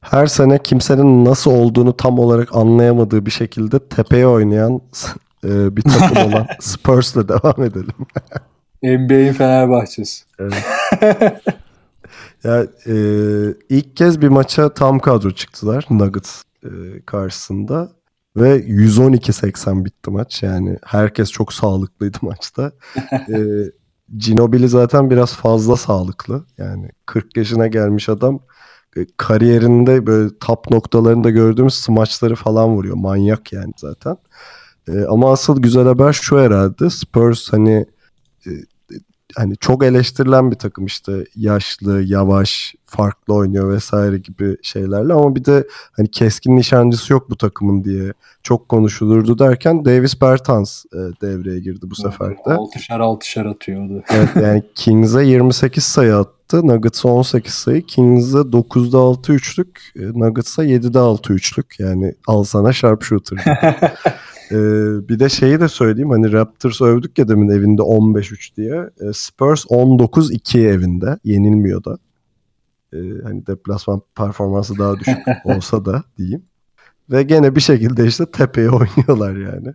Her 0.00 0.26
sene 0.26 0.58
kimsenin 0.62 1.24
nasıl 1.24 1.50
olduğunu 1.50 1.96
tam 1.96 2.18
olarak 2.18 2.56
anlayamadığı 2.56 3.26
bir 3.26 3.30
şekilde 3.30 3.78
tepeye 3.78 4.26
oynayan 4.26 4.80
e, 5.44 5.76
bir 5.76 5.82
takım 5.82 6.32
olan 6.32 6.46
Spurs'la 6.60 7.28
devam 7.28 7.62
edelim. 7.64 7.94
NBA'in 8.82 9.32
Fenerbahçesi. 9.32 10.24
Ya 12.44 12.66
e, 12.86 12.94
ilk 13.68 13.96
kez 13.96 14.20
bir 14.20 14.28
maça 14.28 14.74
tam 14.74 14.98
kadro 14.98 15.30
çıktılar 15.30 15.86
Nuggets 15.90 16.42
e, 16.64 16.68
karşısında 17.06 17.92
ve 18.36 18.58
112-80 18.60 19.84
bitti 19.84 20.10
maç. 20.10 20.42
Yani 20.42 20.78
herkes 20.84 21.30
çok 21.30 21.52
sağlıklıydı 21.52 22.18
maçta. 22.22 22.72
E, 23.12 23.36
Ginobili 24.16 24.68
zaten 24.68 25.10
biraz 25.10 25.34
fazla 25.34 25.76
sağlıklı. 25.76 26.44
Yani 26.58 26.90
40 27.06 27.36
yaşına 27.36 27.66
gelmiş 27.66 28.08
adam 28.08 28.40
e, 28.96 29.06
kariyerinde 29.16 30.06
böyle 30.06 30.38
top 30.40 30.70
noktalarında 30.70 31.30
gördüğümüz 31.30 31.74
smaçları 31.74 32.34
falan 32.34 32.68
vuruyor. 32.68 32.96
Manyak 32.96 33.52
yani 33.52 33.72
zaten. 33.76 34.16
E, 34.88 35.04
ama 35.04 35.32
asıl 35.32 35.62
güzel 35.62 35.84
haber 35.86 36.12
şu 36.12 36.40
herhalde. 36.40 36.90
Spurs 36.90 37.52
hani 37.52 37.86
e, 38.46 38.50
hani 39.38 39.56
çok 39.56 39.84
eleştirilen 39.84 40.50
bir 40.50 40.56
takım 40.56 40.86
işte 40.86 41.24
yaşlı, 41.36 42.02
yavaş, 42.02 42.74
farklı 42.84 43.34
oynuyor 43.34 43.72
vesaire 43.72 44.18
gibi 44.18 44.56
şeylerle 44.62 45.12
ama 45.12 45.34
bir 45.34 45.44
de 45.44 45.66
hani 45.92 46.10
keskin 46.10 46.56
nişancısı 46.56 47.12
yok 47.12 47.30
bu 47.30 47.36
takımın 47.36 47.84
diye 47.84 48.12
çok 48.42 48.68
konuşulurdu 48.68 49.38
derken 49.38 49.84
Davis 49.84 50.20
Bertans 50.20 50.84
e, 50.84 50.96
devreye 50.96 51.60
girdi 51.60 51.90
bu 51.90 51.94
sefer 51.94 52.30
de. 52.30 52.54
Altışar 52.54 53.00
altışar 53.00 53.46
atıyordu. 53.46 54.02
Evet 54.10 54.28
yani 54.42 54.62
Kings'e 54.74 55.24
28 55.24 55.84
sayı 55.84 56.16
attı. 56.16 56.66
Nuggets'a 56.66 57.08
18 57.08 57.54
sayı. 57.54 57.82
Kings'e 57.82 58.38
9'da 58.38 58.98
6 58.98 59.32
üçlük. 59.32 59.92
e, 59.96 60.00
Nuggets'a 60.00 60.64
7'de 60.64 60.98
6 60.98 61.32
üçlük. 61.32 61.80
Yani 61.80 62.14
al 62.26 62.44
sana 62.44 62.72
sharpshooter. 62.72 63.44
Ee, 64.50 65.08
bir 65.08 65.18
de 65.18 65.28
şeyi 65.28 65.60
de 65.60 65.68
söyleyeyim 65.68 66.10
hani 66.10 66.32
Raptors 66.32 66.80
övdük 66.80 67.18
ya 67.18 67.28
demin 67.28 67.48
evinde 67.48 67.82
15-3 67.82 68.56
diye. 68.56 68.90
Ee, 69.00 69.12
Spurs 69.12 69.64
19-2 69.64 70.68
evinde 70.68 71.18
yenilmiyor 71.24 71.84
da. 71.84 71.98
Ee, 72.92 72.98
hani 73.22 73.46
deplasman 73.46 74.02
performansı 74.16 74.78
daha 74.78 74.98
düşük 74.98 75.18
olsa 75.44 75.84
da 75.84 76.02
diyeyim. 76.18 76.42
Ve 77.10 77.22
gene 77.22 77.56
bir 77.56 77.60
şekilde 77.60 78.06
işte 78.06 78.30
tepeye 78.30 78.70
oynuyorlar 78.70 79.36
yani. 79.36 79.74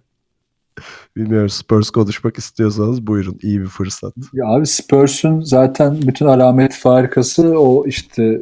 Bilmiyorum 1.16 1.50
Spurs 1.50 1.90
konuşmak 1.90 2.38
istiyorsanız 2.38 3.08
buyurun 3.08 3.40
iyi 3.42 3.62
bir 3.62 3.68
fırsat. 3.68 4.14
Ya 4.34 4.46
abi 4.48 4.68
Spurs'un 4.68 5.42
zaten 5.42 6.02
bütün 6.02 6.26
alamet 6.26 6.74
farikası 6.76 7.60
o 7.60 7.88
işte 7.88 8.42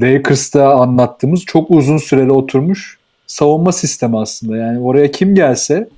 Lakers'ta 0.00 0.74
anlattığımız 0.74 1.44
çok 1.44 1.70
uzun 1.70 1.98
süreli 1.98 2.32
oturmuş 2.32 2.97
savunma 3.28 3.72
sistemi 3.72 4.18
aslında. 4.18 4.56
Yani 4.56 4.78
oraya 4.78 5.10
kim 5.10 5.34
gelse 5.34 5.88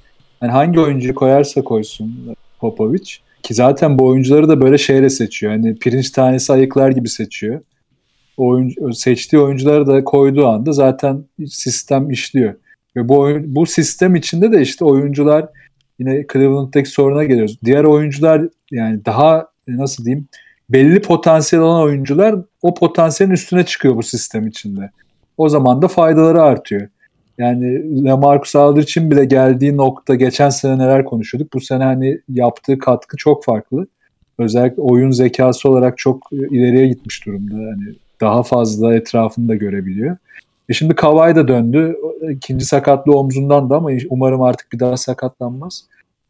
yani 0.42 0.52
hangi 0.52 0.80
oyuncuyu 0.80 1.14
koyarsa 1.14 1.62
koysun 1.62 2.36
Popovic 2.58 3.04
ki 3.42 3.54
zaten 3.54 3.98
bu 3.98 4.06
oyuncuları 4.06 4.48
da 4.48 4.60
böyle 4.60 4.78
şeyle 4.78 5.10
seçiyor. 5.10 5.52
Yani 5.52 5.74
pirinç 5.74 6.10
tanesi 6.10 6.52
ayıklar 6.52 6.90
gibi 6.90 7.08
seçiyor. 7.08 7.60
Oyuncu, 8.36 8.92
seçtiği 8.92 9.42
oyuncuları 9.42 9.86
da 9.86 10.04
koyduğu 10.04 10.46
anda 10.46 10.72
zaten 10.72 11.24
sistem 11.46 12.10
işliyor. 12.10 12.54
Ve 12.96 13.08
bu 13.08 13.18
oyun, 13.18 13.54
bu 13.54 13.66
sistem 13.66 14.14
içinde 14.14 14.52
de 14.52 14.62
işte 14.62 14.84
oyuncular 14.84 15.48
yine 15.98 16.26
Cleveland'daki 16.32 16.90
soruna 16.90 17.24
geliyoruz. 17.24 17.58
Diğer 17.64 17.84
oyuncular 17.84 18.42
yani 18.70 19.04
daha 19.04 19.46
nasıl 19.68 20.04
diyeyim 20.04 20.28
belli 20.70 21.02
potansiyel 21.02 21.64
olan 21.64 21.82
oyuncular 21.82 22.36
o 22.62 22.74
potansiyelin 22.74 23.34
üstüne 23.34 23.66
çıkıyor 23.66 23.96
bu 23.96 24.02
sistem 24.02 24.46
içinde. 24.46 24.90
O 25.36 25.48
zaman 25.48 25.82
da 25.82 25.88
faydaları 25.88 26.42
artıyor. 26.42 26.88
Yani 27.40 28.04
Lamarcus 28.04 28.56
Aldridge'in 28.56 29.10
bile 29.10 29.24
geldiği 29.24 29.76
nokta 29.76 30.14
geçen 30.14 30.50
sene 30.50 30.78
neler 30.78 31.04
konuşuyorduk. 31.04 31.52
Bu 31.52 31.60
sene 31.60 31.84
hani 31.84 32.20
yaptığı 32.28 32.78
katkı 32.78 33.16
çok 33.16 33.44
farklı. 33.44 33.86
Özellikle 34.38 34.82
oyun 34.82 35.10
zekası 35.10 35.68
olarak 35.68 35.98
çok 35.98 36.32
ileriye 36.32 36.86
gitmiş 36.88 37.26
durumda. 37.26 37.54
Yani 37.54 37.94
daha 38.20 38.42
fazla 38.42 38.94
etrafını 38.94 39.48
da 39.48 39.54
görebiliyor. 39.54 40.16
E 40.68 40.72
şimdi 40.72 40.94
Kawhi 40.94 41.34
da 41.34 41.48
döndü. 41.48 41.96
İkinci 42.30 42.64
sakatlığı 42.64 43.18
omzundan 43.18 43.70
da 43.70 43.76
ama 43.76 43.90
umarım 44.10 44.42
artık 44.42 44.72
bir 44.72 44.78
daha 44.78 44.96
sakatlanmaz. 44.96 45.84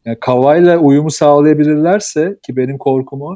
Yani 0.05 0.17
Kawhi'yle 0.19 0.77
uyumu 0.77 1.11
sağlayabilirlerse 1.11 2.35
ki 2.43 2.57
benim 2.57 2.77
korkum 2.77 3.21
o. 3.21 3.35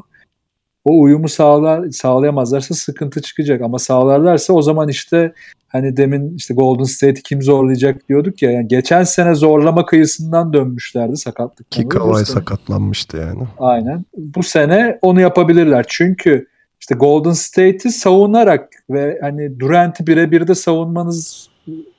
O 0.86 1.00
uyumu 1.00 1.28
sağlar, 1.28 1.90
sağlayamazlarsa 1.90 2.74
sıkıntı 2.74 3.22
çıkacak 3.22 3.62
ama 3.62 3.78
sağlarlarsa 3.78 4.52
o 4.52 4.62
zaman 4.62 4.88
işte 4.88 5.32
hani 5.68 5.96
demin 5.96 6.36
işte 6.36 6.54
Golden 6.54 6.84
State'i 6.84 7.22
kim 7.22 7.42
zorlayacak 7.42 8.08
diyorduk 8.08 8.42
ya. 8.42 8.50
Yani 8.50 8.68
geçen 8.68 9.04
sene 9.04 9.34
zorlama 9.34 9.86
kıyısından 9.86 10.52
dönmüşlerdi 10.52 11.16
sakatlık. 11.16 11.70
Ki 11.70 11.88
Kawhi 11.88 12.24
sakatlanmıştı 12.24 13.16
yani. 13.16 13.42
Aynen. 13.58 14.04
Bu 14.16 14.42
sene 14.42 14.98
onu 15.02 15.20
yapabilirler. 15.20 15.84
Çünkü 15.88 16.46
işte 16.80 16.94
Golden 16.94 17.32
State'i 17.32 17.92
savunarak 17.92 18.68
ve 18.90 19.18
hani 19.20 19.60
Durant'i 19.60 20.06
birebir 20.06 20.48
de 20.48 20.54
savunmanız 20.54 21.48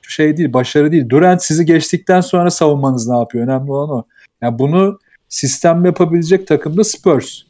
şey 0.08 0.36
değil, 0.36 0.52
başarı 0.52 0.92
değil. 0.92 1.08
Durant 1.08 1.42
sizi 1.42 1.64
geçtikten 1.64 2.20
sonra 2.20 2.50
savunmanız 2.50 3.08
ne 3.08 3.16
yapıyor? 3.16 3.44
Önemli 3.44 3.72
olan 3.72 3.90
o. 3.90 4.04
Yani 4.42 4.58
bunu 4.58 4.98
sistem 5.28 5.84
yapabilecek 5.84 6.46
takım 6.46 6.76
da 6.76 6.84
Spurs. 6.84 7.47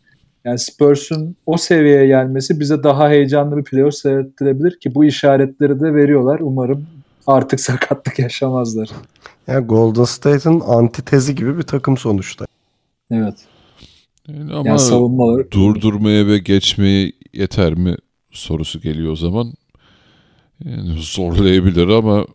Yani 0.49 0.59
Spurs'un 0.59 1.37
o 1.47 1.57
seviyeye 1.57 2.07
gelmesi 2.07 2.61
bize 2.61 2.83
daha 2.83 3.09
heyecanlı 3.09 3.57
bir 3.57 3.65
playoff 3.65 3.95
seyrettirebilir 3.95 4.81
ki 4.81 4.95
bu 4.95 5.05
işaretleri 5.05 5.81
de 5.81 5.95
veriyorlar. 5.95 6.41
Umarım 6.41 6.87
artık 7.27 7.61
sakatlık 7.71 8.19
yaşamazlar. 8.19 8.89
Yani 9.47 9.67
Golden 9.67 10.05
State'in 10.05 10.61
antitezi 10.61 11.35
gibi 11.35 11.59
bir 11.59 11.63
takım 11.63 11.97
sonuçta. 11.97 12.47
Evet. 13.11 13.35
Yani 14.29 14.53
ama 14.53 14.69
Yani 14.69 14.79
savunma 14.79 15.23
olarak- 15.25 15.51
durdurmaya 15.51 16.27
ve 16.27 16.39
geçmeye 16.39 17.13
yeter 17.33 17.75
mi 17.75 17.97
sorusu 18.31 18.81
geliyor 18.81 19.13
o 19.13 19.17
zaman. 19.17 19.53
Yani 20.65 20.95
zorlayabilir 20.99 21.89
ama 21.89 22.27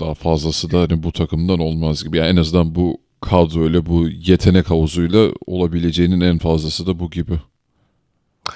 daha 0.00 0.14
fazlası 0.14 0.70
da 0.72 0.80
hani 0.80 1.02
bu 1.02 1.12
takımdan 1.12 1.58
olmaz 1.58 2.04
gibi. 2.04 2.16
Yani 2.16 2.28
en 2.28 2.36
azından 2.36 2.74
bu 2.74 2.98
kadroyla 3.24 3.86
bu 3.86 4.08
yetenek 4.08 4.70
havuzuyla 4.70 5.28
olabileceğinin 5.46 6.20
en 6.20 6.38
fazlası 6.38 6.86
da 6.86 6.98
bu 6.98 7.10
gibi. 7.10 7.40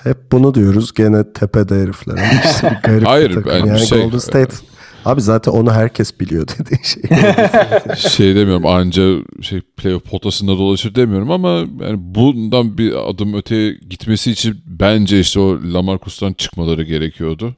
Hep 0.03 0.33
bunu 0.33 0.55
diyoruz 0.55 0.95
gene 0.95 1.33
tepede 1.33 1.75
herifler. 1.75 2.14
Ama 2.14 2.71
bir 2.71 2.89
garip 2.89 3.07
Hayır, 3.07 3.31
bir 3.31 3.45
ben 3.45 3.66
yani 3.66 3.87
şey- 3.87 4.03
Golden 4.03 4.19
State 4.19 4.55
Abi 5.05 5.21
zaten 5.21 5.53
onu 5.53 5.73
herkes 5.73 6.21
biliyor 6.21 6.49
dediğin 6.49 6.83
şey. 6.83 7.03
şey 8.11 8.37
demiyorum 8.37 8.66
anca 8.66 9.16
şey 9.43 9.61
playoff 9.61 10.05
potasında 10.05 10.59
dolaşır 10.59 10.95
demiyorum 10.95 11.31
ama 11.31 11.49
yani 11.81 11.97
bundan 11.99 12.79
bir 12.79 13.11
adım 13.11 13.35
öteye 13.35 13.73
gitmesi 13.91 14.31
için 14.31 14.57
bence 14.66 15.21
işte 15.21 15.41
o 15.41 15.59
Lamarcus'tan 15.73 16.33
çıkmaları 16.33 16.83
gerekiyordu. 16.83 17.57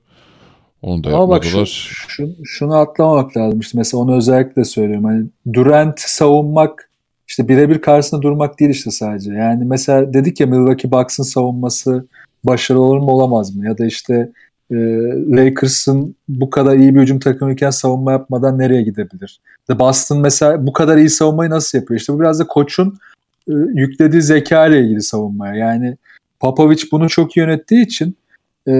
Onu 0.83 1.05
da 1.05 1.17
Ama 1.17 1.29
bak 1.29 1.45
şu, 1.45 1.67
şu- 1.67 2.37
şunu 2.45 2.75
atlamamak 2.75 3.37
lazım. 3.37 3.61
İşte 3.61 3.79
mesela 3.79 4.01
onu 4.01 4.17
özellikle 4.17 4.65
söylüyorum. 4.65 5.05
Hani 5.05 5.27
Durant 5.55 6.01
savunmak 6.01 6.89
işte 7.31 7.49
birebir 7.49 7.81
karşısında 7.81 8.22
durmak 8.22 8.61
değil 8.61 8.70
işte 8.70 8.91
sadece. 8.91 9.33
Yani 9.33 9.64
mesela 9.64 10.14
dedik 10.14 10.41
ya 10.41 10.47
Milwaukee 10.47 10.91
Bucks'ın 10.91 11.22
savunması 11.22 12.07
başarılı 12.45 12.83
olur 12.83 12.99
mu 12.99 13.11
olamaz 13.11 13.57
mı? 13.57 13.66
Ya 13.66 13.78
da 13.78 13.87
işte 13.87 14.31
e, 14.70 14.76
Lakers'ın 15.37 16.14
bu 16.28 16.51
kadar 16.51 16.76
iyi 16.76 16.95
bir 16.95 17.01
hücum 17.01 17.18
takımıyken 17.18 17.70
savunma 17.70 18.12
yapmadan 18.12 18.59
nereye 18.59 18.83
gidebilir? 18.83 19.41
İşte 19.61 19.78
Boston 19.78 20.20
mesela 20.20 20.66
bu 20.66 20.72
kadar 20.72 20.97
iyi 20.97 21.11
savunmayı 21.11 21.51
nasıl 21.51 21.78
yapıyor? 21.78 22.01
İşte 22.01 22.12
bu 22.12 22.20
biraz 22.20 22.41
da 22.41 22.47
koçun 22.47 22.99
e, 23.49 23.53
yüklediği 23.74 24.22
zeka 24.22 24.66
ile 24.66 24.81
ilgili 24.81 25.03
savunmaya. 25.03 25.55
Yani 25.55 25.97
Popovich 26.41 26.85
bunu 26.93 27.09
çok 27.09 27.37
yönettiği 27.37 27.85
için 27.85 28.16
e, 28.68 28.74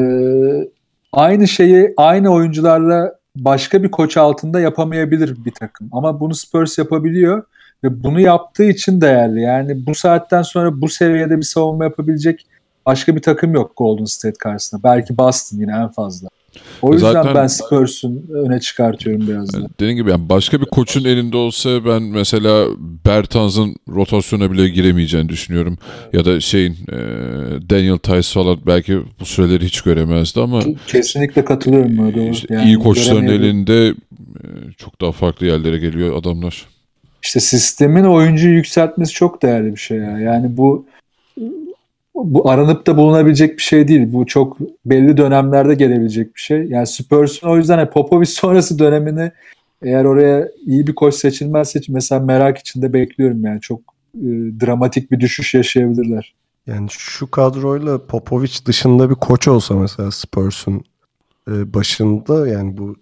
aynı 1.13 1.49
şeyi 1.49 1.95
aynı 1.97 2.31
oyuncularla 2.33 3.15
başka 3.37 3.83
bir 3.83 3.91
koç 3.91 4.17
altında 4.17 4.61
yapamayabilir 4.61 5.45
bir 5.45 5.53
takım. 5.53 5.89
Ama 5.93 6.21
bunu 6.21 6.35
Spurs 6.35 6.79
yapabiliyor 6.79 7.43
ve 7.85 8.03
bunu 8.05 8.21
yaptığı 8.21 8.65
için 8.65 9.01
değerli. 9.01 9.41
Yani 9.41 9.87
bu 9.87 9.95
saatten 9.95 10.43
sonra 10.43 10.81
bu 10.81 10.89
seviyede 10.89 11.37
bir 11.37 11.43
savunma 11.43 11.85
yapabilecek 11.85 12.47
başka 12.87 13.17
bir 13.17 13.23
takım 13.23 13.55
yok 13.55 13.73
Golden 13.77 14.05
State 14.05 14.39
karşısında. 14.39 14.83
Belki 14.85 15.19
Boston 15.19 15.59
yine 15.59 15.73
en 15.73 15.89
fazla. 15.89 16.29
O 16.83 16.93
yüzden 16.93 17.13
Zaten- 17.13 17.35
ben 17.35 17.47
Spurs'un 17.47 18.25
öne 18.35 18.61
çıkartıyorum 18.61 19.29
biraz 19.29 19.53
da. 19.53 19.59
Yani 19.59 19.69
dediğim 19.81 19.97
gibi 19.97 20.11
yani 20.11 20.29
başka 20.29 20.61
bir 20.61 20.67
koçun 20.67 21.05
elinde 21.05 21.37
olsa 21.37 21.85
ben 21.85 22.03
mesela 22.03 22.67
Bertans'ın 23.07 23.75
rotasyona 23.89 24.53
bile 24.53 24.69
giremeyeceğini 24.69 25.29
düşünüyorum. 25.29 25.79
Ya 26.13 26.25
da 26.25 26.41
şeyin 26.41 26.73
e, 26.73 26.97
Daniel 27.71 27.99
Tice 27.99 28.23
falan 28.35 28.59
belki 28.67 29.01
bu 29.21 29.25
süreleri 29.25 29.65
hiç 29.65 29.81
göremezdi 29.81 30.41
ama 30.41 30.61
Kesinlikle 30.87 31.45
katılıyorum 31.45 31.99
buna 31.99 32.15
doğru. 32.15 32.31
işte 32.31 32.55
Yani 32.55 32.67
iyi 32.67 32.79
koçların 32.79 33.27
elinde 33.27 33.89
e, 33.89 33.95
çok 34.77 35.01
daha 35.01 35.13
farklı 35.13 35.47
yerlere 35.47 35.79
geliyor 35.79 36.17
adamlar. 36.17 36.67
İşte 37.23 37.41
sistemin 37.41 38.05
oyuncuyu 38.05 38.55
yükseltmesi 38.55 39.13
çok 39.13 39.43
değerli 39.43 39.73
bir 39.73 39.81
şey 39.81 39.99
ya. 39.99 40.19
Yani 40.19 40.57
bu 40.57 40.87
bu 42.15 42.51
aranıp 42.51 42.87
da 42.87 42.97
bulunabilecek 42.97 43.57
bir 43.57 43.63
şey 43.63 43.89
değil. 43.89 44.13
Bu 44.13 44.27
çok 44.27 44.57
belli 44.87 45.17
dönemlerde 45.17 45.75
gelebilecek 45.75 46.37
bir 46.37 46.41
şey. 46.41 46.65
Yani 46.65 46.87
Spurs'un 46.87 47.49
o 47.49 47.57
yüzden 47.57 47.79
hani 47.79 47.91
Popovich 47.91 48.31
sonrası 48.31 48.79
dönemini 48.79 49.33
eğer 49.83 50.05
oraya 50.05 50.49
iyi 50.67 50.87
bir 50.87 50.95
koç 50.95 51.15
seçilmezse 51.15 51.81
mesela 51.89 52.21
merak 52.21 52.59
içinde 52.59 52.93
bekliyorum 52.93 53.45
yani 53.45 53.61
çok 53.61 53.81
e, 54.15 54.29
dramatik 54.61 55.11
bir 55.11 55.21
düşüş 55.21 55.55
yaşayabilirler. 55.55 56.35
Yani 56.67 56.87
şu 56.91 57.31
kadroyla 57.31 58.07
Popovic 58.07 58.53
dışında 58.67 59.11
bir 59.11 59.15
koç 59.15 59.49
olsa 59.49 59.75
mesela 59.75 60.11
Spurs'un 60.11 60.85
e, 61.49 61.75
başında 61.75 62.49
yani 62.49 62.79
bu 62.79 62.97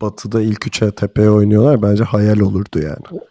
Batı'da 0.00 0.40
ilk 0.42 0.66
üçe 0.66 0.90
tepeye 0.90 1.30
oynuyorlar 1.30 1.82
bence 1.82 2.04
hayal 2.04 2.38
olurdu 2.40 2.78
yani. 2.78 3.22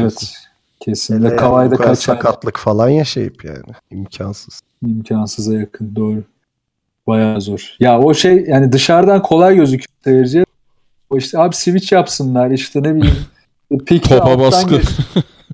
Evet. 0.00 0.32
Kesinlikle 0.80 1.28
Yani 1.28 1.36
Kavay'da 1.36 1.76
kaçar. 1.76 1.94
sakatlık 1.94 2.58
falan 2.58 2.88
yaşayıp 2.88 3.44
yani 3.44 3.62
imkansız. 3.90 4.60
imkansıza 4.86 5.54
yakın 5.54 5.96
doğru. 5.96 6.22
Bayağı 7.06 7.40
zor. 7.40 7.76
Ya 7.80 7.98
o 8.00 8.14
şey 8.14 8.44
yani 8.48 8.72
dışarıdan 8.72 9.22
kolay 9.22 9.54
gözüküyor 9.56 9.88
seyirciye. 10.04 10.44
O 11.10 11.16
işte 11.16 11.38
abi 11.38 11.56
switch 11.56 11.92
yapsınlar 11.92 12.50
işte 12.50 12.82
ne 12.82 12.94
bileyim. 12.94 13.16
Pik 13.86 14.08
Topa 14.08 14.38
baskı. 14.38 14.70
geç- 14.76 14.88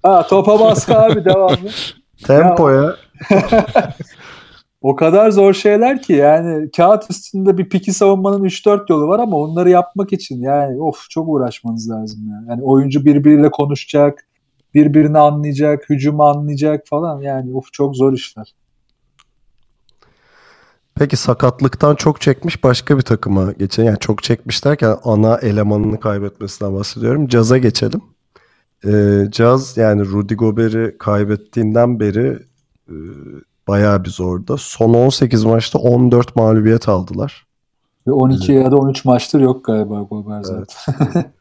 Ha 0.02 0.26
topa 0.26 0.60
baskı 0.60 0.98
abi 0.98 1.24
devamlı. 1.24 1.70
Tempoya 2.24 2.96
O 4.81 4.97
kadar 4.97 5.31
zor 5.31 5.55
şeyler 5.55 6.03
ki 6.03 6.12
yani 6.12 6.70
kağıt 6.70 7.11
üstünde 7.11 7.59
bir 7.59 7.68
piki 7.68 7.93
savunmanın 7.93 8.45
3-4 8.45 8.93
yolu 8.93 9.09
var 9.09 9.18
ama 9.18 9.37
onları 9.37 9.70
yapmak 9.70 10.12
için 10.12 10.41
yani 10.41 10.83
of 10.83 11.11
çok 11.11 11.29
uğraşmanız 11.29 11.91
lazım 11.91 12.20
yani. 12.31 12.49
Yani 12.49 12.62
oyuncu 12.62 13.05
birbiriyle 13.05 13.51
konuşacak, 13.51 14.26
birbirini 14.74 15.18
anlayacak, 15.18 15.91
hücumu 15.91 16.24
anlayacak 16.24 16.87
falan 16.87 17.20
yani 17.22 17.55
of 17.55 17.72
çok 17.72 17.97
zor 17.97 18.12
işler. 18.12 18.55
Peki 20.95 21.16
sakatlıktan 21.16 21.95
çok 21.95 22.20
çekmiş 22.20 22.64
başka 22.64 22.97
bir 22.97 23.03
takıma 23.03 23.53
geçelim. 23.53 23.89
Yani 23.89 23.99
çok 23.99 24.22
çekmiş 24.22 24.64
derken 24.64 24.97
ana 25.05 25.37
elemanını 25.37 26.01
kaybetmesinden 26.01 26.74
bahsediyorum. 26.74 27.29
Caz'a 27.29 27.59
geçelim. 27.59 28.01
Ee, 28.85 29.24
Caz 29.31 29.76
yani 29.76 30.05
Rudy 30.05 30.35
Gobert'i 30.35 30.99
kaybettiğinden 30.99 32.01
beri 32.01 32.39
e, 32.89 32.95
bayağı 33.68 34.04
bir 34.04 34.10
zorda. 34.10 34.56
Son 34.56 34.94
18 34.94 35.44
maçta 35.44 35.78
14 35.78 36.36
mağlubiyet 36.36 36.88
aldılar. 36.88 37.46
Ve 38.06 38.12
12 38.12 38.52
ya 38.52 38.70
da 38.70 38.76
13 38.76 39.04
maçtır 39.04 39.40
yok 39.40 39.64
galiba 39.64 40.02
Gobert 40.02 40.46
zaten. 40.46 41.24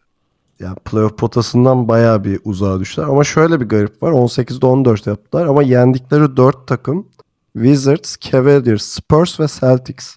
Yani 0.59 0.75
playoff 0.75 1.17
potasından 1.17 1.87
bayağı 1.87 2.23
bir 2.23 2.39
uzağa 2.43 2.79
düştüler. 2.79 3.07
Ama 3.07 3.23
şöyle 3.23 3.59
bir 3.59 3.65
garip 3.65 4.03
var. 4.03 4.11
18'de 4.11 4.65
14 4.65 5.07
yaptılar 5.07 5.45
ama 5.45 5.63
yendikleri 5.63 6.37
4 6.37 6.67
takım 6.67 7.07
Wizards, 7.53 8.17
Cavaliers, 8.17 8.83
Spurs 8.83 9.39
ve 9.39 9.47
Celtics. 9.59 10.15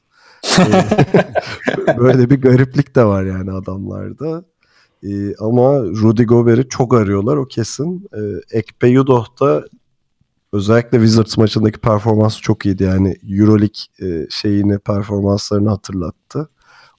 Ee, 0.59 0.85
Böyle 1.99 2.31
bir 2.31 2.43
gariplik 2.43 2.97
de 2.97 3.05
var 3.05 3.23
yani 3.23 3.53
adamlarda. 3.53 4.45
Ee, 5.03 5.35
ama 5.37 5.79
Rudy 5.79 6.23
Gobert'i 6.23 6.69
çok 6.69 6.95
arıyorlar 6.95 7.37
o 7.37 7.47
kesin. 7.47 8.09
Ee, 8.15 8.59
Ekpe 8.59 8.89
Yudoh 8.89 9.27
da 9.41 9.65
özellikle 10.53 10.99
Wizards 10.99 11.39
maçındaki 11.39 11.79
performansı 11.79 12.41
çok 12.41 12.67
iyiydi. 12.67 12.83
Yani 12.83 13.17
Euroleague 13.29 13.69
e, 14.03 14.27
şeyini 14.31 14.79
performanslarını 14.79 15.69
hatırlattı. 15.69 16.49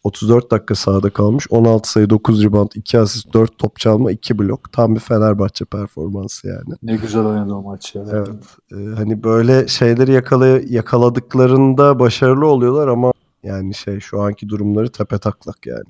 34 0.04 0.52
dakika 0.52 0.76
sahada 0.76 1.10
kalmış. 1.10 1.48
16 1.50 1.92
sayı, 1.92 2.10
9 2.10 2.44
rebound, 2.44 2.70
2 2.76 3.00
asist, 3.00 3.34
4 3.34 3.58
top 3.58 3.80
çalma, 3.80 4.12
2 4.12 4.40
blok. 4.40 4.72
Tam 4.72 4.96
bir 4.96 5.00
Fenerbahçe 5.00 5.66
performansı 5.66 6.48
yani. 6.48 6.76
ne 6.84 6.96
güzel 6.96 7.26
oynadı 7.26 7.54
o 7.54 7.62
maç 7.62 7.96
ya. 7.96 8.04
Evet. 8.12 8.30
Ee, 8.72 8.76
hani 8.96 9.24
böyle 9.24 9.68
şeyleri 9.68 10.12
yakala 10.12 10.48
yakaladıklarında 10.70 12.00
başarılı 12.00 12.46
oluyorlar 12.46 12.88
ama 12.88 13.14
yani 13.44 13.74
şey 13.74 14.00
şu 14.00 14.22
anki 14.22 14.50
durumları 14.50 14.92
tepe 14.92 15.18
taklak 15.18 15.66
yani. 15.66 15.86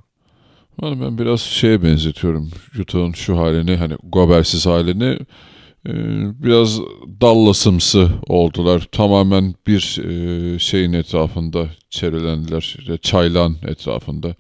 Yani 0.82 1.02
ben 1.02 1.18
biraz 1.18 1.40
şeye 1.40 1.84
benzetiyorum 1.84 2.50
Utah'ın 2.80 3.12
şu 3.12 3.38
halini 3.38 3.76
hani 3.76 3.98
Gobert'siz 4.04 4.66
halini 4.66 5.04
e, 5.04 5.20
biraz 6.44 6.80
Dallas'ımsı 7.22 8.10
oldular. 8.28 8.88
Tamamen 8.92 9.56
bir 9.68 10.00
e, 10.04 10.60
şeyin 10.60 10.94
etrafında 10.94 11.68
çevrelendiler. 11.90 12.76
İşte 12.80 12.98
çaylağın 12.98 13.58
etrafında. 13.68 14.36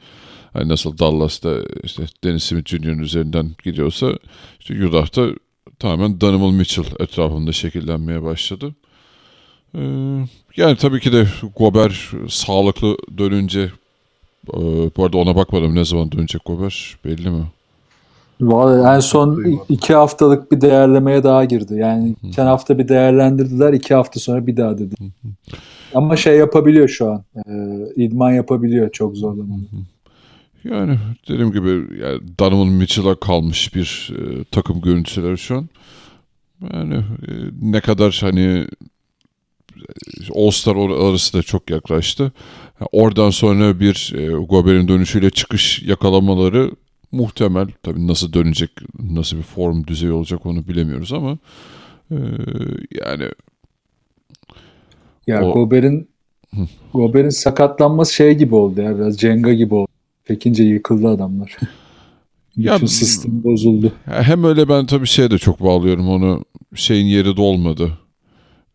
Hani 0.54 0.70
nasıl 0.70 0.98
Dallas'ta 0.98 1.58
işte 1.84 2.04
Dennis 2.24 2.44
Smith 2.44 2.70
Jr.'ın 2.70 3.00
üzerinden 3.00 3.52
gidiyorsa 3.64 4.18
işte 4.60 4.86
Utah'ta 4.88 5.28
tamamen 5.80 6.22
Donovan 6.22 6.54
Mitchell 6.54 6.86
etrafında 7.00 7.52
şekillenmeye 7.52 8.24
başladı. 8.24 8.76
E, 9.76 9.82
yani 10.58 10.76
tabii 10.78 11.00
ki 11.00 11.12
de 11.12 11.28
Gobert 11.56 11.94
sağlıklı 12.30 12.98
dönünce 13.18 13.72
ee, 14.50 14.60
bu 14.98 15.06
arada 15.06 15.18
ona 15.18 15.36
bakmadım 15.36 15.76
ne 15.76 15.86
zaman 15.86 16.12
dönecek 16.12 16.46
Gobert 16.46 16.76
belli 17.06 17.30
mi? 17.30 17.46
Vallahi 18.42 18.96
en 18.96 19.00
son 19.00 19.44
iki 19.70 19.94
haftalık 19.94 20.52
bir 20.52 20.62
değerlemeye 20.62 21.24
daha 21.24 21.46
girdi. 21.46 21.76
Yani 21.76 22.16
geçen 22.24 22.46
hafta 22.46 22.78
bir 22.78 22.88
değerlendirdiler, 22.88 23.74
iki 23.74 23.94
hafta 23.94 24.20
sonra 24.20 24.48
bir 24.48 24.58
daha 24.58 24.78
dedi. 24.78 24.96
Ama 25.94 26.16
şey 26.18 26.38
yapabiliyor 26.38 26.88
şu 26.88 27.12
an. 27.12 27.24
E, 27.36 27.52
idman 27.96 28.32
yapabiliyor 28.32 28.92
çok 28.92 29.18
zor 29.18 29.36
zamanda. 29.36 29.66
Yani 30.64 31.00
dediğim 31.30 31.52
gibi 31.52 31.70
yani 32.02 32.20
Donovan 32.40 32.68
Mitchell'a 32.68 33.20
kalmış 33.20 33.76
bir 33.76 34.14
e, 34.18 34.44
takım 34.44 34.82
görüntüleri 34.82 35.38
şu 35.38 35.58
an. 35.58 35.70
Yani 36.74 36.96
e, 36.96 37.32
ne 37.62 37.82
kadar 37.82 38.18
hani 38.22 38.68
All-Star 40.36 40.76
or- 40.76 41.10
arası 41.10 41.38
da 41.38 41.44
çok 41.44 41.70
yaklaştı. 41.70 42.32
Oradan 42.92 43.30
sonra 43.30 43.80
bir 43.80 44.14
e, 44.18 44.28
Gobert'in 44.28 44.88
dönüşüyle 44.88 45.30
çıkış 45.30 45.84
yakalamaları 45.84 46.72
muhtemel. 47.12 47.68
Tabii 47.84 48.08
nasıl 48.08 48.34
dönecek, 48.34 48.72
nasıl 49.00 49.38
bir 49.38 49.44
form 49.44 49.88
düzeyi 49.88 50.12
olacak 50.12 50.46
onu 50.46 50.68
bilemiyoruz 50.68 51.14
ama 51.14 51.38
e, 52.12 52.16
yani 53.06 53.24
Ya 55.28 55.46
O- 55.46 55.54
Gobert'in 55.54 56.08
Hı. 56.56 56.62
Gobert'in 56.94 57.30
sakatlanması 57.30 58.14
şey 58.14 58.34
gibi 58.38 58.56
oldu 58.56 58.82
ya 58.82 58.98
biraz 59.00 59.18
Cenga 59.18 59.54
gibi 59.54 59.76
oldu. 59.76 59.88
Pekince 60.26 60.64
yıkıldı 60.64 61.08
adamlar. 61.08 61.58
Ya- 62.58 62.76
Bütün 62.76 62.86
sistem 62.86 63.44
bozuldu. 63.44 63.92
Hem 64.06 64.44
öyle 64.44 64.70
ben 64.70 64.86
tabii 64.86 65.08
şeye 65.08 65.32
de 65.32 65.38
çok 65.38 65.64
bağlıyorum 65.64 66.10
onu 66.10 66.44
şeyin 66.76 67.06
yeri 67.06 67.38
dolmadı. 67.38 67.98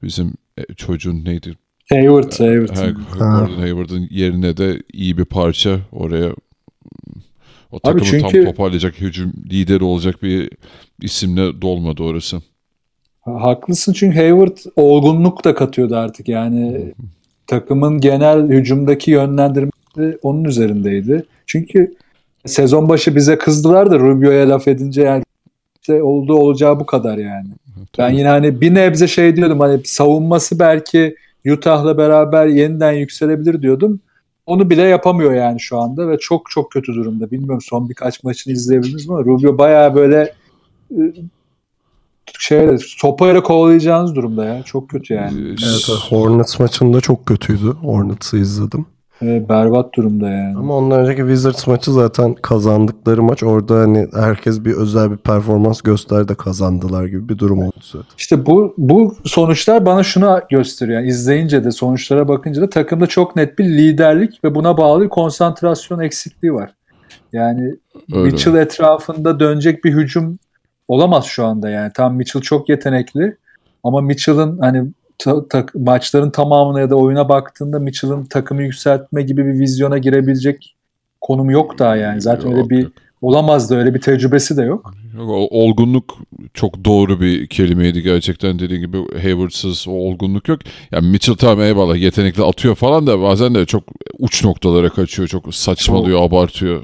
Bizim 0.03 0.33
e, 0.59 0.75
çocuğun 0.77 1.25
neydi? 1.25 1.55
Hayward, 1.89 2.33
Hayward. 2.41 2.77
Ha, 2.77 2.91
Gordon 2.91 3.61
Hayward'ın 3.61 4.09
yerine 4.11 4.57
de 4.57 4.83
iyi 4.93 5.19
bir 5.19 5.25
parça 5.25 5.79
oraya 5.93 6.35
o 7.77 7.81
takımı 7.81 8.05
çünkü- 8.05 8.43
tam 8.43 8.45
toparlayacak 8.45 9.01
hücum 9.01 9.33
lideri 9.53 9.85
olacak 9.85 10.23
bir 10.23 10.51
isimle 11.03 11.61
dolmadı 11.63 12.03
orası. 12.03 12.37
Ha- 13.21 13.43
Haklısın 13.43 13.93
çünkü 13.93 14.17
Hayward 14.17 14.57
olgunluk 14.77 15.45
da 15.45 15.55
katıyordu 15.55 15.97
artık. 15.97 16.29
Yani 16.29 16.93
takımın 17.47 18.01
genel 18.01 18.49
hücumdaki 18.49 19.11
yönlendirmesi 19.11 20.19
onun 20.23 20.45
üzerindeydi. 20.45 21.25
Çünkü 21.47 21.95
sezon 22.47 22.89
başı 22.89 23.17
bize 23.17 23.39
kızdılar 23.39 23.91
da 23.91 23.99
Rubio'ya 23.99 24.49
laf 24.49 24.69
edince 24.69 25.03
yani 25.03 25.23
işte 25.81 26.03
olduğu 26.03 26.35
olacağı 26.35 26.81
bu 26.81 26.87
kadar 26.87 27.19
yani. 27.19 27.49
Ben 27.99 28.11
yine 28.11 28.29
hani 28.29 28.61
bir 28.61 28.75
nebze 28.75 29.09
şey 29.09 29.37
diyordum 29.37 29.61
hani 29.61 29.81
savunması 29.85 30.59
belki 30.59 31.17
Utah'la 31.53 31.99
beraber 31.99 32.47
yeniden 32.47 32.93
yükselebilir 32.93 33.63
diyordum. 33.63 34.01
Onu 34.47 34.71
bile 34.71 34.83
yapamıyor 34.83 35.33
yani 35.35 35.61
şu 35.61 35.79
anda 35.79 36.09
ve 36.09 36.19
çok 36.19 36.51
çok 36.51 36.73
kötü 36.73 36.95
durumda. 36.95 37.31
Bilmiyorum 37.31 37.61
son 37.61 37.89
birkaç 37.89 38.25
maçını 38.25 38.53
izleyebildiniz 38.53 39.09
mi 39.09 39.15
Rubio 39.15 39.59
bayağı 39.59 39.95
böyle 39.95 40.35
şey 42.39 42.79
sopayla 42.79 43.43
kovalayacağınız 43.43 44.15
durumda 44.17 44.45
ya. 44.45 44.63
Çok 44.63 44.91
kötü 44.91 45.15
yani. 45.15 45.41
Evet, 45.49 45.89
Hornets 46.09 46.59
maçında 46.59 47.01
çok 47.01 47.27
kötüydü. 47.27 47.71
Hornets'ı 47.83 48.37
izledim. 48.37 48.87
E, 49.23 49.49
berbat 49.49 49.95
durumda 49.95 50.29
yani. 50.29 50.57
Ama 50.57 50.77
ondan 50.77 51.01
önceki 51.01 51.21
Wizards 51.21 51.67
maçı 51.67 51.93
zaten 51.93 52.35
kazandıkları 52.35 53.23
maç. 53.23 53.43
Orada 53.43 53.75
hani 53.75 54.09
herkes 54.15 54.65
bir 54.65 54.73
özel 54.73 55.11
bir 55.11 55.17
performans 55.17 55.81
gösterdi 55.81 56.29
de 56.29 56.35
kazandılar 56.35 57.07
gibi 57.07 57.29
bir 57.29 57.39
durum 57.39 57.59
oldu 57.59 57.77
zaten. 57.83 58.09
İşte 58.19 58.47
bu 58.47 58.75
bu 58.79 59.17
sonuçlar 59.25 59.87
bana 59.87 60.03
şunu 60.03 60.41
gösteriyor. 60.51 61.01
Yani 61.01 61.09
izleyince 61.09 61.65
de 61.65 61.71
sonuçlara 61.71 62.29
bakınca 62.29 62.63
da 62.63 62.69
takımda 62.69 63.07
çok 63.07 63.37
net 63.37 63.59
bir 63.59 63.65
liderlik 63.65 64.45
ve 64.45 64.55
buna 64.55 64.77
bağlı 64.77 65.05
bir 65.05 65.09
konsantrasyon 65.09 66.01
eksikliği 66.01 66.55
var. 66.55 66.71
Yani 67.33 67.75
Öyle. 68.13 68.23
Mitchell 68.23 68.55
etrafında 68.55 69.41
dönecek 69.41 69.85
bir 69.85 69.93
hücum 69.93 70.39
olamaz 70.89 71.25
şu 71.25 71.45
anda 71.45 71.69
yani. 71.69 71.93
Tam 71.95 72.15
Mitchell 72.17 72.43
çok 72.43 72.69
yetenekli 72.69 73.37
ama 73.85 74.01
Mitchell'ın 74.01 74.59
hani 74.59 74.85
ta- 75.19 75.49
ta- 75.49 75.67
maçların 75.75 76.31
tamamına 76.31 76.81
ya 76.81 76.91
da 76.91 76.97
oyuna 76.97 77.29
baktığında 77.29 77.79
Mitchell'ın 77.79 78.25
takımı 78.25 78.63
yükseltme 78.63 79.23
gibi 79.23 79.47
bir 79.47 79.61
vizyona 79.61 79.99
girebilecek 79.99 80.75
konumu 81.21 81.53
yok 81.53 81.79
daha 81.79 81.97
yani. 81.97 82.21
Zaten 82.21 82.49
Yok, 82.49 82.59
öyle 82.59 82.71
bir 82.71 82.83
yok. 82.83 82.93
olamaz 83.23 83.71
da 83.71 83.77
öyle 83.77 83.95
bir 83.95 84.01
tecrübesi 84.01 84.57
de 84.57 84.63
yok. 84.63 84.95
Yok, 85.17 85.31
o- 85.31 85.49
olgunluk 85.65 86.19
çok 86.55 86.85
doğru 86.85 87.21
bir 87.21 87.47
kelimeydi 87.47 88.03
gerçekten 88.03 88.59
dediğin 88.59 88.81
gibi 88.81 88.97
Hayward'sız 89.23 89.89
o 89.89 89.93
olgunluk 89.93 90.49
yok. 90.49 90.61
Yani 90.93 91.09
Mitchell 91.09 91.35
tamam 91.37 91.61
eyvallah 91.61 91.97
yetenekli 91.97 92.43
atıyor 92.45 92.75
falan 92.75 93.07
da 93.07 93.23
bazen 93.23 93.55
de 93.55 93.67
çok 93.67 93.83
uç 94.19 94.45
noktalara 94.45 94.89
kaçıyor. 94.89 95.29
Çok 95.29 95.55
saçmalıyor, 95.55 96.23
abartıyor. 96.23 96.83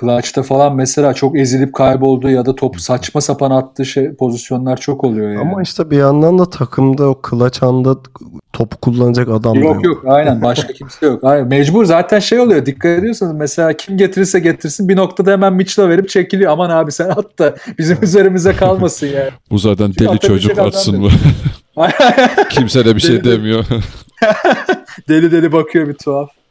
Clutch'ta 0.00 0.42
falan 0.42 0.76
mesela 0.76 1.14
çok 1.14 1.38
ezilip 1.38 1.74
kayboldu 1.74 2.30
ya 2.30 2.46
da 2.46 2.54
topu 2.54 2.80
saçma 2.80 3.20
sapan 3.20 3.50
attığı 3.50 3.84
şey 3.84 4.14
pozisyonlar 4.14 4.76
çok 4.76 5.04
oluyor 5.04 5.30
yani. 5.30 5.40
Ama 5.40 5.62
işte 5.62 5.90
bir 5.90 5.96
yandan 5.96 6.38
da 6.38 6.50
takımda 6.50 7.08
o 7.08 7.20
clutch 7.30 7.62
anda 7.62 7.96
topu 8.52 8.76
kullanacak 8.76 9.28
adam 9.28 9.54
da 9.54 9.58
Yok 9.58 9.84
yok 9.84 10.04
aynen 10.06 10.42
başka 10.42 10.72
kimse 10.72 11.06
yok. 11.06 11.24
Aynen. 11.24 11.48
Mecbur 11.48 11.84
zaten 11.84 12.18
şey 12.18 12.40
oluyor 12.40 12.66
dikkat 12.66 12.98
ediyorsanız 12.98 13.34
mesela 13.34 13.72
kim 13.72 13.96
getirirse 13.96 14.40
getirsin 14.40 14.88
bir 14.88 14.96
noktada 14.96 15.32
hemen 15.32 15.52
Mitchell'a 15.52 15.88
verip 15.88 16.08
çekiliyor. 16.08 16.52
Aman 16.52 16.70
abi 16.70 16.92
sen 16.92 17.08
at 17.08 17.38
da 17.38 17.54
bizim 17.78 17.98
üzerimize 18.02 18.52
kalmasın 18.52 19.06
yani. 19.06 19.30
Bu 19.50 19.58
zaten 19.58 19.94
deli 19.94 20.08
atabilecek 20.08 20.56
çocuk 20.56 20.58
atsın 20.58 21.00
mı? 21.00 21.08
Kimse 22.50 22.84
de 22.84 22.96
bir 22.96 23.00
şey 23.00 23.24
demiyor. 23.24 23.64
deli 25.08 25.32
deli 25.32 25.52
bakıyor 25.52 25.88
bir 25.88 25.94
tuhaf. 25.94 26.43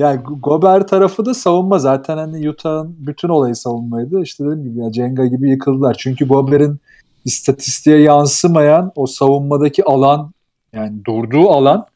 Yani 0.00 0.20
Gober 0.42 0.86
tarafı 0.86 1.26
da 1.26 1.34
savunma 1.34 1.78
zaten 1.78 2.16
hani 2.16 2.50
Utah'ın 2.50 2.96
bütün 2.98 3.28
olayı 3.28 3.54
savunmaydı. 3.54 4.22
İşte 4.22 4.44
dediğim 4.44 4.64
gibi 4.64 4.78
ya 4.78 4.92
Cenga 4.92 5.26
gibi 5.26 5.50
yıkıldılar. 5.50 5.96
Çünkü 5.98 6.28
Gober'in 6.28 6.80
istatistiğe 7.24 7.98
yansımayan 7.98 8.92
o 8.96 9.06
savunmadaki 9.06 9.84
alan 9.84 10.32
yani 10.72 11.04
durduğu 11.04 11.48
alan 11.48 11.86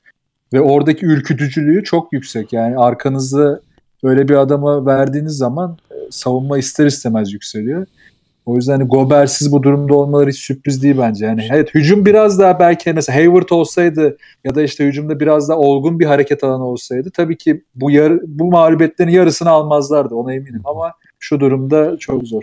ve 0.52 0.60
oradaki 0.60 1.06
ürkütücülüğü 1.06 1.84
çok 1.84 2.12
yüksek. 2.12 2.52
Yani 2.52 2.78
arkanızda 2.78 3.60
öyle 4.02 4.28
bir 4.28 4.34
adama 4.34 4.86
verdiğiniz 4.86 5.36
zaman 5.36 5.78
e, 5.90 5.94
savunma 6.10 6.58
ister 6.58 6.86
istemez 6.86 7.32
yükseliyor. 7.32 7.86
O 8.46 8.56
yüzden 8.56 8.72
hani 8.72 8.84
Gober'siz 8.84 9.52
bu 9.52 9.62
durumda 9.62 9.94
olmaları 9.94 10.30
hiç 10.30 10.38
sürpriz 10.38 10.82
değil 10.82 10.96
bence. 10.98 11.26
Yani 11.26 11.48
evet 11.50 11.74
hücum 11.74 12.06
biraz 12.06 12.38
daha 12.38 12.60
belki 12.60 12.92
mesela 12.92 13.18
Hayward 13.18 13.48
olsaydı 13.48 14.16
ya 14.44 14.54
da 14.54 14.62
işte 14.62 14.84
hücumda 14.84 15.20
biraz 15.20 15.48
daha 15.48 15.58
olgun 15.58 16.00
bir 16.00 16.06
hareket 16.06 16.44
alanı 16.44 16.64
olsaydı 16.64 17.10
tabii 17.10 17.38
ki 17.38 17.64
bu 17.74 17.90
yarı, 17.90 18.20
bu 18.26 18.50
mağlubiyetlerin 18.50 19.10
yarısını 19.10 19.50
almazlardı 19.50 20.14
ona 20.14 20.34
eminim 20.34 20.62
ama 20.64 20.92
şu 21.18 21.40
durumda 21.40 21.96
çok 21.98 22.24
zor. 22.24 22.42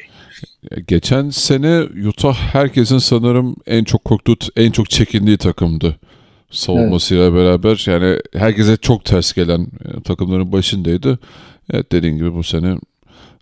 Geçen 0.88 1.30
sene 1.30 1.82
Utah 2.08 2.36
herkesin 2.36 2.98
sanırım 2.98 3.56
en 3.68 3.84
çok 3.84 4.06
korktuğu, 4.06 4.36
en 4.56 4.72
çok 4.72 4.90
çekindiği 4.90 5.38
takımdı. 5.38 6.00
Savunmasıyla 6.52 7.34
beraber 7.34 7.84
yani 7.88 8.20
herkese 8.34 8.78
çok 8.78 9.06
ters 9.06 9.34
gelen 9.34 9.62
e, 9.62 10.02
takımların 10.04 10.52
başındaydı. 10.52 11.20
Evet 11.74 11.92
dediğin 11.92 12.18
gibi 12.18 12.34
bu 12.34 12.44
sene 12.44 12.76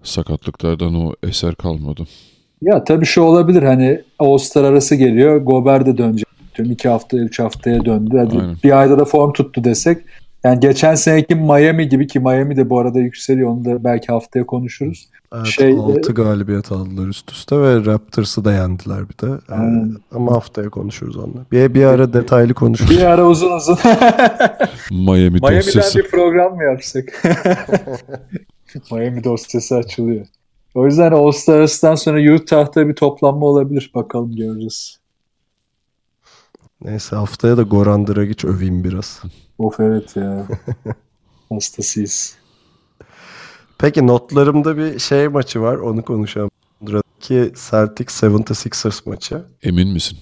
sakatlıklardan 0.04 0.96
o 0.96 1.14
eser 1.24 1.56
kalmadı. 1.56 2.04
Ya 2.62 2.84
tabii 2.84 3.06
şu 3.06 3.22
olabilir 3.22 3.64
hani 3.64 4.02
All-Star 4.20 4.64
arası 4.64 4.96
geliyor 4.96 5.38
Gober 5.38 5.86
de 5.86 5.98
dönecek. 5.98 6.28
Diyorum, 6.58 6.72
iki 6.72 6.90
hafta, 6.90 7.18
üç 7.18 7.40
haftaya 7.40 7.86
döndü. 7.86 8.18
Hadi 8.18 8.40
Aynen. 8.42 8.56
bir 8.64 8.80
ayda 8.80 9.00
da 9.00 9.06
form 9.06 9.34
tuttu 9.34 9.64
desek. 9.64 9.98
Yani 10.44 10.60
geçen 10.60 10.96
seneki 10.96 11.36
Miami 11.36 11.90
gibi 11.90 12.08
ki 12.08 12.20
Miami 12.20 12.56
de 12.56 12.70
bu 12.70 12.80
arada 12.80 13.00
yükseliyor. 13.00 13.50
Onu 13.50 13.66
da 13.66 13.84
belki 13.84 14.08
haftaya 14.08 14.46
konuşuruz. 14.46 15.10
Evet, 15.36 15.46
Şey- 15.46 15.74
6 15.74 16.14
galibiyet 16.14 16.72
aldılar 16.72 17.08
üst 17.08 17.32
üste 17.32 17.62
ve 17.62 17.86
Raptors'ı 17.86 18.46
da 18.46 18.54
yendiler 18.54 19.00
bir 19.10 19.28
de. 19.28 19.40
Aynen. 19.50 19.96
ama 20.12 20.32
haftaya 20.32 20.70
konuşuruz 20.70 21.18
onunla. 21.18 21.46
Bir, 21.52 21.74
bir 21.74 21.84
ara 21.86 22.14
detaylı 22.14 22.54
konuşuruz. 22.54 22.92
Bir 22.92 23.02
ara 23.06 23.28
uzun 23.28 23.52
uzun. 23.52 23.78
Miami 24.92 25.30
Miami'den 25.30 25.58
dosyası. 25.58 26.00
bir 26.00 26.08
program 26.08 26.56
mı 26.56 26.64
yapsak? 26.64 27.24
Miami 28.92 29.24
dosyası 29.24 29.76
açılıyor. 29.76 30.26
O 30.76 30.86
yüzden 30.86 31.12
All-Star 31.12 31.56
arasından 31.56 31.96
sonra 31.96 32.36
Utah'ta 32.36 32.88
bir 32.88 32.96
toplanma 32.96 33.46
olabilir. 33.46 33.92
Bakalım 33.96 34.36
göreceğiz. 34.36 35.00
Neyse 36.82 37.16
haftaya 37.16 37.58
da 37.58 37.62
Goran 37.62 38.08
Dragic 38.08 38.48
öveyim 38.48 38.84
biraz. 38.84 39.22
Of 39.58 39.80
evet 39.80 40.16
ya. 40.16 40.48
Hastasıyız. 41.50 42.38
Peki 43.78 44.08
notlarımda 44.08 44.78
bir 44.78 45.00
şey 45.00 45.28
maçı 45.28 45.62
var 45.62 45.76
onu 45.76 46.04
konuşalım. 46.04 46.52
Buradaki 46.82 47.54
Celtics 47.70 48.24
76ers 48.24 49.10
maçı. 49.10 49.46
Emin 49.64 49.88
misin? 49.88 50.18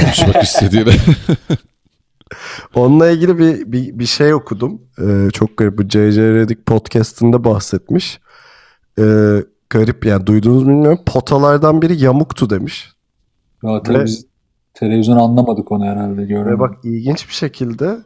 Konuşmak 0.00 0.42
istediğine. 0.42 0.92
Onunla 2.74 3.10
ilgili 3.10 3.38
bir, 3.38 3.72
bir, 3.72 3.98
bir 3.98 4.06
şey 4.06 4.34
okudum. 4.34 4.82
Ee, 4.98 5.30
çok 5.32 5.56
garip. 5.56 5.78
Bu 5.78 5.82
J.J. 5.82 6.22
Redick 6.22 6.66
podcastında 6.66 7.44
bahsetmiş. 7.44 8.20
Ee, 8.98 9.42
garip 9.70 10.06
yani 10.06 10.26
duyduğunuz 10.26 10.68
bilmiyorum. 10.68 10.98
Potalardan 11.06 11.82
biri 11.82 12.02
yamuktu 12.04 12.50
demiş. 12.50 12.92
Ya 13.62 13.82
tabii 13.82 13.98
Ve- 13.98 14.04
biz 14.04 14.26
televizyon 14.74 15.16
anlamadık 15.16 15.72
onu 15.72 15.84
herhalde 15.84 16.16
Ve 16.22 16.24
göremedik. 16.26 16.58
bak 16.60 16.74
ilginç 16.84 17.28
bir 17.28 17.34
şekilde 17.34 17.98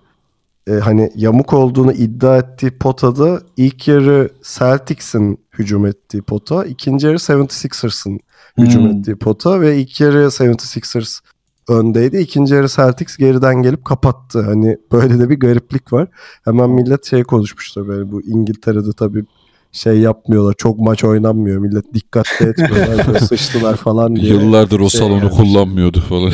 e, 0.66 0.72
hani 0.72 1.10
yamuk 1.16 1.52
olduğunu 1.52 1.92
iddia 1.92 2.38
ettiği 2.38 2.78
potada 2.78 3.40
ilk 3.56 3.88
yarı 3.88 4.28
Celtics'in 4.58 5.38
hücum 5.58 5.86
ettiği 5.86 6.22
pota, 6.22 6.64
ikinci 6.64 7.06
yarı 7.06 7.16
76ers'ın 7.18 8.20
hücum 8.58 8.82
Hmm. 8.90 8.90
ettiği 8.98 9.16
pota 9.16 9.60
ve 9.60 9.76
ilk 9.78 10.00
yarı 10.00 10.18
76ers 10.30 11.20
öndeydi. 11.68 12.16
İkinci 12.16 12.54
yarı 12.54 12.68
Celtics 12.68 13.16
geriden 13.16 13.62
gelip 13.62 13.84
kapattı. 13.84 14.42
Hani 14.42 14.78
böyle 14.92 15.18
de 15.18 15.30
bir 15.30 15.40
gariplik 15.40 15.92
var. 15.92 16.08
Hemen 16.44 16.70
millet 16.70 17.04
şey 17.04 17.22
konuşmuştu 17.24 17.88
böyle 17.88 18.12
bu 18.12 18.22
İngiltere'de 18.22 18.92
tabii 18.96 19.24
şey 19.72 19.98
yapmıyorlar. 19.98 20.54
Çok 20.58 20.78
maç 20.78 21.04
oynanmıyor. 21.04 21.58
Millet 21.58 21.94
dikkatli 21.94 22.46
etmiyorlar. 22.46 23.18
sıçtılar 23.18 23.76
falan 23.76 24.16
diye. 24.16 24.26
Yıllardır 24.34 24.80
o 24.80 24.88
şey 24.90 25.00
salonu 25.00 25.20
gelmiş. 25.20 25.36
kullanmıyordu 25.36 26.00
falan. 26.00 26.30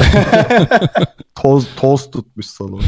Toz, 1.43 1.67
toz 1.77 2.11
tutmuş 2.11 2.47
salon. 2.47 2.81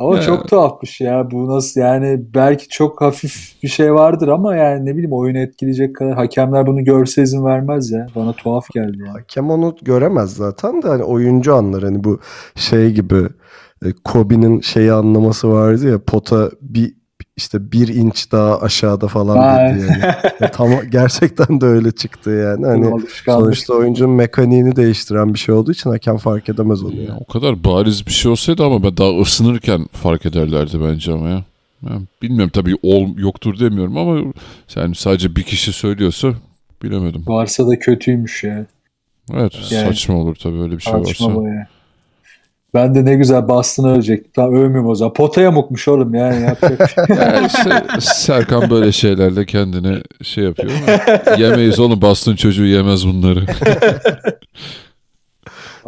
Ama 0.00 0.16
Ya. 0.16 0.22
çok 0.22 0.48
tuhafmış 0.48 1.00
ya. 1.00 1.30
Bu 1.30 1.48
nasıl 1.48 1.80
yani 1.80 2.20
belki 2.34 2.68
çok 2.68 3.00
hafif 3.00 3.52
bir 3.62 3.68
şey 3.68 3.94
vardır 3.94 4.28
ama 4.28 4.56
yani 4.56 4.86
ne 4.86 4.92
bileyim 4.92 5.12
oyunu 5.12 5.38
etkileyecek 5.38 5.96
kadar 5.96 6.14
hakemler 6.14 6.66
bunu 6.66 6.84
görse 6.84 7.22
izin 7.22 7.44
vermez 7.44 7.90
ya. 7.90 8.06
Bana 8.16 8.32
tuhaf 8.32 8.70
geldi 8.74 8.96
yani. 8.98 9.08
Hakem 9.08 9.50
onu 9.50 9.76
göremez 9.82 10.34
zaten 10.34 10.82
de 10.82 10.88
hani 10.88 11.02
oyuncu 11.02 11.54
anlar 11.54 11.82
hani 11.82 12.04
bu 12.04 12.20
şey 12.54 12.90
gibi 12.92 13.22
e, 13.84 13.86
Kobe'nin 14.04 14.60
şeyi 14.60 14.92
anlaması 14.92 15.50
vardı 15.50 15.88
ya 15.90 16.04
pota 16.04 16.50
bir 16.62 16.97
işte 17.36 17.72
bir 17.72 17.88
inç 17.88 18.32
daha 18.32 18.60
aşağıda 18.60 19.08
falan 19.08 19.36
Ha, 19.36 19.70
dedi 19.74 19.80
yani. 19.80 20.02
Ya 20.40 20.50
tam 20.50 20.70
gerçekten 20.90 21.60
de 21.60 21.66
öyle 21.66 21.90
çıktı 21.92 22.30
yani. 22.30 22.66
Hani 22.66 23.02
sonuçta 23.26 23.74
oyuncunun 23.74 24.14
mekaniğini 24.14 24.76
değiştiren 24.76 25.34
bir 25.34 25.38
şey 25.38 25.54
olduğu 25.54 25.72
için 25.72 25.90
hakem 25.90 26.16
fark 26.16 26.48
edemez 26.48 26.82
onu 26.82 26.96
Ya, 26.96 27.02
yani. 27.02 27.18
o 27.28 27.32
kadar 27.32 27.64
bariz 27.64 28.06
bir 28.06 28.12
şey 28.12 28.30
olsaydı 28.32 28.64
ama 28.64 28.82
ben 28.82 28.96
daha 28.96 29.20
ısınırken 29.20 29.86
fark 29.92 30.26
ederlerdi 30.26 30.80
bence 30.82 31.12
ama 31.12 31.28
ya. 31.28 31.44
Ya 31.82 31.92
bilmiyorum 32.22 32.50
tabii 32.54 32.76
ol, 32.82 33.08
yoktur 33.16 33.58
demiyorum 33.60 33.96
ama 33.98 34.32
yani 34.76 34.94
sadece 34.94 35.36
bir 35.36 35.42
kişi 35.42 35.72
söylüyorsa 35.72 36.28
bilemedim. 36.82 37.22
Varsa 37.26 37.68
da 37.68 37.78
kötüymüş 37.78 38.44
ya. 38.44 38.66
Evet 39.34 39.52
Yani- 39.70 39.88
saçma 39.88 40.16
olur 40.16 40.34
tabii 40.36 40.60
öyle 40.62 40.76
bir 40.76 40.82
şey 40.82 40.92
Saçma 40.92 41.26
varsa. 41.28 41.40
baya. 41.40 41.68
Ben 42.74 42.94
de 42.94 43.04
ne 43.04 43.14
güzel 43.14 43.48
Boston'ı 43.48 43.94
övecektim. 43.94 44.32
Tamam 44.34 44.54
övmüyorum 44.54 44.90
o 44.90 44.94
zaman. 44.94 45.12
Potaya 45.12 45.50
mukmuş 45.50 45.88
oğlum 45.88 46.14
yani. 46.14 46.42
Yapacak 46.42 46.90
şey. 46.90 47.16
Ya 47.16 47.46
işte 47.46 47.84
Serkan 48.00 48.70
böyle 48.70 48.92
şeylerle 48.92 49.46
kendine 49.46 50.02
şey 50.22 50.44
yapıyor 50.44 50.72
ama 50.82 51.36
yemeyiz 51.36 51.80
oğlum 51.80 52.02
Boston 52.02 52.36
çocuğu 52.36 52.64
yemez 52.64 53.06
bunları. 53.06 53.46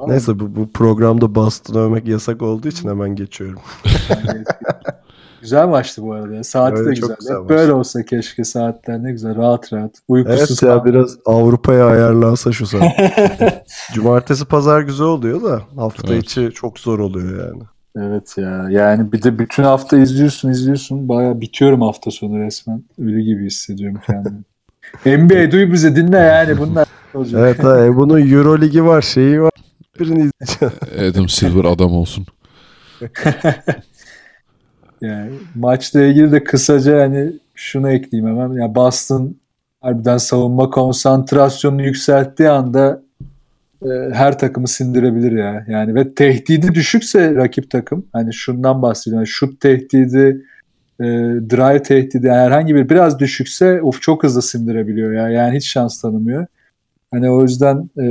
Neyse 0.06 0.40
bu, 0.40 0.56
bu 0.56 0.72
programda 0.72 1.34
Boston 1.34 1.74
övmek 1.74 2.08
yasak 2.08 2.42
olduğu 2.42 2.68
için 2.68 2.88
hemen 2.88 3.16
geçiyorum. 3.16 3.60
güzel 5.40 5.66
maçtı 5.66 6.02
bu 6.02 6.12
arada. 6.12 6.44
Saati 6.44 6.76
Öyle 6.76 6.90
de 6.90 6.94
çok 6.94 7.08
güzel. 7.08 7.16
güzel 7.18 7.42
Hep 7.42 7.48
böyle 7.48 7.72
olsa 7.72 8.02
keşke 8.04 8.44
saatler 8.44 9.02
ne 9.02 9.12
güzel. 9.12 9.36
Rahat 9.36 9.72
rahat. 9.72 9.90
Uykusuz 10.08 10.62
Evet 10.62 10.62
ya 10.62 10.84
biraz 10.84 11.16
Avrupa'ya 11.26 11.86
ayarlansa 11.86 12.52
şu 12.52 12.66
saat. 12.66 12.82
Cumartesi 13.94 14.44
pazar 14.44 14.80
güzel 14.80 15.06
oluyor 15.06 15.42
da 15.42 15.62
hafta 15.76 16.14
Evet. 16.14 16.24
içi 16.24 16.50
çok 16.54 16.78
zor 16.78 16.98
oluyor 16.98 17.46
yani. 17.48 17.62
Evet 17.96 18.34
ya. 18.38 18.66
Yani 18.70 19.12
bir 19.12 19.22
de 19.22 19.38
bütün 19.38 19.62
hafta 19.62 19.96
izliyorsun 19.98 20.50
izliyorsun. 20.50 21.08
Baya 21.08 21.40
bitiyorum 21.40 21.82
hafta 21.82 22.10
sonu 22.10 22.38
resmen. 22.40 22.84
Ölü 22.98 23.20
gibi 23.20 23.46
hissediyorum 23.46 24.00
kendimi. 24.06 24.42
NBA 25.26 25.52
duy 25.52 25.72
bizi 25.72 25.96
dinle 25.96 26.18
yani 26.18 26.58
bunlar 26.58 26.88
olacak. 27.14 27.40
Evet 27.44 27.64
ha, 27.64 27.84
e, 27.84 27.96
bunun 27.96 28.30
Euro 28.32 28.60
Ligi 28.60 28.84
var 28.84 29.02
şeyi 29.02 29.42
var. 29.42 29.50
Birini 30.00 30.30
izleyeceğim. 30.30 31.10
Adam 31.12 31.28
Silver 31.28 31.64
adam 31.64 31.92
olsun. 31.92 32.26
Yani 35.00 35.30
maçla 35.54 36.02
ilgili 36.02 36.32
de 36.32 36.44
kısaca 36.44 37.00
hani 37.00 37.32
şunu 37.54 37.90
ekleyeyim 37.90 38.38
hemen. 38.38 38.60
Ya 38.60 38.74
Boston 38.74 39.36
harbiden 39.80 40.18
savunma 40.18 40.70
konsantrasyonunu 40.70 41.82
yükselttiği 41.82 42.48
anda 42.48 43.02
e, 43.82 43.88
her 44.12 44.38
takımı 44.38 44.68
sindirebilir 44.68 45.32
ya. 45.32 45.64
Yani 45.68 45.94
ve 45.94 46.14
tehdidi 46.14 46.74
düşükse 46.74 47.34
rakip 47.34 47.70
takım 47.70 48.06
hani 48.12 48.34
şundan 48.34 48.82
bahsediyorum. 48.82 49.20
Yani 49.20 49.28
şut 49.28 49.60
tehdidi 49.60 50.44
e, 51.00 51.04
drive 51.50 51.82
tehdidi 51.82 52.26
yani 52.26 52.38
herhangi 52.38 52.74
bir 52.74 52.88
biraz 52.88 53.18
düşükse 53.18 53.82
of 53.82 54.02
çok 54.02 54.22
hızlı 54.22 54.42
sindirebiliyor 54.42 55.12
ya. 55.12 55.28
Yani 55.28 55.56
hiç 55.56 55.68
şans 55.68 56.00
tanımıyor. 56.00 56.46
Hani 57.10 57.30
o 57.30 57.42
yüzden 57.42 57.90
e, 57.98 58.04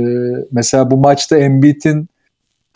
mesela 0.52 0.90
bu 0.90 0.96
maçta 0.96 1.38
Embiid'in 1.38 2.08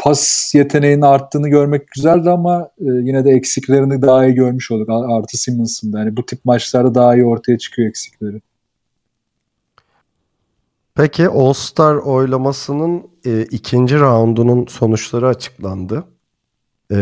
pas 0.04 0.54
yeteneğinin 0.54 1.02
arttığını 1.02 1.48
görmek 1.48 1.88
güzeldi 1.88 2.30
ama 2.30 2.70
e, 2.78 2.84
yine 2.84 3.24
de 3.24 3.30
eksiklerini 3.30 4.02
daha 4.02 4.26
iyi 4.26 4.34
görmüş 4.34 4.70
olduk. 4.70 4.88
Artı 4.90 5.38
Simmons'ın 5.38 5.92
da. 5.92 5.98
Yani 5.98 6.16
bu 6.16 6.26
tip 6.26 6.44
maçlarda 6.44 6.94
daha 6.94 7.14
iyi 7.14 7.24
ortaya 7.24 7.58
çıkıyor 7.58 7.88
eksikleri. 7.88 8.40
Peki 10.94 11.28
All 11.28 11.52
Star 11.52 11.94
oylamasının 11.94 13.02
e, 13.26 13.42
ikinci 13.42 14.00
roundunun 14.00 14.66
sonuçları 14.66 15.28
açıklandı. 15.28 16.04
E, 16.92 16.98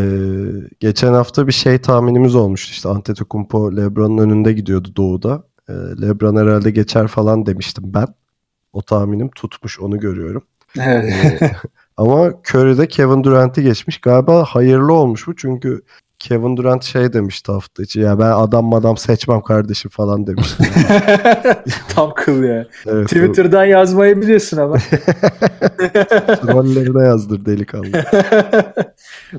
geçen 0.80 1.12
hafta 1.12 1.46
bir 1.46 1.52
şey 1.52 1.78
tahminimiz 1.78 2.34
olmuştu. 2.34 2.72
İşte 2.72 2.88
Antetokounmpo 2.88 3.76
LeBron'un 3.76 4.18
önünde 4.18 4.52
gidiyordu 4.52 4.92
doğuda. 4.96 5.42
E, 5.68 5.72
LeBron 5.72 6.36
herhalde 6.36 6.70
geçer 6.70 7.08
falan 7.08 7.46
demiştim 7.46 7.84
ben. 7.86 8.06
O 8.72 8.82
tahminim 8.82 9.30
tutmuş 9.30 9.80
onu 9.80 10.00
görüyorum. 10.00 10.42
Evet. 10.80 11.42
Ama 11.96 12.32
Curry'de 12.48 12.88
Kevin 12.88 13.24
Durant'i 13.24 13.62
geçmiş. 13.62 14.00
Galiba 14.00 14.44
hayırlı 14.44 14.92
olmuş 14.92 15.26
bu 15.26 15.36
çünkü 15.36 15.82
Kevin 16.22 16.56
Durant 16.56 16.84
şey 16.84 17.12
demişti 17.12 17.52
hafta 17.52 17.82
içi. 17.82 18.00
Ya 18.00 18.18
ben 18.18 18.30
adam 18.30 18.64
madam 18.64 18.96
seçmem 18.96 19.40
kardeşim 19.40 19.90
falan 19.90 20.26
demişti. 20.26 20.64
Tam 21.88 22.14
kıl 22.14 22.42
ya. 22.42 22.66
Evet, 22.86 23.06
Twitter'dan 23.06 23.64
yazmayı 23.64 24.22
biliyorsun 24.22 24.56
ama. 24.56 24.76
Rollerine 26.52 27.06
yazdır 27.06 27.44
delikanlı. 27.46 28.04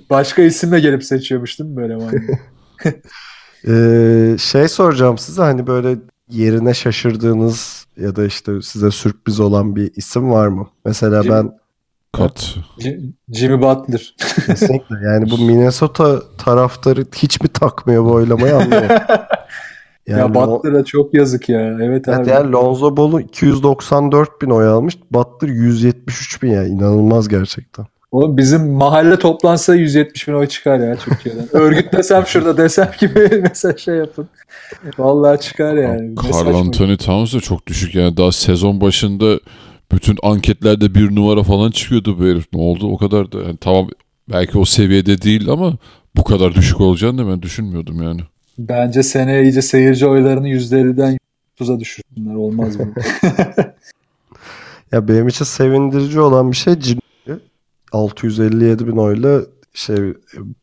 Başka 0.09 0.41
isimle 0.41 0.79
gelip 0.79 1.03
seçiyormuş 1.03 1.59
değil 1.59 1.69
mi 1.69 1.75
böyle? 1.77 1.97
Ee, 3.67 4.37
şey 4.37 4.67
soracağım 4.67 5.17
size 5.17 5.41
hani 5.41 5.67
böyle 5.67 5.97
yerine 6.29 6.73
şaşırdığınız 6.73 7.85
ya 7.97 8.15
da 8.15 8.25
işte 8.25 8.61
size 8.61 8.91
sürpriz 8.91 9.39
olan 9.39 9.75
bir 9.75 9.91
isim 9.95 10.31
var 10.31 10.47
mı? 10.47 10.67
Mesela 10.85 11.21
Jimmy- 11.21 11.31
ben 11.31 11.51
Kat. 12.13 12.55
Jim- 12.79 13.13
Jimmy 13.33 13.61
Butler. 13.61 14.15
kesinlikle 14.45 14.95
yani 15.05 15.29
bu 15.31 15.37
Minnesota 15.45 16.21
taraftarı 16.37 17.05
hiç 17.15 17.41
mi 17.41 17.47
takmıyor 17.47 18.05
bu 18.05 18.11
oylamayı 18.11 18.55
anlamıyorum. 18.55 18.97
Yani 20.07 20.19
ya 20.19 20.27
o- 20.27 20.33
Butler'a 20.57 20.83
çok 20.85 21.13
yazık 21.13 21.49
ya. 21.49 21.61
Evet 21.61 22.07
Evet 22.07 22.09
abi. 22.19 22.29
yani 22.29 22.51
Lonzo 22.51 22.97
Ball'u 22.97 23.21
294 23.21 24.41
bin 24.41 24.49
oy 24.49 24.67
almış. 24.67 24.97
Butler 25.11 25.47
173 25.49 26.43
bin 26.43 26.51
ya. 26.51 26.65
inanılmaz 26.67 27.27
gerçekten. 27.29 27.85
Oğlum 28.11 28.37
bizim 28.37 28.71
mahalle 28.71 29.19
toplansa 29.19 29.75
170 29.75 30.27
bin 30.27 30.33
oy 30.33 30.47
çıkar 30.47 30.79
ya 30.79 30.95
Türkiye'den. 30.95 31.47
Örgütlesem 31.51 32.27
şurada 32.27 32.57
desem 32.57 32.91
gibi 32.99 33.39
mesela 33.43 33.77
şey 33.77 33.95
yapın. 33.95 34.27
Vallahi 34.97 35.39
çıkar 35.41 35.73
yani. 35.73 36.15
Carl. 36.15 36.55
Anthony 36.55 36.97
Towns 36.97 37.33
da 37.35 37.39
çok 37.39 37.67
düşük 37.67 37.95
yani 37.95 38.17
daha 38.17 38.31
sezon 38.31 38.81
başında 38.81 39.39
bütün 39.93 40.17
anketlerde 40.23 40.95
bir 40.95 41.15
numara 41.15 41.43
falan 41.43 41.71
çıkıyordu 41.71 42.19
bu 42.19 42.23
herif. 42.23 42.45
Ne 42.53 42.61
oldu 42.61 42.87
o 42.87 42.97
kadar 42.97 43.31
da 43.31 43.41
yani 43.41 43.57
tamam 43.57 43.89
belki 44.31 44.57
o 44.57 44.65
seviyede 44.65 45.21
değil 45.21 45.49
ama 45.49 45.77
bu 46.15 46.23
kadar 46.23 46.53
düşük 46.53 46.81
olacağını 46.81 47.17
da 47.17 47.27
ben 47.27 47.41
düşünmüyordum 47.41 48.03
yani. 48.03 48.21
Bence 48.57 49.03
seneye 49.03 49.43
iyice 49.43 49.61
seyirci 49.61 50.07
oylarını 50.07 50.49
%50'den 50.49 51.17
%30'a 51.59 51.79
düşürsünler. 51.79 52.35
Olmaz 52.35 52.75
mı? 52.75 52.93
Ya 54.93 55.07
benim 55.07 55.27
için 55.27 55.45
sevindirici 55.45 56.19
olan 56.19 56.51
bir 56.51 56.55
şey 56.55 56.73
Ginobili 56.73 57.39
657 57.91 58.87
bin 58.87 58.97
oyla 58.97 59.41
şey 59.73 59.97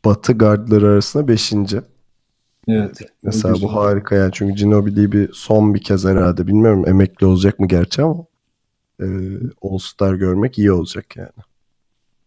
Batı 0.05 0.33
gardları 0.33 0.87
arasında 0.87 1.27
5. 1.27 1.53
evet. 2.67 3.01
Mesela 3.23 3.55
bu 3.61 3.75
harika 3.75 4.15
yani 4.15 4.31
çünkü 4.33 4.53
Ginobili 4.55 5.11
bir 5.11 5.29
son 5.33 5.73
bir 5.73 5.83
kez 5.83 6.05
herhalde 6.05 6.47
bilmiyorum 6.47 6.87
emekli 6.87 7.25
olacak 7.25 7.59
mı 7.59 7.67
gerçi 7.67 8.01
ama 8.01 8.25
e, 9.01 9.05
All 9.61 9.77
Star 9.77 10.13
görmek 10.13 10.57
iyi 10.57 10.71
olacak 10.71 11.17
yani. 11.17 11.29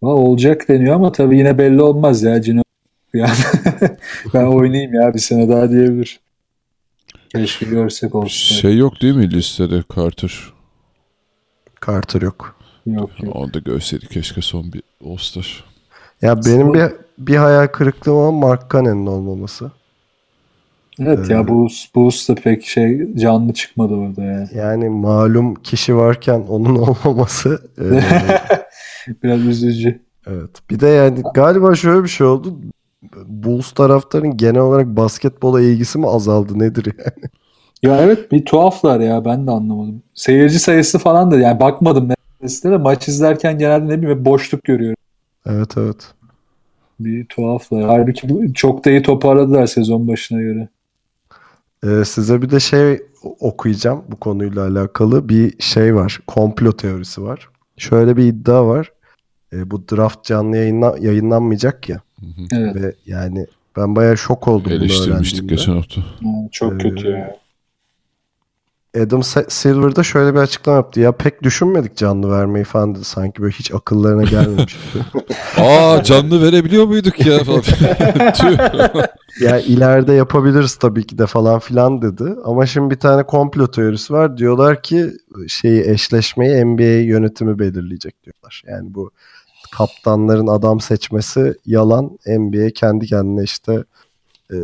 Ha, 0.00 0.08
olacak 0.08 0.68
deniyor 0.68 0.94
ama 0.94 1.12
tabii 1.12 1.38
yine 1.38 1.58
belli 1.58 1.82
olmaz 1.82 2.22
ya. 2.22 2.42
Cino 2.42 2.62
yani 3.14 3.36
ben 4.34 4.44
oynayayım 4.44 4.94
ya 4.94 5.14
bir 5.14 5.18
sene 5.18 5.48
daha 5.48 5.70
diyebilir. 5.70 6.20
Keşke 7.28 7.66
görsek 7.66 8.14
olsun. 8.14 8.54
Şey 8.54 8.76
yok 8.76 9.02
değil 9.02 9.14
mi 9.14 9.30
listede 9.30 9.82
Carter? 9.96 10.40
Carter 11.86 12.22
yok. 12.22 12.56
Yok 12.86 13.10
yok. 13.22 13.36
Onu 13.36 13.54
da 13.54 13.58
görseydik 13.58 14.10
keşke 14.10 14.40
son 14.42 14.72
bir 14.72 14.82
All-Star. 15.04 15.64
Ya 16.22 16.36
benim 16.46 16.74
bir 16.74 16.92
bir 17.18 17.36
hayal 17.36 17.66
kırıklığım 17.66 18.14
olan 18.14 18.34
Mark 18.34 18.70
Cannon'ın 18.72 19.06
olmaması. 19.06 19.72
Evet 20.98 21.30
ya 21.30 21.48
bu 21.48 21.68
Bulls 21.94 22.28
da 22.28 22.34
pek 22.34 22.64
şey 22.66 23.14
canlı 23.14 23.52
çıkmadı 23.52 23.94
orada 23.94 24.22
ya. 24.24 24.48
Yani 24.54 24.88
malum 24.88 25.54
kişi 25.54 25.96
varken 25.96 26.44
onun 26.48 26.76
olmaması 27.04 27.62
e, 27.78 27.84
Biraz 29.22 29.40
üzücü. 29.40 30.00
evet. 30.26 30.50
Bir 30.70 30.80
de 30.80 30.86
yani 30.86 31.22
galiba 31.34 31.74
şöyle 31.74 32.02
bir 32.02 32.08
şey 32.08 32.26
oldu. 32.26 32.58
Bulls 33.26 33.72
taraftarın 33.72 34.36
genel 34.36 34.60
olarak 34.60 34.86
basketbola 34.86 35.60
ilgisi 35.60 35.98
mi 35.98 36.08
azaldı 36.08 36.58
nedir 36.58 36.86
yani? 36.98 37.30
Ya 37.82 38.00
evet 38.00 38.32
bir 38.32 38.44
tuhaflar 38.44 39.00
ya 39.00 39.24
ben 39.24 39.46
de 39.46 39.50
anlamadım. 39.50 40.02
Seyirci 40.14 40.58
sayısı 40.58 40.98
falan 40.98 41.30
da 41.30 41.38
yani 41.38 41.60
bakmadım 41.60 42.08
de 42.08 42.76
maç 42.76 43.08
izlerken 43.08 43.58
genelde 43.58 43.88
ne 43.88 44.02
bileyim 44.02 44.24
boşluk 44.24 44.64
görüyorum. 44.64 44.96
Evet 45.46 45.70
evet. 45.76 46.14
Bir 47.00 47.24
tuhaflar. 47.26 47.82
Halbuki 47.84 48.28
bu- 48.28 48.52
çok 48.54 48.84
da 48.84 48.90
iyi 48.90 49.02
toparladılar 49.02 49.66
sezon 49.66 50.08
başına 50.08 50.40
göre. 50.40 50.68
Ee, 51.84 52.04
size 52.04 52.42
bir 52.42 52.50
de 52.50 52.60
şey 52.60 53.02
okuyacağım 53.40 54.04
bu 54.08 54.16
konuyla 54.16 54.66
alakalı 54.68 55.28
bir 55.28 55.54
şey 55.62 55.94
var. 55.94 56.20
Komplo 56.26 56.72
teorisi 56.72 57.22
var. 57.22 57.48
Şöyle 57.76 58.16
bir 58.16 58.24
iddia 58.24 58.66
var. 58.66 58.92
Ee, 59.52 59.70
bu 59.70 59.88
draft 59.88 60.24
canlı 60.24 60.56
yayınla, 60.56 60.96
yayınlanmayacak 61.00 61.88
ya. 61.88 62.00
Evet. 62.52 62.74
Ve 62.76 62.94
yani 63.06 63.46
ben 63.76 63.96
bayağı 63.96 64.16
şok 64.16 64.48
oldum 64.48 64.64
bunu 64.66 64.74
Eleştirmiştik 64.74 65.12
öğrendiğimde. 65.12 65.54
geçen 65.54 65.72
hafta. 65.72 66.00
Ha, 66.00 66.28
çok 66.52 66.72
Ee, 66.72 66.78
kötü 66.78 67.08
ya. 67.08 67.36
Adam 69.00 69.22
Silver 69.48 69.96
da 69.96 70.02
şöyle 70.02 70.34
bir 70.34 70.38
açıklama 70.38 70.76
yaptı. 70.76 71.00
Ya 71.00 71.12
pek 71.12 71.42
düşünmedik 71.42 71.96
canlı 71.96 72.30
vermeyi 72.30 72.64
falan 72.64 72.94
dedi. 72.94 73.04
Sanki 73.04 73.42
böyle 73.42 73.54
hiç 73.54 73.74
akıllarına 73.74 74.22
gelmemiş. 74.22 74.76
Aa 75.58 76.02
canlı 76.02 76.42
verebiliyor 76.42 76.86
muyduk 76.86 77.26
ya 77.26 77.44
falan. 77.44 77.62
Ya 79.40 79.60
ileride 79.60 80.12
yapabiliriz 80.12 80.76
tabii 80.76 81.06
ki 81.06 81.18
de 81.18 81.26
falan 81.26 81.58
filan 81.58 82.02
dedi. 82.02 82.34
Ama 82.44 82.66
şimdi 82.66 82.90
bir 82.94 83.00
tane 83.00 83.22
komplo 83.22 83.66
teorisi 83.66 84.12
var. 84.12 84.36
Diyorlar 84.36 84.82
ki 84.82 85.10
şeyi 85.48 85.90
eşleşmeyi 85.90 86.64
NBA 86.64 86.82
yönetimi 86.82 87.58
belirleyecek 87.58 88.24
diyorlar. 88.24 88.62
Yani 88.66 88.94
bu 88.94 89.10
kaptanların 89.72 90.46
adam 90.46 90.80
seçmesi 90.80 91.54
yalan. 91.66 92.18
NBA 92.26 92.70
kendi 92.74 93.06
kendine 93.06 93.42
işte 93.42 93.84
e, 94.52 94.56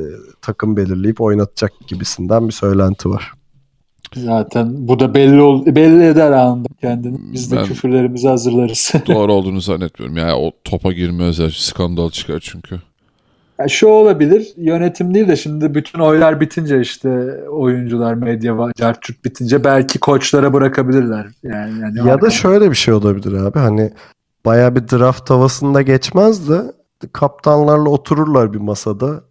takım 0.43 0.77
belirleyip 0.77 1.21
oynatacak 1.21 1.73
gibisinden 1.87 2.49
bir 2.49 2.53
söylenti 2.53 3.11
var. 3.11 3.33
Zaten 4.17 4.89
bu 4.89 4.99
da 5.01 5.15
belli 5.15 5.41
ol 5.43 5.67
belli 5.67 6.05
eder 6.05 6.33
anında 6.33 6.69
kendini. 6.81 7.19
Biz 7.33 7.53
de 7.53 7.57
Ben- 7.57 7.65
küfürlerimizi 7.65 8.29
hazırlarız. 8.29 8.93
Doğru 9.07 9.33
olduğunu 9.33 9.61
zannetmiyorum. 9.61 10.17
Yani 10.17 10.33
o 10.35 10.53
topa 10.65 10.93
girmezler. 10.93 11.51
Skandal 11.59 12.11
çıkar 12.11 12.41
çünkü. 12.41 12.81
Ya 13.59 13.69
şu 13.69 13.87
olabilir. 13.89 14.49
Yönetim 14.57 15.15
değil 15.15 15.29
de 15.29 15.37
şimdi 15.37 15.75
bütün 15.75 15.99
oylar 15.99 16.41
bitince 16.41 16.81
işte 16.81 17.09
oyuncular, 17.51 18.15
medya, 18.15 18.53
va- 18.53 18.75
cartçut 18.79 19.25
bitince 19.25 19.65
belki 19.65 19.99
koçlara 19.99 20.53
bırakabilirler. 20.53 21.27
Yani, 21.43 21.81
yani 21.81 22.09
Ya 22.09 22.21
da 22.21 22.31
şöyle 22.31 22.71
bir 22.71 22.77
şey 22.77 22.95
olabilir 22.95 23.33
abi. 23.33 23.59
Hani 23.59 23.91
baya 24.45 24.75
bir 24.77 24.89
draft 24.89 25.31
havasında 25.31 25.83
geçmez 25.83 26.49
de 26.49 26.63
kaptanlarla 27.13 27.89
otururlar 27.91 28.53
bir 28.53 28.59
masada. 28.59 29.25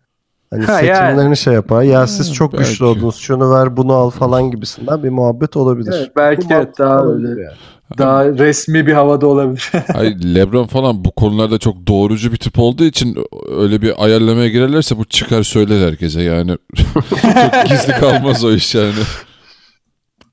Hani 0.51 0.65
Ha, 0.65 0.73
seçimlerini 0.79 1.21
yani. 1.23 1.37
şey 1.37 1.53
yapar. 1.53 1.83
Ya 1.83 2.07
siz 2.07 2.33
çok 2.33 2.53
belki. 2.53 2.69
güçlü 2.69 2.85
oldunuz. 2.85 3.15
Şunu 3.15 3.51
ver 3.51 3.77
bunu 3.77 3.93
al 3.93 4.09
falan 4.09 4.51
gibisinden 4.51 5.03
bir 5.03 5.09
muhabbet 5.09 5.57
olabilir. 5.57 5.93
Evet, 5.97 6.11
belki 6.15 6.49
Bu 6.49 6.53
evet, 6.53 6.77
daha 6.79 7.05
öyle. 7.05 7.27
yani. 7.27 7.53
daha 7.97 8.25
resmi 8.25 8.87
bir 8.87 8.93
havada 8.93 9.27
olabilir. 9.27 9.71
Hayır, 9.93 10.15
Lebron 10.35 10.67
falan 10.67 11.05
bu 11.05 11.11
konularda 11.11 11.57
çok 11.57 11.87
doğrucu 11.87 12.31
bir 12.31 12.37
tip 12.37 12.59
olduğu 12.59 12.83
için 12.83 13.17
öyle 13.57 13.81
bir 13.81 14.03
ayarlamaya 14.03 14.47
girerlerse 14.49 14.97
bu 14.97 15.05
çıkar 15.05 15.43
söyler 15.43 15.87
herkese 15.87 16.21
yani. 16.21 16.57
çok 16.75 17.65
gizli 17.69 17.91
kalmaz 17.99 18.43
o 18.45 18.51
iş 18.51 18.75
yani. 18.75 18.93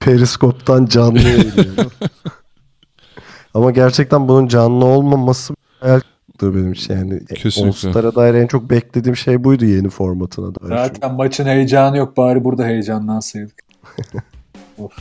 Periskop'tan 0.01 0.87
canlı 0.87 1.19
yayınlıyor. 1.23 1.77
Ama 3.55 3.71
gerçekten 3.71 4.29
bunun 4.29 4.49
canlı 4.49 4.85
olmaması 4.85 5.55
hayal 5.81 6.01
kırıklığı 6.37 6.61
benim 6.61 6.73
için. 6.73 6.95
Yani 6.95 7.25
Kesinlikle. 7.27 7.89
All-Star'a 7.89 8.15
dair 8.15 8.35
en 8.35 8.47
çok 8.47 8.71
beklediğim 8.71 9.17
şey 9.17 9.45
buydu 9.45 9.65
yeni 9.65 9.89
formatına 9.89 10.55
dair. 10.55 10.69
Zaten 10.69 11.15
maçın 11.15 11.45
heyecanı 11.47 11.97
yok. 11.97 12.17
Bari 12.17 12.45
burada 12.45 12.65
heyecanlansaydık. 12.65 13.65
of. 14.79 14.93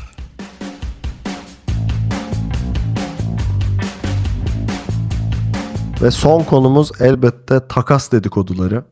Ve 6.02 6.12
son 6.12 6.44
konumuz 6.44 6.92
elbette 7.00 7.68
takas 7.68 8.12
dedikoduları. 8.12 8.84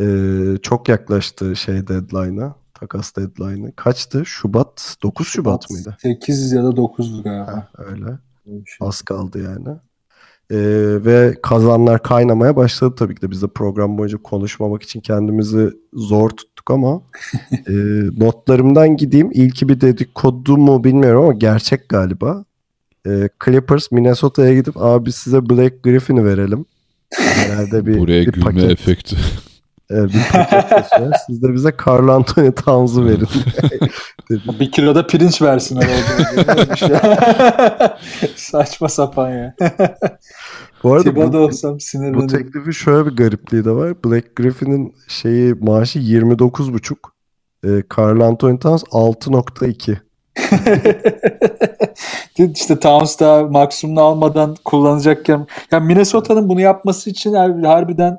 Ee, 0.00 0.56
çok 0.62 0.88
yaklaştı 0.88 1.56
şey 1.56 1.88
deadline'a. 1.88 2.54
Takas 2.74 3.16
deadline'ı. 3.16 3.72
Kaçtı? 3.76 4.26
Şubat? 4.26 4.96
9 5.02 5.28
Şubat 5.28 5.70
mıydı? 5.70 5.96
8 6.02 6.52
ya 6.52 6.64
da 6.64 6.68
9'du 6.68 7.22
galiba. 7.22 7.46
Ha, 7.46 7.68
öyle. 7.78 8.18
Şey. 8.44 8.88
Az 8.88 9.02
kaldı 9.02 9.42
yani. 9.42 9.78
Ee, 10.50 10.56
ve 11.04 11.34
kazanlar 11.42 12.02
kaynamaya 12.02 12.56
başladı 12.56 12.94
tabii 12.98 13.14
ki 13.14 13.22
de. 13.22 13.30
Biz 13.30 13.42
de 13.42 13.48
program 13.48 13.98
boyunca 13.98 14.18
konuşmamak 14.18 14.82
için 14.82 15.00
kendimizi 15.00 15.70
zor 15.92 16.30
tuttuk 16.30 16.70
ama 16.70 17.02
e, 17.52 17.72
notlarımdan 18.18 18.96
gideyim. 18.96 19.30
İlki 19.32 19.68
bir 19.68 19.80
dedikodu 19.80 20.56
mu 20.56 20.84
bilmiyorum 20.84 21.22
ama 21.22 21.32
gerçek 21.32 21.88
galiba. 21.88 22.44
e, 23.06 23.28
Clippers 23.44 23.92
Minnesota'ya 23.92 24.54
gidip 24.54 24.76
abi 24.76 25.12
size 25.12 25.48
Blake 25.50 25.76
Griffin'i 25.82 26.24
verelim. 26.24 26.64
Herhalde 27.14 27.86
bir, 27.86 27.98
Buraya 27.98 28.26
bir 28.26 28.32
gülme 28.32 28.44
paket, 28.44 28.70
efekti. 28.70 29.16
E, 29.90 30.04
bir 30.04 30.28
paket 30.32 30.70
taşıyor. 30.70 31.12
Siz 31.26 31.42
de 31.42 31.54
bize 31.54 31.72
Carl 31.86 32.08
Anthony 32.08 32.52
Towns'u 32.52 33.04
verin. 33.04 33.28
Bir 34.60 34.72
kiloda 34.72 35.06
pirinç 35.06 35.42
versin 35.42 35.80
herhalde. 35.80 36.76
şey. 36.76 36.88
Saçma 38.36 38.88
sapan 38.88 39.30
ya. 39.30 39.54
Bu 40.82 40.92
arada 40.92 41.32
bu, 41.32 41.36
olsam 41.38 41.74
bu 41.74 41.80
sinirlenirim. 41.80 42.28
teklifin 42.28 42.70
şöyle 42.70 43.06
bir 43.06 43.16
garipliği 43.16 43.64
de 43.64 43.70
var. 43.70 44.04
Blake 44.04 44.28
Griffin'in 44.36 44.94
şeyi 45.08 45.54
maaşı 45.54 45.98
29,5. 45.98 46.96
E, 47.64 47.68
Carl 47.98 48.20
Anthony 48.20 48.58
Towns 48.58 48.82
6.2. 48.82 49.96
işte 52.54 52.80
Towns 52.80 53.20
da 53.20 53.46
maksimumunu 53.50 54.04
almadan 54.04 54.56
kullanacakken 54.64 55.46
yani 55.72 55.86
Minnesota'nın 55.86 56.48
bunu 56.48 56.60
yapması 56.60 57.10
için 57.10 57.32
har- 57.32 57.66
harbiden 57.66 58.18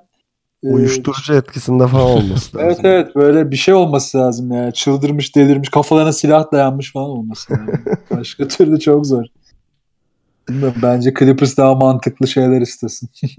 Uyuşturucu 0.63 1.33
etkisinde 1.33 1.87
falan 1.87 2.05
olması 2.05 2.57
lazım. 2.57 2.61
Evet 2.65 2.79
evet 2.83 3.15
böyle 3.15 3.51
bir 3.51 3.55
şey 3.55 3.73
olması 3.73 4.17
lazım 4.17 4.51
ya. 4.51 4.71
Çıldırmış, 4.71 5.35
delirmiş, 5.35 5.69
kafalarına 5.69 6.13
silah 6.13 6.51
dayanmış 6.51 6.93
falan 6.93 7.09
olması 7.09 7.53
lazım. 7.53 7.73
Başka 8.11 8.47
türlü 8.47 8.79
çok 8.79 9.05
zor. 9.05 9.25
Bilmiyorum, 10.49 10.77
bence 10.83 11.13
Clippers 11.19 11.57
daha 11.57 11.75
mantıklı 11.75 12.27
şeyler 12.27 12.61
istesin. 12.61 13.09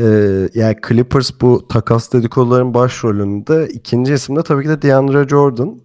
Ee, 0.00 0.48
yani 0.54 0.76
Clippers 0.88 1.30
bu 1.40 1.68
takas 1.68 2.12
dedikoduların 2.12 2.74
başrolünde 2.74 3.68
ikinci 3.68 4.14
isim 4.14 4.36
de 4.36 4.42
tabii 4.42 4.62
ki 4.62 4.68
de 4.68 4.82
DeAndre 4.82 5.28
Jordan. 5.28 5.80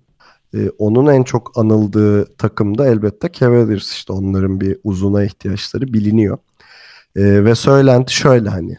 Ee, 0.53 0.69
onun 0.77 1.07
en 1.07 1.23
çok 1.23 1.57
anıldığı 1.57 2.35
takımda 2.35 2.87
elbette 2.87 3.29
Cavaliers 3.31 3.91
işte 3.91 4.13
onların 4.13 4.61
bir 4.61 4.77
uzuna 4.83 5.23
ihtiyaçları 5.23 5.93
biliniyor. 5.93 6.37
Ee, 7.15 7.45
ve 7.45 7.55
söylenti 7.55 8.13
şöyle 8.13 8.49
hani 8.49 8.77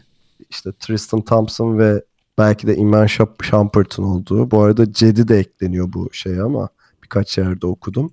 işte 0.53 0.71
Tristan 0.79 1.21
Thompson 1.21 1.77
ve 1.77 2.03
belki 2.37 2.67
de 2.67 2.75
Iman 2.75 3.07
Shumpert'ın 3.41 4.03
olduğu. 4.03 4.51
Bu 4.51 4.61
arada 4.61 4.93
Cedi 4.93 5.27
de 5.27 5.37
ekleniyor 5.37 5.93
bu 5.93 6.09
şeye 6.13 6.41
ama 6.41 6.69
birkaç 7.03 7.37
yerde 7.37 7.67
okudum. 7.67 8.11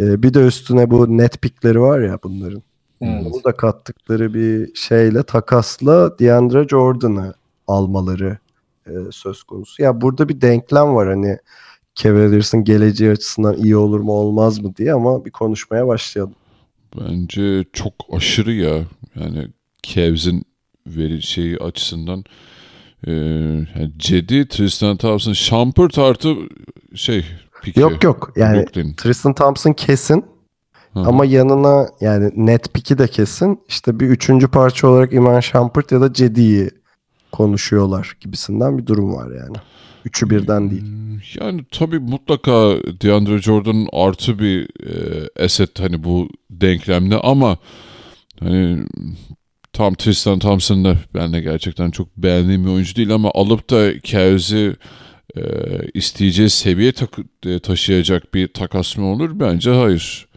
Ee, 0.00 0.22
bir 0.22 0.34
de 0.34 0.46
üstüne 0.46 0.90
bu 0.90 1.18
net 1.18 1.42
pickleri 1.42 1.80
var 1.80 2.00
ya 2.00 2.18
bunların. 2.24 2.62
Evet. 3.00 3.26
Onu 3.26 3.44
da 3.44 3.56
kattıkları 3.56 4.34
bir 4.34 4.74
şeyle 4.74 5.22
takasla 5.22 6.18
DeAndre 6.18 6.68
Jordan'ı 6.68 7.34
almaları 7.66 8.38
e, 8.86 8.90
söz 9.10 9.42
konusu. 9.42 9.82
Ya 9.82 10.00
burada 10.00 10.28
bir 10.28 10.40
denklem 10.40 10.94
var 10.94 11.08
hani 11.08 11.38
Cavaliers'ın 11.94 12.64
geleceği 12.64 13.10
açısından 13.10 13.56
iyi 13.56 13.76
olur 13.76 14.00
mu 14.00 14.12
olmaz 14.12 14.58
mı 14.58 14.76
diye 14.76 14.92
ama 14.92 15.24
bir 15.24 15.30
konuşmaya 15.30 15.86
başlayalım. 15.86 16.34
Bence 17.00 17.64
çok 17.72 17.94
aşırı 18.12 18.52
ya. 18.52 18.84
Yani 19.14 19.48
Cavs'in 19.82 20.44
veri 20.86 21.22
şeyi 21.22 21.58
açısından 21.58 22.24
e, 23.06 23.12
yani 23.12 23.92
Cedi, 23.96 24.48
Tristan 24.48 24.96
Thompson, 24.96 25.32
Shumpert 25.32 25.98
artı 25.98 26.34
şey 26.94 27.24
Pike. 27.62 27.80
Yok 27.80 28.04
yok 28.04 28.32
yani 28.36 28.58
Brooklyn. 28.58 28.94
Tristan 28.94 29.34
Thompson 29.34 29.72
kesin 29.72 30.24
Hı. 30.92 31.00
ama 31.00 31.24
yanına 31.24 31.88
yani 32.00 32.30
net 32.36 32.74
pick'i 32.74 32.98
de 32.98 33.08
kesin 33.08 33.60
işte 33.68 34.00
bir 34.00 34.08
üçüncü 34.08 34.48
parça 34.48 34.88
olarak 34.88 35.12
Iman 35.12 35.40
Shumpert 35.40 35.92
ya 35.92 36.00
da 36.00 36.12
Cedi'yi 36.12 36.70
konuşuyorlar 37.32 38.16
gibisinden 38.20 38.78
bir 38.78 38.86
durum 38.86 39.14
var 39.14 39.30
yani. 39.30 39.56
Üçü 40.04 40.30
birden 40.30 40.70
değil. 40.70 40.82
Hmm, 40.82 41.18
Yani 41.40 41.64
tabii 41.70 41.98
mutlaka 41.98 42.52
DeAndre 43.02 43.38
Jordan 43.42 43.86
artı 43.92 44.38
bir 44.38 44.68
e, 44.86 45.44
asset 45.44 45.80
hani 45.80 46.04
bu 46.04 46.28
denklemde 46.50 47.16
ama 47.18 47.58
hani 48.40 48.86
tam 49.76 49.94
Tristan 49.94 50.38
Thompson 50.38 50.84
da 50.84 50.96
ben 51.14 51.32
de 51.32 51.40
gerçekten 51.40 51.90
çok 51.90 52.16
beğendiğim 52.16 52.64
bir 52.64 52.70
oyuncu 52.70 52.96
değil 52.96 53.10
ama 53.10 53.30
alıp 53.34 53.70
da 53.70 54.00
Cavs'i 54.00 54.76
e, 55.36 55.42
isteyeceği 55.94 56.50
seviye 56.50 56.92
tak- 56.92 57.18
e, 57.46 57.58
taşıyacak 57.58 58.34
bir 58.34 58.48
takas 58.48 58.96
mı 58.96 59.06
olur? 59.06 59.40
Bence 59.40 59.70
hayır. 59.70 60.28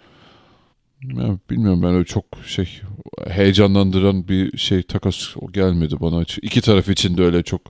Ya, 1.04 1.38
bilmiyorum 1.50 1.84
ben 1.84 1.94
öyle 1.94 2.06
çok 2.06 2.26
şey 2.46 2.82
heyecanlandıran 3.28 4.28
bir 4.28 4.58
şey 4.58 4.84
takas 4.84 5.36
gelmedi 5.52 5.96
bana. 6.00 6.24
İki 6.42 6.62
taraf 6.62 6.90
için 6.90 7.18
de 7.18 7.24
öyle 7.24 7.44
çok 7.44 7.62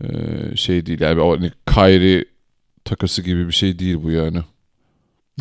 e, 0.00 0.08
şey 0.56 0.86
değil. 0.86 1.00
Yani 1.00 1.20
o 1.20 1.36
hani 1.36 1.50
Kyrie 1.66 2.24
takası 2.84 3.22
gibi 3.22 3.46
bir 3.46 3.52
şey 3.52 3.78
değil 3.78 3.98
bu 4.02 4.10
yani. 4.10 4.38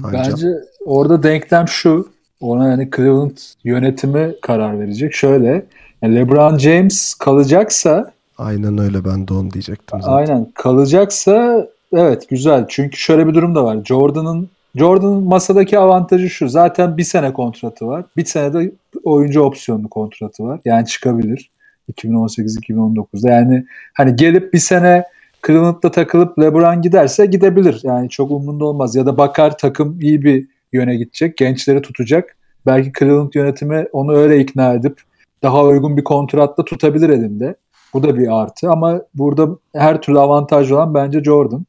Bence. 0.03 0.31
Bence 0.31 0.47
orada 0.85 1.23
denklem 1.23 1.67
şu. 1.67 2.16
Ona 2.41 2.67
yani 2.67 2.89
Cleveland 2.95 3.37
yönetimi 3.63 4.35
karar 4.41 4.79
verecek. 4.79 5.13
Şöyle 5.13 5.65
yani 6.01 6.15
LeBron 6.15 6.57
James 6.57 7.13
kalacaksa 7.13 8.11
Aynen 8.37 8.77
öyle 8.77 9.05
ben 9.05 9.27
de 9.27 9.33
onu 9.33 9.51
diyecektim 9.51 10.01
zaten. 10.01 10.13
Aynen 10.13 10.47
kalacaksa 10.53 11.67
evet 11.93 12.29
güzel. 12.29 12.65
Çünkü 12.69 12.97
şöyle 12.97 13.27
bir 13.27 13.33
durum 13.33 13.55
da 13.55 13.63
var. 13.63 13.77
Jordan'ın 13.85 14.49
Jordan'ın 14.75 15.23
masadaki 15.23 15.79
avantajı 15.79 16.29
şu. 16.29 16.49
Zaten 16.49 16.97
bir 16.97 17.03
sene 17.03 17.33
kontratı 17.33 17.87
var. 17.87 18.05
Bir 18.17 18.25
sene 18.25 18.53
de 18.53 18.71
oyuncu 19.03 19.41
opsiyonlu 19.41 19.89
kontratı 19.89 20.43
var. 20.43 20.59
Yani 20.65 20.85
çıkabilir. 20.85 21.49
2018-2019'da. 21.93 23.29
Yani 23.29 23.65
hani 23.93 24.15
gelip 24.15 24.53
bir 24.53 24.59
sene 24.59 25.03
Cleveland'da 25.47 25.91
takılıp 25.91 26.39
LeBron 26.39 26.81
giderse 26.81 27.25
gidebilir. 27.25 27.79
Yani 27.83 28.09
çok 28.09 28.31
umurunda 28.31 28.65
olmaz. 28.65 28.95
Ya 28.95 29.05
da 29.05 29.17
bakar 29.17 29.57
takım 29.57 30.01
iyi 30.01 30.23
bir 30.23 30.47
yöne 30.73 30.95
gidecek. 30.95 31.37
Gençleri 31.37 31.81
tutacak. 31.81 32.37
Belki 32.65 32.91
Cleveland 32.99 33.33
yönetimi 33.33 33.87
onu 33.91 34.13
öyle 34.13 34.39
ikna 34.39 34.73
edip 34.73 35.01
daha 35.43 35.63
uygun 35.63 35.97
bir 35.97 36.03
kontratla 36.03 36.65
tutabilir 36.65 37.09
elinde. 37.09 37.55
Bu 37.93 38.03
da 38.03 38.17
bir 38.17 38.41
artı 38.41 38.69
ama 38.69 39.01
burada 39.13 39.49
her 39.75 40.01
türlü 40.01 40.19
avantaj 40.19 40.71
olan 40.71 40.93
bence 40.93 41.23
Jordan. 41.23 41.65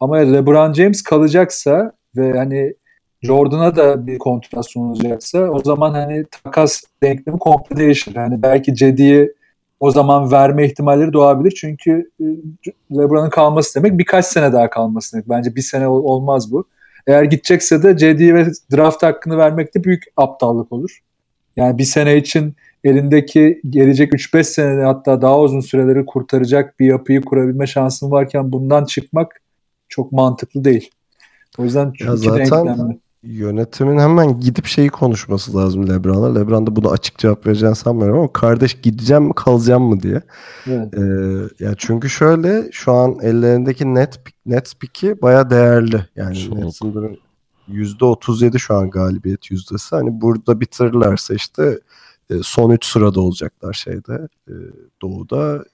Ama 0.00 0.16
LeBron 0.16 0.72
James 0.72 1.02
kalacaksa 1.02 1.92
ve 2.16 2.38
hani 2.38 2.74
Jordan'a 3.22 3.76
da 3.76 4.06
bir 4.06 4.18
kontrat 4.18 4.70
sunulacaksa 4.70 5.38
o 5.38 5.58
zaman 5.58 5.90
hani 5.94 6.24
takas 6.24 6.82
denklemi 7.02 7.38
komple 7.38 7.76
değişir. 7.76 8.14
Hani 8.14 8.42
belki 8.42 8.74
Cedi'yi 8.74 9.32
o 9.80 9.90
zaman 9.90 10.32
verme 10.32 10.66
ihtimalleri 10.66 11.12
doğabilir. 11.12 11.50
Çünkü 11.60 12.10
e, 12.20 12.24
LeBron'un 12.96 13.30
kalması 13.30 13.74
demek 13.74 13.98
birkaç 13.98 14.26
sene 14.26 14.52
daha 14.52 14.70
kalması 14.70 15.12
demek. 15.12 15.28
Bence 15.28 15.56
bir 15.56 15.60
sene 15.60 15.88
ol- 15.88 16.04
olmaz 16.04 16.52
bu. 16.52 16.64
Eğer 17.06 17.22
gidecekse 17.22 17.82
de 17.82 17.96
Cedi'ye 17.96 18.34
ve 18.34 18.46
draft 18.72 19.02
hakkını 19.02 19.38
vermek 19.38 19.74
de 19.74 19.84
büyük 19.84 20.04
aptallık 20.16 20.72
olur. 20.72 20.98
Yani 21.56 21.78
bir 21.78 21.84
sene 21.84 22.16
için 22.16 22.54
elindeki 22.84 23.60
gelecek 23.70 24.12
3-5 24.12 24.44
senede 24.44 24.84
hatta 24.84 25.22
daha 25.22 25.40
uzun 25.40 25.60
süreleri 25.60 26.06
kurtaracak 26.06 26.80
bir 26.80 26.86
yapıyı 26.86 27.22
kurabilme 27.22 27.66
şansın 27.66 28.10
varken 28.10 28.52
bundan 28.52 28.84
çıkmak 28.84 29.42
çok 29.88 30.12
mantıklı 30.12 30.64
değil. 30.64 30.90
O 31.58 31.64
yüzden 31.64 31.92
Ya 32.00 32.16
zaten 32.16 32.38
denklemli. 32.38 32.98
Yönetimin 33.22 33.98
hemen 33.98 34.40
gidip 34.40 34.66
şeyi 34.66 34.88
konuşması 34.88 35.56
lazım 35.56 35.88
LeBron'a. 35.88 36.34
LeBron 36.34 36.66
da 36.66 36.76
buna 36.76 36.88
açık 36.88 37.18
cevap 37.18 37.46
vereceğini 37.46 37.76
sanmıyorum 37.76 38.18
ama 38.18 38.32
kardeş 38.32 38.80
gideceğim 38.80 39.22
mi 39.22 39.32
kalacağım 39.36 39.82
mı 39.82 40.00
diye. 40.00 40.22
Evet. 40.66 40.94
Ee, 40.94 41.64
ya 41.64 41.74
çünkü 41.78 42.10
şöyle 42.10 42.72
şu 42.72 42.92
an 42.92 43.18
ellerindeki 43.22 43.94
net 43.94 44.20
net 44.46 44.80
pick'i 44.80 45.22
baya 45.22 45.50
değerli. 45.50 46.06
Yani. 46.16 46.50
Nets'in 46.54 46.94
durum- 46.94 47.16
%37 47.68 48.58
şu 48.58 48.74
an 48.74 48.90
galibiyet 48.90 49.50
yüzdesi. 49.50 49.96
Hani 49.96 50.20
burada 50.20 50.60
bitirirlerse 50.60 51.34
işte 51.34 51.78
e, 52.30 52.34
son 52.42 52.70
3 52.70 52.84
sırada 52.84 53.20
olacaklar 53.20 53.72
şeyde 53.72 54.28
e, 54.48 54.54
doğuda. 55.02 55.64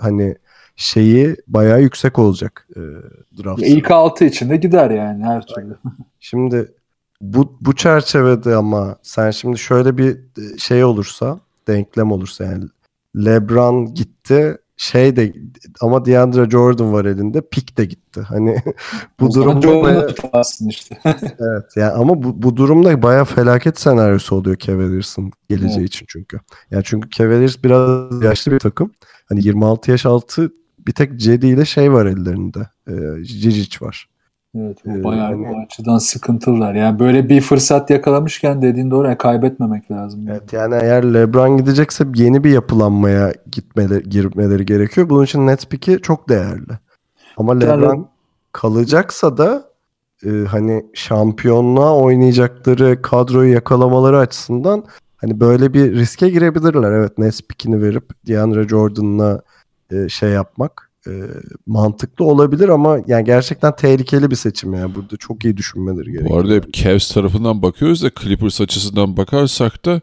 Hani 0.00 0.36
şeyi 0.76 1.36
bayağı 1.46 1.82
yüksek 1.82 2.18
olacak 2.18 2.68
e, 2.76 2.80
draft. 3.42 3.62
İlk 3.62 3.90
altı 3.90 4.24
içinde 4.24 4.56
gider 4.56 4.90
yani 4.90 5.24
her 5.24 5.46
türlü. 5.46 5.76
Şimdi 6.20 6.72
bu 7.20 7.58
bu 7.60 7.74
çerçevede 7.74 8.56
ama 8.56 8.96
sen 9.02 9.30
şimdi 9.30 9.58
şöyle 9.58 9.98
bir 9.98 10.16
e, 10.16 10.58
şey 10.58 10.84
olursa, 10.84 11.40
denklem 11.68 12.12
olursa 12.12 12.44
yani 12.44 12.64
LeBron 13.16 13.94
gitti, 13.94 14.58
şey 14.76 15.16
de 15.16 15.32
ama 15.80 16.04
DeAndre 16.04 16.50
Jordan 16.50 16.92
var 16.92 17.04
elinde, 17.04 17.40
pick 17.40 17.78
de 17.78 17.84
gitti. 17.84 18.20
Hani 18.20 18.56
bu 19.20 19.34
durumda 19.34 19.66
baya- 19.82 20.06
işte. 20.68 20.98
evet 21.40 21.76
yani 21.76 21.92
ama 21.92 22.22
bu, 22.22 22.42
bu 22.42 22.56
durumda 22.56 23.02
baya 23.02 23.24
felaket 23.24 23.80
senaryosu 23.80 24.36
oluyor 24.36 24.56
Cavaliers'ın 24.56 25.32
geleceği 25.48 25.78
Evet. 25.78 25.88
için 25.88 26.06
çünkü. 26.08 26.40
Yani 26.70 26.82
çünkü 26.86 27.10
Cavaliers 27.10 27.64
biraz 27.64 28.22
yaşlı 28.22 28.52
bir 28.52 28.58
takım. 28.58 28.92
Hani 29.28 29.44
26 29.44 29.90
yaş 29.90 30.06
altı 30.06 30.52
bir 30.86 30.92
tek 30.92 31.16
Cedi 31.20 31.46
ile 31.46 31.64
şey 31.64 31.92
var 31.92 32.06
ellerinde. 32.06 32.68
E, 32.88 33.24
Cicic 33.24 33.86
var. 33.86 34.08
Evet, 34.60 34.78
Ee, 34.86 35.04
bayağı 35.04 35.26
hani- 35.26 35.48
o 35.48 35.60
açıdan 35.60 35.98
sıkıntılar. 35.98 36.74
Yani 36.74 36.98
böyle 36.98 37.28
bir 37.28 37.40
fırsat 37.40 37.90
yakalamışken 37.90 38.62
dediğin 38.62 38.90
doğru 38.90 39.06
yani 39.06 39.18
kaybetmemek 39.18 39.90
lazım. 39.90 40.28
Evet 40.30 40.52
yani 40.52 40.74
eğer 40.82 41.14
LeBron 41.14 41.56
gidecekse 41.56 42.04
yeni 42.14 42.44
bir 42.44 42.50
yapılanmaya 42.50 43.32
gitmeleri, 43.52 44.02
girmeleri 44.08 44.66
gerekiyor. 44.66 45.08
Bunun 45.10 45.24
için 45.24 45.46
net 45.46 45.70
pick'i 45.70 45.98
çok 46.02 46.28
değerli. 46.28 46.72
Ama 47.36 47.52
Yani- 47.52 47.64
LeBron 47.64 48.08
kalacaksa 48.52 49.36
da 49.36 49.64
e, 50.26 50.30
hani 50.48 50.86
şampiyonluğa 50.94 51.96
oynayacakları 51.96 53.02
kadroyu 53.02 53.52
yakalamaları 53.52 54.18
açısından 54.18 54.84
hani 55.16 55.40
böyle 55.40 55.74
bir 55.74 55.92
riske 55.92 56.28
girebilirler. 56.30 56.92
Evet 56.92 57.18
Nets 57.18 57.40
pikini 57.48 57.82
verip 57.82 58.04
DeAndre 58.26 58.68
Jordan'la 58.68 59.42
e, 59.92 60.08
şey 60.08 60.30
yapmak 60.30 60.85
e, 61.06 61.12
mantıklı 61.66 62.24
olabilir 62.24 62.68
ama 62.68 62.98
yani 63.06 63.24
gerçekten 63.24 63.76
tehlikeli 63.76 64.30
bir 64.30 64.36
seçim 64.36 64.74
yani. 64.74 64.94
Burada 64.94 65.16
çok 65.16 65.44
iyi 65.44 65.56
düşünmeleri 65.56 66.12
gerekiyor. 66.12 66.30
Bu 66.30 66.36
arada 66.36 66.54
hep 66.54 66.72
Cavs 66.72 67.12
tarafından 67.12 67.62
bakıyoruz 67.62 68.02
da 68.02 68.10
Clippers 68.22 68.60
açısından 68.60 69.16
bakarsak 69.16 69.84
da 69.84 70.00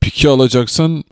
piki 0.00 0.28
alacaksan 0.28 1.04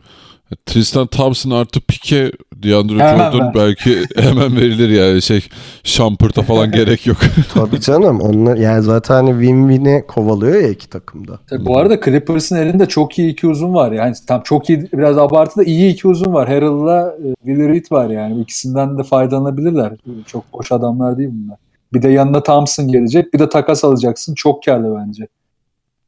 Tristan 0.65 1.07
Thompson 1.07 1.51
artı 1.51 1.81
pike 1.81 2.31
DeAndre 2.63 2.93
Jordan 2.93 3.53
belki 3.55 3.97
hemen 4.15 4.55
verilir 4.55 4.89
yani 4.89 5.21
şey 5.21 5.45
Shumpert'a 5.83 6.41
falan 6.41 6.71
gerek 6.79 7.07
yok. 7.07 7.17
Tabii 7.53 7.81
canım. 7.81 8.21
Onlar 8.21 8.57
yani 8.57 8.83
zaten 8.83 9.15
hani 9.15 9.29
win-win'i 9.29 10.07
kovalıyor 10.07 10.61
ya 10.61 10.69
iki 10.69 10.89
takımda. 10.89 11.39
Tabii 11.49 11.65
bu 11.65 11.77
arada 11.77 12.01
Clippers'ın 12.01 12.55
elinde 12.55 12.85
çok 12.85 13.19
iyi 13.19 13.31
iki 13.31 13.47
uzun 13.47 13.73
var. 13.73 13.91
Yani 13.91 14.15
tam 14.27 14.41
çok 14.43 14.69
iyi 14.69 14.89
biraz 14.93 15.17
abartı 15.17 15.59
da 15.59 15.63
iyi 15.63 15.93
iki 15.93 16.07
uzun 16.07 16.33
var. 16.33 16.47
Harrell'la 16.47 17.15
e, 17.45 17.51
Reed 17.51 17.85
var 17.91 18.09
yani. 18.09 18.41
İkisinden 18.41 18.97
de 18.97 19.03
faydalanabilirler. 19.03 19.93
Çok 20.25 20.53
boş 20.53 20.71
adamlar 20.71 21.17
değil 21.17 21.29
bunlar. 21.31 21.57
Bir 21.93 22.01
de 22.01 22.09
yanına 22.09 22.43
Thompson 22.43 22.87
gelecek. 22.87 23.33
Bir 23.33 23.39
de 23.39 23.49
takas 23.49 23.83
alacaksın. 23.83 24.35
Çok 24.35 24.63
karlı 24.63 24.95
bence. 24.97 25.27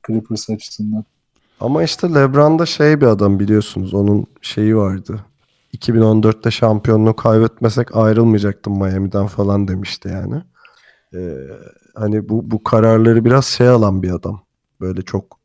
Clippers 0.07 0.49
açısından. 0.49 1.05
Ama 1.61 1.83
işte 1.83 2.13
LeBron 2.13 2.59
da 2.59 2.65
şey 2.65 3.01
bir 3.01 3.05
adam 3.05 3.39
biliyorsunuz. 3.39 3.93
Onun 3.93 4.25
şeyi 4.41 4.77
vardı. 4.77 5.19
2014'te 5.77 6.51
şampiyonluğu 6.51 7.15
kaybetmesek 7.15 7.95
ayrılmayacaktım 7.95 8.79
Miami'den 8.79 9.27
falan 9.27 9.67
demişti 9.67 10.09
yani. 10.09 10.41
Ee, 11.13 11.37
hani 11.95 12.29
bu 12.29 12.51
bu 12.51 12.63
kararları 12.63 13.25
biraz 13.25 13.45
şey 13.45 13.67
alan 13.67 14.03
bir 14.03 14.11
adam. 14.11 14.41
Böyle 14.81 15.01
çok 15.01 15.37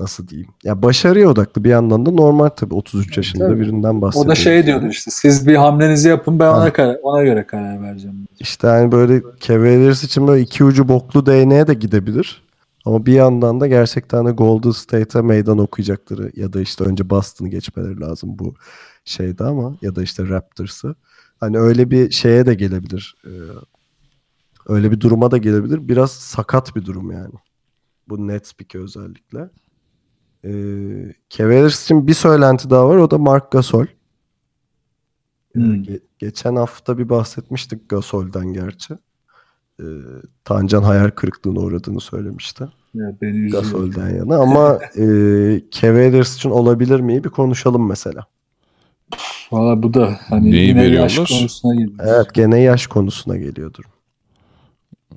nasıl 0.00 0.28
diyeyim. 0.28 0.50
Ya 0.64 0.82
başarıya 0.82 1.28
odaklı 1.28 1.64
bir 1.64 1.70
yandan 1.70 2.06
da 2.06 2.10
normal 2.10 2.48
tabii 2.48 2.74
33 2.74 3.16
yaşında 3.16 3.48
Tabii. 3.48 3.60
birinden 3.60 4.02
bahsediyoruz. 4.02 4.26
O 4.28 4.30
da 4.30 4.34
şey 4.34 4.66
diyordu 4.66 4.86
işte. 4.86 5.10
Siz 5.10 5.46
bir 5.46 5.54
hamlenizi 5.54 6.08
yapın 6.08 6.38
ben 6.38 6.44
Ha. 6.44 6.56
ona, 6.60 6.72
karar, 6.72 6.96
ona 7.02 7.22
göre 7.22 7.46
karar 7.46 7.82
vereceğim. 7.82 8.16
İşte 8.40 8.66
hani 8.66 8.92
böyle 8.92 9.22
Cavaliers 9.40 10.04
için 10.04 10.28
böyle 10.28 10.42
iki 10.42 10.64
ucu 10.64 10.88
boklu 10.88 11.26
değneğe 11.26 11.66
de 11.66 11.74
gidebilir. 11.74 12.42
Ama 12.86 13.06
bir 13.06 13.12
yandan 13.12 13.60
da 13.60 13.66
gerçekten 13.66 14.26
de 14.26 14.30
Golden 14.30 14.70
State'e 14.70 15.22
meydan 15.22 15.58
okuyacakları 15.58 16.32
ya 16.36 16.52
da 16.52 16.60
işte 16.60 16.84
önce 16.84 17.10
Boston'ı 17.10 17.48
geçmeleri 17.48 18.00
lazım 18.00 18.38
bu 18.38 18.54
şeyde 19.04 19.44
ama 19.44 19.76
ya 19.82 19.96
da 19.96 20.02
işte 20.02 20.28
Raptors'ı. 20.28 20.94
Hani 21.40 21.58
öyle 21.58 21.90
bir 21.90 22.10
şeye 22.10 22.46
de 22.46 22.54
gelebilir. 22.54 23.16
Ee, 23.26 23.30
öyle 24.66 24.90
bir 24.90 25.00
duruma 25.00 25.30
da 25.30 25.38
gelebilir. 25.38 25.88
Biraz 25.88 26.12
sakat 26.12 26.76
bir 26.76 26.84
durum 26.84 27.10
yani. 27.10 27.34
Bu 28.08 28.28
Nets 28.28 28.52
pick'i 28.52 28.78
özellikle. 28.78 29.50
Ee, 30.44 31.14
Cavaliers 31.30 31.84
için 31.84 32.06
bir 32.06 32.14
söylenti 32.14 32.70
daha 32.70 32.88
var. 32.88 32.96
O 32.96 33.10
da 33.10 33.18
Mark 33.18 33.52
Gasol. 33.52 33.86
Hmm. 35.52 35.74
ge- 35.74 36.02
geçen 36.18 36.56
hafta 36.56 36.98
bir 36.98 37.08
bahsetmiştik 37.08 37.88
Gasol'den 37.88 38.52
gerçi. 38.52 38.98
Ee, 39.80 39.84
Tancan 40.44 40.82
hayal 40.82 41.10
kırıklığına 41.10 41.60
uğradığını 41.60 42.00
söylemişti. 42.00 42.64
Ya 42.94 43.12
beni. 43.22 43.50
Gasol'den 43.50 44.16
yana 44.16 44.36
ama 44.36 44.78
e, 44.96 45.04
Cavaliers 45.70 46.36
için 46.36 46.50
olabilir 46.50 47.00
mi 47.00 47.24
bir 47.24 47.28
konuşalım 47.28 47.88
mesela. 47.88 48.26
Valla 49.52 49.82
bu 49.82 49.94
da 49.94 50.18
hani 50.28 50.50
Neyi 50.52 50.68
yine 50.68 50.78
yaş 50.78 50.88
veriyorlar? 50.88 51.28
konusuna 51.28 51.74
geliyor. 51.74 51.98
Evet 52.04 52.34
gene 52.34 52.60
yaş 52.60 52.86
konusuna 52.86 53.36
geliyordur. 53.36 53.84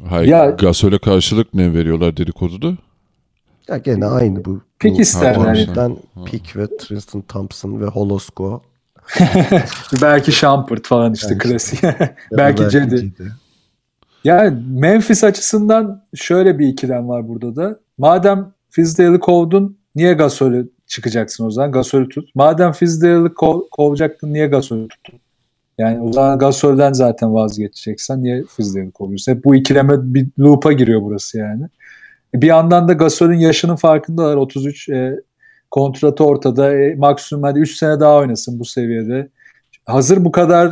Hayır, 0.10 0.28
Ya- 0.30 0.50
Gasol'e 0.50 1.00
karşılık 1.00 1.54
ne 1.54 1.74
veriyorlar 1.74 2.18
dedikoduda? 2.18 2.78
Ya 3.68 3.78
gene 3.78 4.06
aynı 4.06 4.46
bu. 4.46 4.62
Pik 4.80 4.98
bu 4.98 5.02
isterler. 5.02 5.68
Pick 6.26 6.56
ve 6.56 6.78
Tristan 6.78 7.22
Thompson 7.22 7.82
ve 7.82 7.86
Holosko. 7.86 8.62
Belki 10.02 10.32
Shumpert 10.32 10.88
falan 10.88 11.14
işte 11.14 11.30
Belki. 11.32 11.48
klasik. 11.50 11.80
Belki 12.32 12.70
Cedi. 12.70 13.12
Yani 14.24 14.58
Memphis 14.70 15.24
açısından 15.24 16.04
şöyle 16.16 16.60
bir 16.60 16.68
ikilem 16.68 17.10
var 17.10 17.28
burada 17.28 17.56
da. 17.56 17.80
Madem 17.98 18.54
Fizdale'ı 18.70 19.20
kovdun 19.20 19.78
niye 19.96 20.14
Gasol'ü 20.14 20.70
çıkacaksın 20.88 21.46
o 21.46 21.52
zaman? 21.52 21.72
Gasol'ü 21.72 22.10
tut. 22.10 22.36
Madem 22.36 22.72
Fizdale'ı 22.72 23.28
kov- 23.28 23.70
kovacaktın 23.72 24.34
niye 24.34 24.48
Gasol'ü 24.48 24.88
tuttun? 24.88 25.20
Yani 25.78 26.02
o 26.02 26.14
zaman 26.14 26.40
Gasol'den 26.40 26.94
zaten 26.94 27.34
vazgeçeceksen 27.34 28.24
niye 28.24 28.44
Fizdale'ı 28.58 28.92
kovuyorsun? 28.92 29.32
Hep 29.32 29.44
bu 29.44 29.56
ikileme 29.56 30.14
bir 30.14 30.28
loop'a 30.40 30.74
giriyor 30.74 31.02
burası 31.02 31.38
yani. 31.38 31.64
Bir 32.34 32.48
yandan 32.48 32.88
da 32.88 32.94
Gasol'ün 32.94 33.38
yaşının 33.38 33.76
farkındalar. 33.76 34.36
33 34.36 34.90
e, 34.90 35.16
kontratı 35.72 36.24
ortada. 36.26 36.76
E, 36.76 36.96
maksimum 36.96 37.44
hadi 37.44 37.60
3 37.60 37.78
sene 37.78 38.00
daha 38.00 38.18
oynasın 38.18 38.60
bu 38.60 38.66
seviyede. 38.66 39.30
Hazır 39.86 40.26
bu 40.26 40.32
kadar 40.32 40.72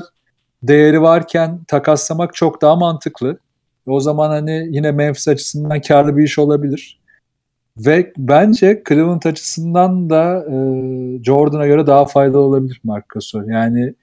değeri 0.63 1.01
varken 1.01 1.63
takaslamak 1.67 2.35
çok 2.35 2.61
daha 2.61 2.75
mantıklı. 2.75 3.39
O 3.85 3.99
zaman 3.99 4.29
hani 4.29 4.67
yine 4.71 4.91
Memphis 4.91 5.27
açısından 5.27 5.81
karlı 5.81 6.17
bir 6.17 6.23
iş 6.23 6.39
olabilir. 6.39 6.99
Ve 7.77 8.13
bence 8.17 8.83
Cleveland 8.87 9.23
açısından 9.23 10.09
da 10.09 10.45
e, 10.49 10.53
Jordan'a 11.23 11.67
göre 11.67 11.87
daha 11.87 12.05
faydalı 12.05 12.41
olabilir 12.41 12.81
Marc 12.83 13.05
Gasol. 13.09 13.47
Yani 13.47 13.93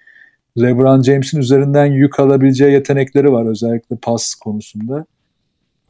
LeBron 0.58 1.02
James'in 1.02 1.38
üzerinden 1.38 1.86
yük 1.86 2.20
alabileceği 2.20 2.72
yetenekleri 2.72 3.32
var 3.32 3.46
özellikle 3.46 3.96
pas 3.96 4.34
konusunda. 4.34 5.06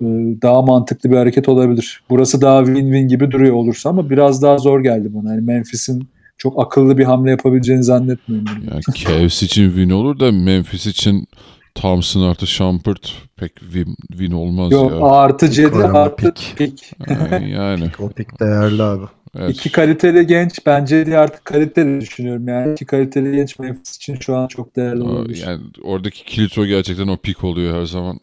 E, 0.00 0.04
daha 0.42 0.62
mantıklı 0.62 1.10
bir 1.10 1.16
hareket 1.16 1.48
olabilir. 1.48 2.04
Burası 2.10 2.40
daha 2.40 2.60
win-win 2.60 3.08
gibi 3.08 3.30
duruyor 3.30 3.54
olursa 3.54 3.90
ama 3.90 4.10
biraz 4.10 4.42
daha 4.42 4.58
zor 4.58 4.80
geldi 4.80 5.14
bana. 5.14 5.34
Yani 5.34 5.46
Memphis'in 5.46 6.08
çok 6.44 6.62
akıllı 6.66 6.98
bir 6.98 7.04
hamle 7.04 7.30
yapabileceğini 7.30 7.84
zannetmiyorum. 7.84 8.48
Yani 8.70 8.82
Cavs 8.94 9.42
için 9.42 9.68
win 9.68 9.90
olur 9.90 10.20
da 10.20 10.32
Memphis 10.32 10.86
için 10.86 11.28
Thompson 11.74 12.22
artı 12.22 12.46
Shumpert 12.46 13.12
pek 13.36 13.56
win, 13.56 13.96
win 14.12 14.30
olmaz 14.30 14.72
Yok 14.72 14.90
ya. 14.92 14.98
artı 15.06 15.50
Cedi 15.50 15.76
artı 15.76 16.16
pick. 16.34 16.56
pick. 16.56 16.92
Yani, 17.08 17.50
yani 17.50 17.90
O 17.98 18.08
pick 18.08 18.40
değerli 18.40 18.82
abi. 18.82 19.04
evet. 19.38 19.50
İki 19.50 19.72
kaliteli 19.72 20.26
genç 20.26 20.66
bence 20.66 21.06
de 21.06 21.18
artık 21.18 21.44
kaliteli 21.44 22.00
düşünüyorum 22.00 22.48
yani. 22.48 22.72
İki 22.72 22.86
kaliteli 22.86 23.36
genç 23.36 23.58
Memphis 23.58 23.96
için 23.96 24.14
şu 24.20 24.36
an 24.36 24.46
çok 24.48 24.76
değerli 24.76 25.02
olabilir. 25.02 25.42
yani 25.46 25.60
oradaki 25.82 26.24
kilit 26.24 26.58
o 26.58 26.66
gerçekten 26.66 27.08
o 27.08 27.16
pik 27.16 27.44
oluyor 27.44 27.80
her 27.80 27.86
zaman. 27.86 28.20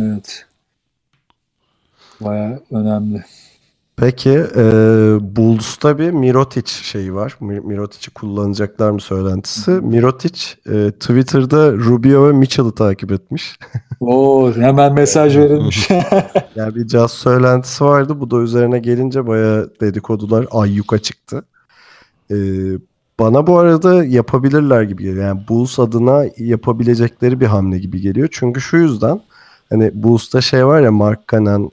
Evet. 0.00 0.46
Baya 2.20 2.60
önemli. 2.70 3.24
Peki 4.00 4.30
e, 4.56 4.62
Bulls'ta 5.36 5.98
bir 5.98 6.10
Mirotic 6.10 6.70
şeyi 6.70 7.14
var. 7.14 7.36
Mi- 7.40 7.60
Mirotic'i 7.60 8.10
kullanacaklar 8.10 8.90
mı 8.90 9.00
söylentisi. 9.00 9.70
Mirotic 9.70 10.40
e, 10.70 10.90
Twitter'da 10.90 11.72
Rubio 11.72 12.28
ve 12.28 12.32
Mitchell'ı 12.32 12.74
takip 12.74 13.12
etmiş. 13.12 13.58
Oo 14.00 14.52
hemen 14.52 14.94
mesaj 14.94 15.36
verilmiş. 15.36 15.88
Yani 16.56 16.74
bir 16.74 16.86
caz 16.86 17.10
söylentisi 17.12 17.84
vardı. 17.84 18.20
Bu 18.20 18.30
da 18.30 18.38
üzerine 18.38 18.78
gelince 18.78 19.26
bayağı 19.26 19.70
dedikodular 19.80 20.46
ayyuka 20.50 20.98
çıktı. 20.98 21.44
Ee, 22.30 22.34
bana 23.20 23.46
bu 23.46 23.58
arada 23.58 24.04
yapabilirler 24.04 24.82
gibi 24.82 25.02
geliyor. 25.02 25.26
Yani 25.26 25.40
Bulls 25.48 25.78
adına 25.78 26.24
yapabilecekleri 26.38 27.40
bir 27.40 27.46
hamle 27.46 27.78
gibi 27.78 28.00
geliyor. 28.00 28.28
Çünkü 28.32 28.60
şu 28.60 28.76
yüzden 28.76 29.20
hani 29.70 29.90
Bulls'ta 29.94 30.40
şey 30.40 30.66
var 30.66 30.80
ya 30.80 30.92
Mark 30.92 31.28
Cannon, 31.32 31.64
e, 31.64 31.68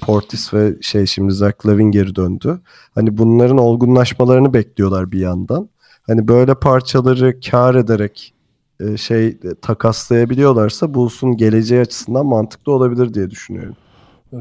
Portis 0.00 0.54
ve 0.54 0.74
şey 0.80 1.06
şimdi 1.06 1.32
Zach 1.32 1.66
Lavin 1.66 1.90
geri 1.90 2.16
döndü. 2.16 2.60
Hani 2.94 3.18
bunların 3.18 3.58
olgunlaşmalarını 3.58 4.54
bekliyorlar 4.54 5.12
bir 5.12 5.20
yandan. 5.20 5.68
Hani 6.02 6.28
böyle 6.28 6.54
parçaları 6.54 7.40
kar 7.40 7.74
ederek 7.74 8.34
e, 8.80 8.96
şey 8.96 9.26
e, 9.26 9.36
takaslayabiliyorlarsa 9.62 10.94
Bulls'un 10.94 11.36
geleceği 11.36 11.80
açısından 11.80 12.26
mantıklı 12.26 12.72
olabilir 12.72 13.14
diye 13.14 13.30
düşünüyorum. 13.30 13.76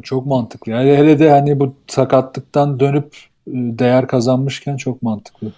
çok 0.03 0.25
mantıklı. 0.25 0.71
Yani 0.71 0.97
hele 0.97 1.19
de 1.19 1.31
hani 1.31 1.59
bu 1.59 1.73
sakatlıktan 1.87 2.79
dönüp 2.79 3.15
e, 3.47 3.51
değer 3.53 4.07
kazanmışken 4.07 4.77
çok 4.77 5.03
mantıklı. 5.03 5.51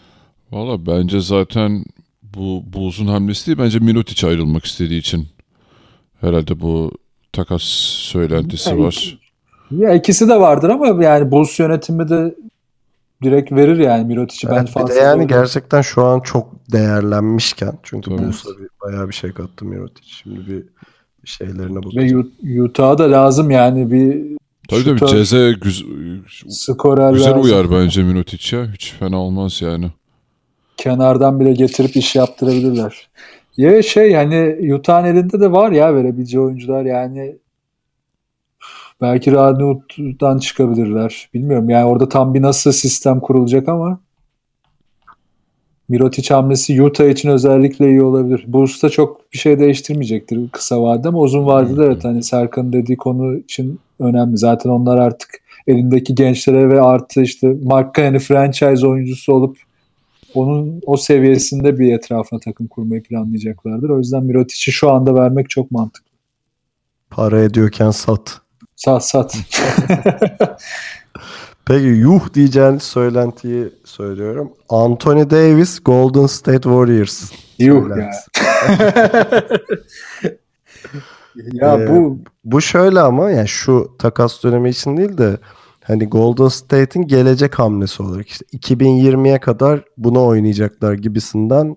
Valla 0.51 0.85
bence 0.85 1.21
zaten 1.21 1.85
bu 2.35 2.63
Bulls'un 2.73 3.07
hamlesi 3.07 3.47
değil 3.47 3.57
bence 3.57 3.79
Mirotic 3.79 4.27
ayrılmak 4.27 4.65
istediği 4.65 4.99
için 4.99 5.27
herhalde 6.21 6.59
bu 6.59 6.91
takas 7.33 7.61
söylentisi 7.61 8.69
Yani 8.69 8.83
var. 8.83 9.17
Ya 9.71 9.93
ikisi 9.93 10.29
de 10.29 10.39
vardır 10.39 10.69
ama 10.69 11.03
yani 11.03 11.31
Bulls 11.31 11.59
yönetimi 11.59 12.09
de 12.09 12.35
direkt 13.23 13.51
verir 13.51 13.77
yani 13.77 14.05
Mirotic'i 14.05 14.49
ben 14.51 14.55
Evet, 14.55 14.67
bir 14.67 14.71
fazla 14.71 14.95
de 14.95 14.99
yani 14.99 15.27
gerçekten 15.27 15.81
şu 15.81 16.03
an 16.03 16.19
çok 16.19 16.47
değerlenmişken 16.71 17.73
çünkü 17.83 18.09
Tabii. 18.09 18.23
Bulls'a 18.25 18.49
bir, 18.49 18.67
bayağı 18.83 19.07
bir 19.09 19.13
şey 19.13 19.31
kattı 19.31 19.65
Mirotic. 19.65 20.07
Şimdi 20.23 20.47
bir 20.47 20.63
şeylerine 21.25 21.75
Ve 21.79 21.83
bakacağım. 21.83 22.21
Ut- 22.21 22.61
Utah'a 22.61 22.97
da 22.97 23.11
lazım 23.11 23.51
yani 23.51 23.91
bir 23.91 24.37
Tabii 24.69 24.83
tabii 24.83 25.11
Ceze 25.11 25.51
güz, 25.61 25.85
güzel 26.25 26.75
lazım. 26.97 27.41
uyar 27.41 27.71
bence 27.71 28.03
Mirotic 28.03 28.57
ya. 28.57 28.67
Hiç 28.73 28.93
fena 28.99 29.17
olmaz 29.17 29.61
yani. 29.61 29.91
kenardan 30.77 31.39
bile 31.39 31.51
getirip 31.51 31.95
iş 31.95 32.15
yaptırabilirler. 32.15 33.09
Ya 33.57 33.83
şey 33.83 34.13
hani 34.13 34.73
Utah'ın 34.73 35.05
elinde 35.05 35.39
de 35.39 35.51
var 35.51 35.71
ya 35.71 35.95
verebileceği 35.95 36.43
oyuncular 36.43 36.85
yani 36.85 37.35
Belki 39.01 39.31
Radnut'dan 39.31 40.37
çıkabilirler. 40.37 41.29
Bilmiyorum 41.33 41.69
yani 41.69 41.85
orada 41.85 42.09
tam 42.09 42.33
bir 42.33 42.41
nasıl 42.41 42.71
sistem 42.71 43.19
kurulacak 43.19 43.69
ama 43.69 43.99
Mirotic 45.89 46.33
hamlesi 46.33 46.83
Utah 46.83 47.05
için 47.05 47.29
özellikle 47.29 47.89
iyi 47.89 48.03
olabilir. 48.03 48.43
Bulls'ta 48.47 48.89
çok 48.89 49.33
bir 49.33 49.37
şey 49.37 49.59
değiştirmeyecektir 49.59 50.49
kısa 50.49 50.81
vadede 50.81 51.07
ama 51.07 51.19
uzun 51.19 51.45
vadede 51.45 51.85
evet 51.85 52.03
hani 52.03 52.23
Serkan'ın 52.23 52.73
dediği 52.73 52.97
konu 52.97 53.37
için 53.37 53.79
önemli. 53.99 54.37
Zaten 54.37 54.69
onlar 54.69 54.97
artık 54.97 55.29
elindeki 55.67 56.15
gençlere 56.15 56.69
ve 56.69 56.81
artı 56.81 57.21
işte 57.21 57.55
Mark 57.63 57.95
Canny 57.95 58.19
franchise 58.19 58.87
oyuncusu 58.87 59.33
olup 59.33 59.57
onun 60.33 60.81
o 60.85 60.97
seviyesinde 60.97 61.79
bir 61.79 61.93
etrafına 61.93 62.39
takım 62.39 62.67
kurmayı 62.67 63.03
planlayacaklardır. 63.03 63.89
O 63.89 63.97
yüzden 63.97 64.23
Mirotic'i 64.23 64.71
şu 64.71 64.91
anda 64.91 65.15
vermek 65.15 65.49
çok 65.49 65.71
mantıklı. 65.71 66.11
Para 67.09 67.43
ediyorken 67.43 67.91
sat. 67.91 68.41
Sat 68.85 69.05
sat. 69.05 69.35
Peki 71.65 71.85
yuh 71.85 72.33
diyeceğiniz 72.33 72.83
söylentiyi 72.83 73.73
söylüyorum. 73.85 74.53
Anthony 74.69 75.29
Davis 75.29 75.79
Golden 75.79 76.25
State 76.25 76.61
Warriors. 76.61 77.31
Yuh 77.59 77.89
ya. 77.89 77.95
söylentisi. 77.95 78.29
ya 81.53 81.77
Ee, 81.79 81.87
bu 81.89 82.19
Bu 82.43 82.61
şöyle 82.61 82.99
ama 82.99 83.31
yani 83.31 83.47
şu 83.47 83.95
takas 83.99 84.43
dönemi 84.43 84.69
için 84.69 84.97
değil 84.97 85.17
de 85.17 85.37
hani 85.83 86.09
Golden 86.09 86.47
State'in 86.47 87.07
gelecek 87.07 87.59
hamlesi 87.59 88.03
olarak 88.03 88.27
işte 88.27 88.45
2020'ye 88.45 89.39
kadar 89.39 89.83
bunu 89.97 90.25
oynayacaklar 90.25 90.93
gibisinden 90.93 91.75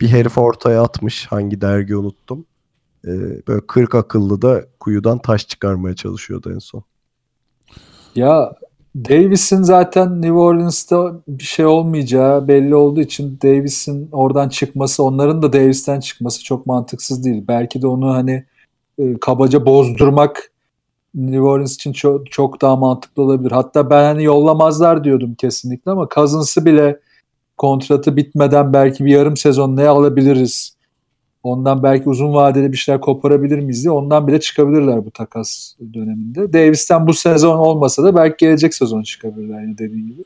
bir 0.00 0.08
herif 0.08 0.38
ortaya 0.38 0.82
atmış. 0.82 1.26
Hangi 1.26 1.60
dergi 1.60 1.96
unuttum. 1.96 2.46
Ee, 3.06 3.46
böyle 3.48 3.60
40 3.66 3.94
akıllı 3.94 4.42
da 4.42 4.64
kuyudan 4.80 5.18
taş 5.18 5.48
çıkarmaya 5.48 5.96
çalışıyordu 5.96 6.52
en 6.54 6.58
son. 6.58 6.84
Ya 8.14 8.54
Davis'in 8.96 9.62
zaten 9.62 10.22
New 10.22 10.32
Orleans'ta 10.32 11.20
bir 11.28 11.44
şey 11.44 11.66
olmayacağı 11.66 12.48
belli 12.48 12.74
olduğu 12.74 13.00
için 13.00 13.38
Davis'in 13.42 14.08
oradan 14.12 14.48
çıkması, 14.48 15.02
onların 15.02 15.42
da 15.42 15.52
Davis'ten 15.52 16.00
çıkması 16.00 16.44
çok 16.44 16.66
mantıksız 16.66 17.24
değil. 17.24 17.44
Belki 17.48 17.82
de 17.82 17.86
onu 17.86 18.14
hani 18.14 18.44
e, 18.98 19.20
kabaca 19.20 19.66
bozdurmak 19.66 20.50
New 21.14 21.40
Orleans 21.40 21.74
için 21.74 21.92
çok, 21.92 22.30
çok 22.30 22.62
daha 22.62 22.76
mantıklı 22.76 23.22
olabilir. 23.22 23.50
Hatta 23.50 23.90
ben 23.90 24.04
hani 24.04 24.24
yollamazlar 24.24 25.04
diyordum 25.04 25.34
kesinlikle 25.34 25.90
ama 25.90 26.08
Cousins'ı 26.14 26.64
bile 26.64 27.00
kontratı 27.56 28.16
bitmeden 28.16 28.72
belki 28.72 29.04
bir 29.04 29.10
yarım 29.10 29.36
sezon 29.36 29.76
ne 29.76 29.88
alabiliriz? 29.88 30.73
Ondan 31.44 31.82
belki 31.82 32.08
uzun 32.08 32.34
vadeli 32.34 32.72
bir 32.72 32.76
şeyler 32.76 33.00
koparabilir 33.00 33.58
miyiz 33.58 33.82
diye 33.82 33.92
ondan 33.92 34.28
bile 34.28 34.40
çıkabilirler 34.40 35.04
bu 35.06 35.10
takas 35.10 35.74
döneminde. 35.94 36.52
Davis'ten 36.52 37.06
bu 37.06 37.14
sezon 37.14 37.58
olmasa 37.58 38.04
da 38.04 38.16
belki 38.16 38.36
gelecek 38.46 38.74
sezon 38.74 39.02
çıkabilirler 39.02 39.60
yani 39.60 39.78
dediğin 39.78 40.06
gibi. 40.06 40.24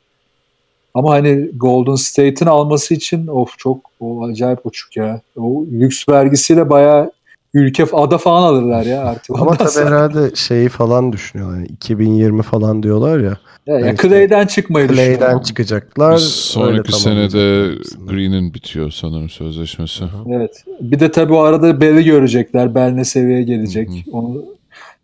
Ama 0.95 1.11
hani 1.11 1.51
Golden 1.55 1.95
State'in 1.95 2.47
alması 2.47 2.95
için 2.95 3.27
of 3.27 3.59
çok 3.59 3.90
o 4.01 4.24
acayip 4.24 4.66
uçuk 4.66 4.97
ya. 4.97 5.20
O 5.36 5.65
lüks 5.73 6.09
vergisiyle 6.09 6.70
bayağı 6.70 7.12
ülke 7.55 7.85
ada 7.93 8.19
falan 8.19 8.43
alırlar 8.43 8.83
ya 8.87 9.03
artık. 9.05 9.41
Ama 9.41 9.57
tabii 9.57 9.69
sonra- 9.69 9.87
herhalde 9.87 10.35
şeyi 10.35 10.69
falan 10.69 11.12
düşünüyorlar. 11.12 11.57
Yani 11.57 11.66
2020 11.66 12.43
falan 12.43 12.83
diyorlar 12.83 13.19
ya. 13.19 13.39
Ya, 13.66 13.79
ya 13.81 13.97
Clay'den 13.97 14.47
çıkmayı 14.47 14.89
Clay'den 14.89 15.39
çıkacaklar. 15.39 16.11
öyle 16.11 16.19
Sonraki 16.19 16.93
senede. 16.93 17.75
Green'in 18.07 18.55
bitiyor 18.55 18.91
sanırım 18.91 19.29
sözleşmesi. 19.29 20.05
Evet. 20.29 20.65
Bir 20.81 21.01
de 21.01 21.11
tabii 21.11 21.33
o 21.33 21.39
arada 21.39 21.81
Bell'i 21.81 22.05
görecekler. 22.05 22.75
Bell 22.75 22.91
ne 22.91 23.05
seviyeye 23.05 23.43
gelecek. 23.43 23.89
Hı 23.89 24.11
Onu 24.12 24.45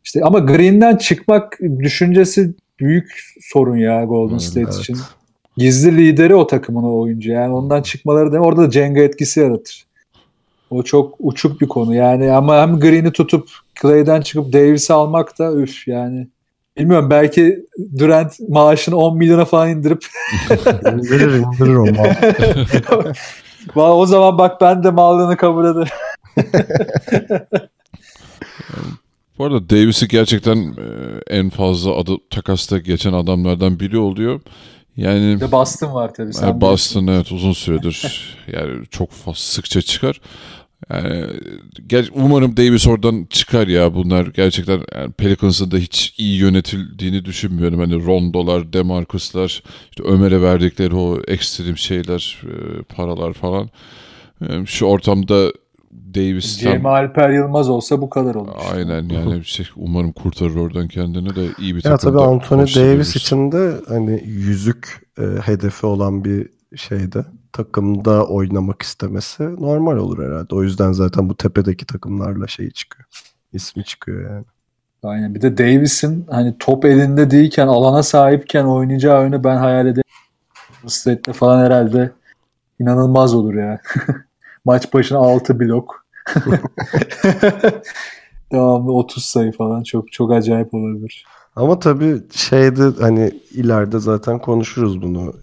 işte 0.05 0.21
ama 0.25 0.39
Green'den 0.39 0.97
çıkmak 0.97 1.59
düşüncesi 1.79 2.55
büyük 2.81 3.35
sorun 3.41 3.77
ya 3.77 4.05
Golden 4.05 4.33
Evet, 4.33 4.43
State 4.43 4.61
evet. 4.61 4.75
için. 4.75 4.97
Gizli 5.57 5.97
lideri 5.97 6.35
o 6.35 6.47
takımın 6.47 6.83
o 6.83 7.01
oyuncu. 7.01 7.31
Yani 7.31 7.55
ondan 7.55 7.83
çıkmaları 7.83 8.33
da 8.33 8.39
orada 8.39 8.67
da 8.67 8.71
Jenga 8.71 9.01
etkisi 9.01 9.41
yaratır. 9.41 9.85
O 10.75 10.83
çok 10.83 11.15
uçuk 11.19 11.61
bir 11.61 11.69
konu. 11.69 11.95
Yani 11.95 12.33
ama 12.33 12.61
hem 12.61 12.81
Green'i 12.81 13.13
tutup 13.13 13.49
Clay'den 13.83 14.21
çıkıp 14.21 14.53
Davis'i 14.53 14.93
almak 14.93 15.39
da 15.39 15.53
üf 15.53 15.89
yani. 15.89 16.29
Bilmiyorum 16.79 17.11
belki 17.11 17.67
Durant 17.99 18.41
maaşını 18.49 18.97
10 18.97 19.17
milyona 19.17 19.45
falan 19.45 19.71
indirip 19.71 20.07
İndirir 20.93 21.35
indirir 21.35 21.75
o 21.75 21.87
mal. 21.95 22.15
O 23.97 24.07
zaman 24.07 24.39
bak 24.39 24.61
ben 24.61 24.83
de 24.85 24.91
mallığını 24.91 25.37
kabul 25.37 25.65
ederim. 25.65 25.89
Bu 29.39 29.45
arada 29.45 29.71
Davis'i 29.71 30.09
gerçekten 30.09 30.57
e, 30.57 31.21
en 31.27 31.51
fazla 31.51 31.97
adı 31.97 32.17
takasta 32.31 32.79
geçen 32.79 33.13
adamlardan 33.13 33.81
biri 33.81 33.99
oluyor. 33.99 34.41
Yani 34.97 35.41
de 35.41 35.53
Boston 35.53 35.95
var 35.95 36.15
tabii. 36.15 36.33
Sen 36.33 36.47
Yani 36.47 36.61
Boston 36.61 37.07
evet 37.07 37.33
uzun 37.33 37.53
süredir 37.53 38.37
yani 38.53 38.87
çok 38.91 39.11
sıkça 39.35 39.83
çıkar. 39.83 40.21
Yani, 40.93 41.27
ger- 41.89 42.11
umarım 42.15 42.57
Davis 42.57 42.87
oradan 42.87 43.27
çıkar 43.31 43.67
ya 43.69 43.95
bunlar 43.95 44.27
gerçekten 44.27 44.81
yani 44.95 45.13
Pelicans'ın 45.13 45.71
da 45.71 45.77
hiç 45.77 46.15
iyi 46.19 46.39
yönetildiğini 46.39 47.25
düşünmüyorum. 47.25 47.81
Hani 47.81 48.05
Rondo'lar, 48.07 48.73
Demarcus'lar, 48.73 49.63
işte 49.91 50.03
Ömer'e 50.03 50.43
verdikleri 50.43 50.95
o 50.97 51.21
ekstrem 51.29 51.77
şeyler, 51.79 52.43
e, 52.45 52.83
paralar 52.83 53.33
falan. 53.33 53.71
E, 54.49 54.67
Şu 54.67 54.87
ortamda 54.87 55.53
Davis'ten 56.15 56.73
Cem 56.73 56.87
Alper 56.87 57.31
Yılmaz 57.31 57.69
olsa 57.69 58.01
bu 58.01 58.11
kadar 58.11 58.35
olur. 58.35 58.53
aynen 58.73 59.09
yani 59.09 59.35
bir 59.35 59.45
şey 59.45 59.67
umarım 59.77 60.13
kurtarır 60.13 60.55
oradan 60.57 60.89
kendini 60.89 61.37
de 61.37 61.47
iyi 61.59 61.77
bir 61.77 61.85
Ya 61.85 61.97
tabii 61.97 62.19
takımda 62.19 62.23
Anthony. 62.23 62.67
Davis 62.75 63.17
için 63.17 63.53
de 63.53 63.75
hani 63.89 64.23
yüzük 64.27 65.07
e, 65.19 65.23
hedefi 65.23 65.87
olan 65.87 66.25
bir 66.25 66.49
şeyde 66.77 67.25
takımda 67.55 68.27
oynamak 68.27 68.83
istemesi 68.83 69.43
normal 69.43 69.97
olur 69.97 70.25
herhalde. 70.25 70.55
O 70.55 70.63
yüzden 70.63 70.93
zaten 70.93 71.29
bu 71.29 71.37
tepedeki 71.37 71.87
takımlarla 71.87 72.47
şey 72.47 72.71
çıkıyor. 72.71 73.09
İsmi 73.53 73.85
çıkıyor 73.85 74.31
yani. 74.31 74.45
Aynen. 75.03 75.35
Bir 75.35 75.43
de 75.43 75.59
Davis'in 75.59 76.27
hani 76.31 76.55
top 76.59 76.85
elinde 76.85 77.31
değilken 77.31 77.67
alana 77.67 78.03
sahipken 78.03 78.65
oynayacağı 78.65 79.21
oyunu 79.21 79.45
ben 79.45 79.57
hayal 79.57 79.81
edemiyorum. 79.81 80.05
State'de 80.87 81.33
falan 81.33 81.65
herhalde 81.65 82.13
inanılmaz 82.81 83.35
olur 83.35 83.55
ya. 83.55 83.81
Maç 84.65 84.95
başına 84.95 85.19
6 85.19 85.61
blok. 85.61 86.07
Devamlı 88.53 88.93
30 88.93 89.25
sayı 89.25 89.53
falan 89.53 89.83
çok 89.83 90.13
çok 90.13 90.33
acayip 90.33 90.75
olabilir. 90.75 91.27
Ama 91.57 91.79
tabii 91.79 92.23
şeyde 92.31 92.83
hani 93.01 93.41
ileride 93.51 93.99
zaten 93.99 94.39
konuşuruz 94.39 95.03
bunu. 95.03 95.35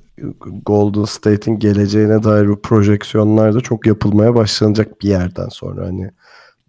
Golden 0.65 1.03
State'in 1.03 1.59
geleceğine 1.59 2.23
dair 2.23 2.47
bu 2.47 2.61
projeksiyonlar 2.61 3.55
da 3.55 3.61
çok 3.61 3.87
yapılmaya 3.87 4.35
başlanacak 4.35 5.01
bir 5.01 5.09
yerden 5.09 5.49
sonra. 5.49 5.85
Hani 5.85 6.11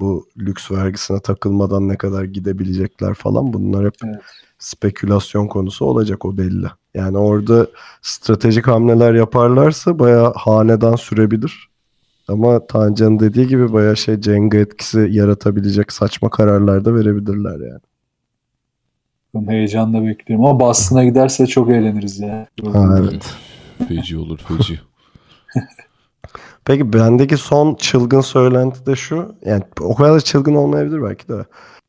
bu 0.00 0.28
lüks 0.38 0.70
vergisine 0.70 1.20
takılmadan 1.20 1.88
ne 1.88 1.96
kadar 1.96 2.24
gidebilecekler 2.24 3.14
falan 3.14 3.52
bunlar 3.52 3.86
hep 3.86 3.94
Evet. 4.04 4.20
spekülasyon 4.58 5.46
konusu 5.48 5.84
olacak 5.84 6.24
o 6.24 6.36
belli. 6.36 6.66
Yani 6.94 7.18
orada 7.18 7.66
stratejik 8.02 8.66
hamleler 8.66 9.14
yaparlarsa 9.14 9.98
bayağı 9.98 10.32
hanedan 10.36 10.96
sürebilir. 10.96 11.68
Ama 12.28 12.66
Tancan'ın 12.66 13.18
dediği 13.18 13.46
gibi 13.46 13.72
bayağı 13.72 13.96
şey 13.96 14.20
Jenga 14.20 14.58
etkisi 14.58 15.08
yaratabilecek 15.10 15.92
saçma 15.92 16.30
kararlar 16.30 16.84
da 16.84 16.94
verebilirler 16.94 17.68
yani. 17.68 17.80
Ben 19.34 19.52
heyecanla 19.52 20.06
bekliyorum 20.06 20.46
ama 20.46 20.60
Boston'a 20.60 21.04
giderse 21.04 21.46
çok 21.46 21.70
eğleniriz 21.70 22.20
ya. 22.20 22.46
Ha, 22.72 22.98
evet. 22.98 23.34
Feci 23.88 24.18
olur 24.18 24.38
feci. 24.38 24.80
Peki 26.64 26.92
bendeki 26.92 27.36
son 27.36 27.74
çılgın 27.74 28.20
söylenti 28.20 28.86
de 28.86 28.96
şu. 28.96 29.34
Yani 29.44 29.62
o 29.80 29.94
kadar 29.94 30.14
da 30.14 30.20
çılgın 30.20 30.54
olmayabilir 30.54 31.02
belki 31.02 31.28
de. 31.28 31.44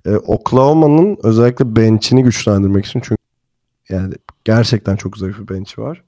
Ee, 0.06 0.16
Oklahoma'nın 0.16 1.18
özellikle 1.24 1.76
bench'ini 1.76 2.24
güçlendirmek 2.24 2.86
için 2.86 3.00
çünkü 3.00 3.22
yani 3.90 4.14
gerçekten 4.46 4.96
çok 4.96 5.18
zayıf 5.18 5.40
bir 5.40 5.56
bench'i 5.56 5.82
var. 5.82 6.04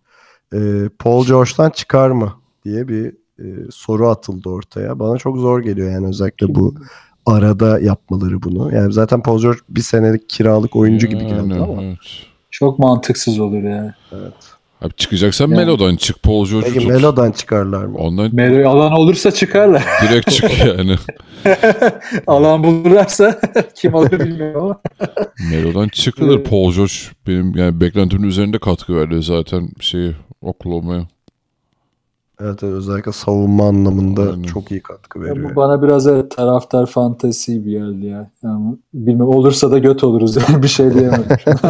Ee, 0.54 0.90
Paul 1.00 1.26
George'dan 1.26 1.70
çıkar 1.70 2.10
mı 2.10 2.34
diye 2.66 2.88
bir 2.88 3.16
e, 3.40 3.46
soru 3.72 4.10
atıldı 4.10 4.50
ortaya. 4.50 5.00
Bana 5.00 5.18
çok 5.18 5.38
zor 5.38 5.60
geliyor 5.60 5.92
yani 5.92 6.08
özellikle 6.08 6.56
bu 6.56 6.76
arada 7.26 7.80
yapmaları 7.80 8.42
bunu. 8.44 8.76
Yani 8.76 8.94
zaten 8.94 9.22
Paul 9.22 9.42
George 9.42 9.60
bir 9.70 9.82
senelik 9.82 10.30
kiralık 10.30 10.76
oyuncu 10.76 11.08
gibi 11.08 11.22
geldi 11.28 11.34
Yani, 11.34 11.64
ama. 11.64 11.84
evet. 11.84 11.98
Çok 12.52 12.80
mantıksız 12.80 13.40
olur 13.40 13.64
ya. 13.64 13.96
Evet. 14.12 14.34
Abi 14.82 14.94
çıkacaksan 14.98 15.48
Yani- 15.48 15.56
Melo'dan 15.56 15.96
çık. 15.96 16.24
Paul 16.24 16.46
George'u 16.48 16.62
Peki 16.74 16.80
tut. 16.80 16.88
Melo'dan 16.88 17.32
çıkarlar 17.32 17.86
mı? 17.86 17.98
Ondan 17.98 18.36
Melo 18.36 18.70
alan 18.70 18.92
olursa 18.92 19.32
çıkarlar. 19.32 19.84
direkt 20.10 20.32
çık 20.32 20.60
yani. 20.66 20.96
alan 22.28 22.64
bulurlarsa 22.64 23.40
kim 23.76 23.96
alır 23.96 24.20
bilmiyorum 24.20 24.62
ama. 24.64 24.82
Melo'dan 25.52 25.88
çıkılır. 25.88 26.44
Paul 26.44 26.74
George 26.74 26.94
benim 27.28 27.56
yani 27.56 27.82
beklentimin 27.82 28.28
üzerinde 28.28 28.58
katkı 28.60 28.96
verdi 28.96 29.24
zaten 29.24 29.70
şeyi 29.80 30.12
Oklahoma'ya. 30.42 31.08
Evet, 32.42 32.64
evet, 32.64 32.74
özellikle 32.74 33.12
savunma 33.12 33.68
anlamında 33.68 34.22
Aynen. 34.22 34.44
çok 34.44 34.72
iyi 34.72 34.82
katkı 34.82 35.20
Ya 35.20 35.26
veriyor. 35.26 35.52
bu 35.52 35.56
bana 35.56 35.82
biraz 35.82 36.08
evet, 36.08 36.32
taraftar 36.32 36.86
fantezi 36.86 37.54
gibi 37.54 37.72
geldi 37.72 38.06
ya. 38.06 38.32
Yani 38.44 38.78
bilmem 38.94 39.28
olursa 39.28 39.72
da 39.72 39.78
göt 39.80 40.04
oluruz 40.04 40.36
yani 40.50 40.64
bir 40.64 40.68
şey 40.68 40.94
diyemem. 40.94 41.24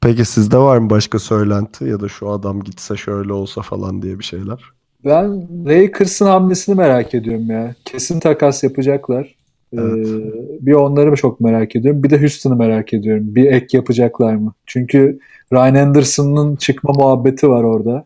Peki 0.00 0.24
sizde 0.24 0.58
var 0.58 0.78
mı 0.78 0.90
başka 0.90 1.18
söylenti 1.18 1.84
ya 1.84 2.00
da 2.00 2.08
şu 2.08 2.30
adam 2.30 2.62
gitse 2.62 2.96
şöyle 2.96 3.32
olsa 3.32 3.62
falan 3.62 4.02
diye 4.02 4.18
bir 4.18 4.24
şeyler? 4.24 4.60
ben 5.04 5.48
Lakers'ın 5.66 6.26
hamlesini 6.26 6.74
merak 6.74 7.14
ediyorum 7.14 7.50
ya. 7.50 7.74
Kesin 7.84 8.20
takas 8.20 8.64
yapacaklar. 8.64 9.34
Evet. 9.72 10.08
Ee, 10.08 10.66
bir 10.66 10.72
onları 10.72 11.16
çok 11.16 11.40
merak 11.40 11.76
ediyorum. 11.76 12.02
Bir 12.02 12.10
de 12.10 12.20
Houston'ı 12.20 12.56
merak 12.56 12.94
ediyorum. 12.94 13.34
Bir 13.34 13.46
ek 13.46 13.76
yapacaklar 13.76 14.34
mı? 14.34 14.52
Çünkü 14.66 15.18
Ryan 15.52 15.74
Anderson'ın 15.74 16.56
çıkma 16.56 16.92
muhabbeti 16.92 17.48
var 17.48 17.62
orada. 17.62 18.04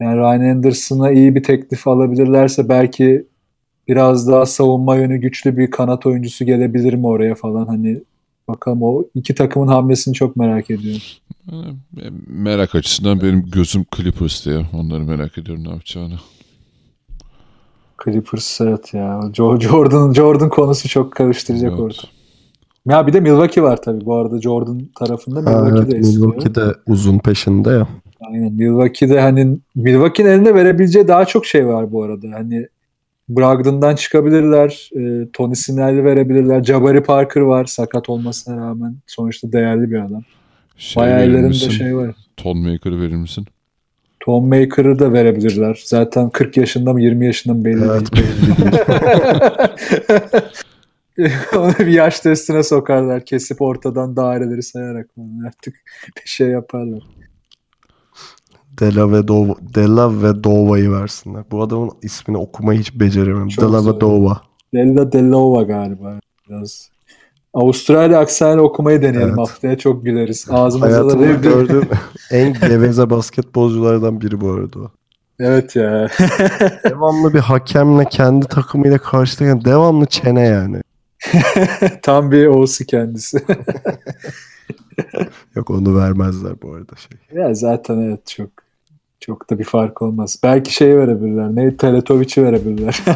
Yani 0.00 0.16
Ryan 0.16 0.56
Anderson'a 0.56 1.10
iyi 1.10 1.34
bir 1.34 1.42
teklif 1.42 1.88
alabilirlerse 1.88 2.68
belki 2.68 3.26
biraz 3.88 4.28
daha 4.28 4.46
savunma 4.46 4.96
yönü 4.96 5.16
güçlü 5.18 5.56
bir 5.56 5.70
kanat 5.70 6.06
oyuncusu 6.06 6.44
gelebilir 6.44 6.94
mi 6.94 7.06
oraya 7.06 7.34
falan 7.34 7.66
hani 7.66 8.00
bakalım 8.48 8.82
o 8.82 9.04
iki 9.14 9.34
takımın 9.34 9.68
hamlesini 9.68 10.14
çok 10.14 10.36
merak 10.36 10.70
ediyorum. 10.70 11.00
Yani, 11.52 11.74
e, 12.00 12.10
merak 12.26 12.74
açısından 12.74 13.20
benim 13.20 13.50
gözüm 13.50 13.84
Clippers'te 13.96 14.50
ya. 14.50 14.66
Onları 14.72 15.04
merak 15.04 15.38
ediyorum 15.38 15.64
ne 15.64 15.68
yapacağını. 15.70 16.14
Clippers 18.04 18.60
evet 18.60 18.94
ya. 18.94 19.20
Jo- 19.32 19.60
Jordan 19.60 20.12
Jordan 20.12 20.48
konusu 20.48 20.88
çok 20.88 21.12
karıştıracak 21.12 21.70
Evet. 21.70 21.80
orada. 21.80 22.02
Ya 22.86 23.06
bir 23.06 23.12
de 23.12 23.20
Milwaukee 23.20 23.62
var 23.62 23.82
tabii 23.82 24.04
bu 24.04 24.14
arada 24.16 24.40
Jordan 24.40 24.80
tarafında 24.98 25.50
Ha, 25.50 25.60
Milwaukee 25.62 25.96
evet. 25.96 26.04
Milwaukee 26.06 26.54
de 26.54 26.74
uzun 26.86 27.18
peşinde 27.18 27.70
ya. 27.70 27.88
Aynen. 28.20 28.52
Milwaukee'de 28.52 29.20
hani 29.20 29.58
Milwaukee'nin 29.74 30.30
eline 30.30 30.54
verebileceği 30.54 31.08
daha 31.08 31.24
çok 31.24 31.46
şey 31.46 31.66
var 31.66 31.92
bu 31.92 32.02
arada. 32.02 32.26
Hani 32.32 32.66
Brogdon'dan 33.28 33.94
çıkabilirler. 33.94 34.90
E, 34.96 35.30
Tony 35.32 35.54
Snell'i 35.54 36.04
verebilirler. 36.04 36.64
Jabari 36.64 37.02
Parker 37.02 37.40
var 37.40 37.64
sakat 37.64 38.08
olmasına 38.08 38.56
rağmen. 38.56 38.96
Sonuçta 39.06 39.52
değerli 39.52 39.90
bir 39.90 39.98
adam. 39.98 40.22
Şey 40.76 41.02
Bayağı 41.02 41.20
ellerinde 41.20 41.54
şey 41.54 41.96
var. 41.96 42.14
Ton 42.36 42.58
Maker'ı 42.58 43.00
verir 43.00 43.16
misin? 43.16 43.46
Tom 44.20 44.48
Maker'ı 44.48 44.98
da 44.98 45.12
verebilirler. 45.12 45.82
Zaten 45.84 46.30
40 46.30 46.56
yaşında 46.56 46.92
mı 46.92 47.02
20 47.02 47.26
yaşında 47.26 47.54
mı 47.54 47.64
belli 47.64 47.84
Evet 47.84 48.16
değil. 48.16 48.26
Onu 51.56 51.72
bir 51.78 51.86
yaş 51.86 52.20
testine 52.20 52.62
sokarlar. 52.62 53.24
Kesip 53.24 53.62
ortadan 53.62 54.16
daireleri 54.16 54.62
sayarak 54.62 55.14
falan 55.14 55.46
artık 55.46 55.74
bir 56.16 56.30
şey 56.30 56.48
yaparlar. 56.48 57.02
Della 58.80 59.12
ve 59.12 59.28
Dova, 59.28 59.54
Della 59.74 60.22
ve 60.22 60.44
Dova'yı 60.44 60.92
versinler. 60.92 61.44
Bu 61.50 61.62
adamın 61.62 61.90
ismini 62.02 62.38
okumayı 62.38 62.80
hiç 62.80 62.94
beceremem. 63.00 63.48
Çok 63.48 63.64
Della 63.64 63.80
zor. 63.80 63.94
ve 63.96 64.00
Dova. 64.00 64.40
Della 64.74 65.12
Dellova 65.12 65.62
galiba 65.62 66.20
biraz. 66.48 66.90
Avustralya 67.54 68.18
aksanıyla 68.18 68.62
okumayı 68.62 69.02
deneyelim 69.02 69.28
Evet. 69.28 69.38
haftaya 69.38 69.78
çok 69.78 70.04
güleriz. 70.04 70.46
Ağzımıza 70.50 70.90
da 70.92 70.94
Hayatımda 70.96 71.28
bir- 71.28 71.34
gördüğüm 71.48 71.82
en 72.30 72.52
geveze 72.52 73.10
basketbolculardan 73.10 74.20
biri 74.20 74.40
bu 74.40 74.50
arada 74.50 74.78
o. 74.78 74.90
Evet 75.40 75.76
ya. 75.76 76.08
Devamlı 76.90 77.34
bir 77.34 77.38
hakemle 77.38 78.04
kendi 78.04 78.46
takımıyla 78.46 78.98
karşılayan 78.98 79.64
devamlı 79.64 80.06
çene 80.06 80.40
yani. 80.46 80.80
Tam 82.02 82.30
bir 82.32 82.46
Oğuz'u 82.46 82.84
kendisi. 82.84 83.38
Yok 85.54 85.70
onu 85.70 85.96
vermezler 85.98 86.52
bu 86.62 86.72
arada 86.72 86.92
şey. 86.96 87.42
ya 87.42 87.54
zaten 87.54 87.98
evet 88.00 88.26
çok 88.26 88.50
çok 89.20 89.50
da 89.50 89.58
bir 89.58 89.64
fark 89.64 90.02
olmaz. 90.02 90.38
Belki 90.42 90.74
şey 90.74 90.96
verebilirler. 90.96 91.56
Ne 91.56 91.76
Teletovic'i 91.76 92.42
verebilirler. 92.44 93.00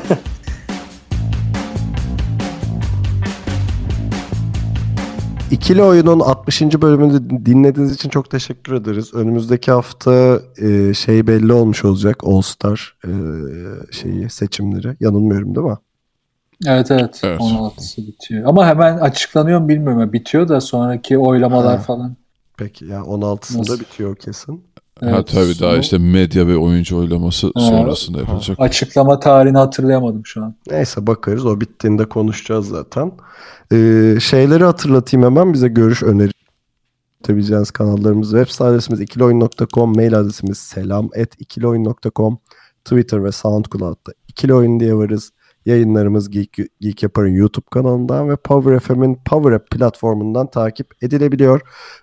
İkili 5.50 5.82
Oyun'un 5.82 6.20
60. 6.20 6.62
bölümünü 6.62 7.46
dinlediğiniz 7.46 7.94
için 7.94 8.08
çok 8.08 8.30
teşekkür 8.30 8.72
ederiz. 8.72 9.14
Önümüzdeki 9.14 9.72
hafta 9.72 10.40
e, 10.62 10.94
şey 10.94 11.26
belli 11.26 11.52
olmuş 11.52 11.84
olacak. 11.84 12.16
All 12.24 12.40
Star 12.40 12.96
e, 13.04 13.10
şeyi 13.92 14.30
seçimleri. 14.30 14.96
Yanılmıyorum 15.00 15.54
değil 15.54 15.66
mi? 15.66 15.76
evet 16.66 16.90
evet. 16.90 17.20
Evet. 17.24 17.40
16'sı 17.40 18.06
bitiyor. 18.06 18.44
Ama 18.46 18.66
hemen 18.66 18.96
açıklanıyor 18.98 19.60
mu 19.60 19.68
bilmiyorum. 19.68 20.12
Bitiyor 20.12 20.48
da 20.48 20.60
sonraki 20.60 21.18
oylamalar 21.18 21.76
Ha. 21.76 21.82
falan. 21.82 22.16
Peki 22.56 22.84
ya 22.84 22.98
16'sında 23.00 23.58
Nasıl? 23.58 23.80
bitiyor 23.80 24.16
kesin. 24.16 24.64
Ha 25.00 25.06
Evet, 25.10 25.28
tabii 25.28 25.60
daha 25.60 25.76
işte 25.76 25.98
medya 25.98 26.46
ve 26.46 26.56
oyuncu 26.56 26.98
oylaması 26.98 27.46
Ha. 27.46 27.60
sonrasında 27.60 28.18
yapılacak. 28.18 28.60
Açıklama 28.60 29.20
tarihini 29.20 29.58
hatırlayamadım 29.58 30.26
şu 30.26 30.42
an. 30.44 30.54
Neyse 30.70 31.06
bakarız. 31.06 31.46
O 31.46 31.60
bittiğinde 31.60 32.08
konuşacağız 32.08 32.68
zaten. 32.68 33.12
Ee, 33.72 34.16
şeyleri 34.20 34.64
hatırlatayım 34.64 35.26
hemen. 35.26 35.52
Bize 35.52 35.68
görüş 35.68 36.02
öneri 36.02 36.30
atabileceğiniz 37.22 37.70
kanallarımız. 37.70 38.30
Web 38.30 38.48
site 38.48 38.64
adresimiz 38.64 39.00
ikilioyun.com. 39.00 39.96
Mail 39.96 40.18
adresimiz 40.18 40.58
selam 40.58 41.04
at 41.22 41.40
ikilioyun.com. 41.40 42.38
Twitter 42.84 43.24
ve 43.24 43.32
SoundCloud'da 43.32 44.12
ikili 44.28 44.54
oyun 44.54 44.80
diye 44.80 44.94
varız. 44.94 45.30
Yayınlarımız 45.66 46.30
Geek, 46.30 46.56
Geek 46.80 47.02
Yapar'ın 47.02 47.34
YouTube 47.34 47.66
kanalından 47.70 48.28
ve 48.28 48.36
Power 48.36 48.78
FM'in 48.78 49.18
Power 49.24 49.52
App 49.52 49.70
platformundan 49.70 50.50
takip 50.50 51.02
edilebiliyor. 51.02 51.60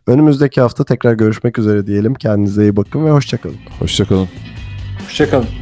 Önümüzdeki 0.08 0.62
hafta 0.62 0.84
tekrar 0.84 1.14
görüşmek 1.14 1.60
üzere 1.60 1.88
diyelim. 1.88 2.14
Kendinize 2.14 2.64
iyi 2.64 2.76
bakın 2.76 3.06
ve 3.06 3.12
hoşçakalın. 3.12 3.58
Hoşçakalın. 3.80 4.28
Hoşçakalın. 5.06 5.61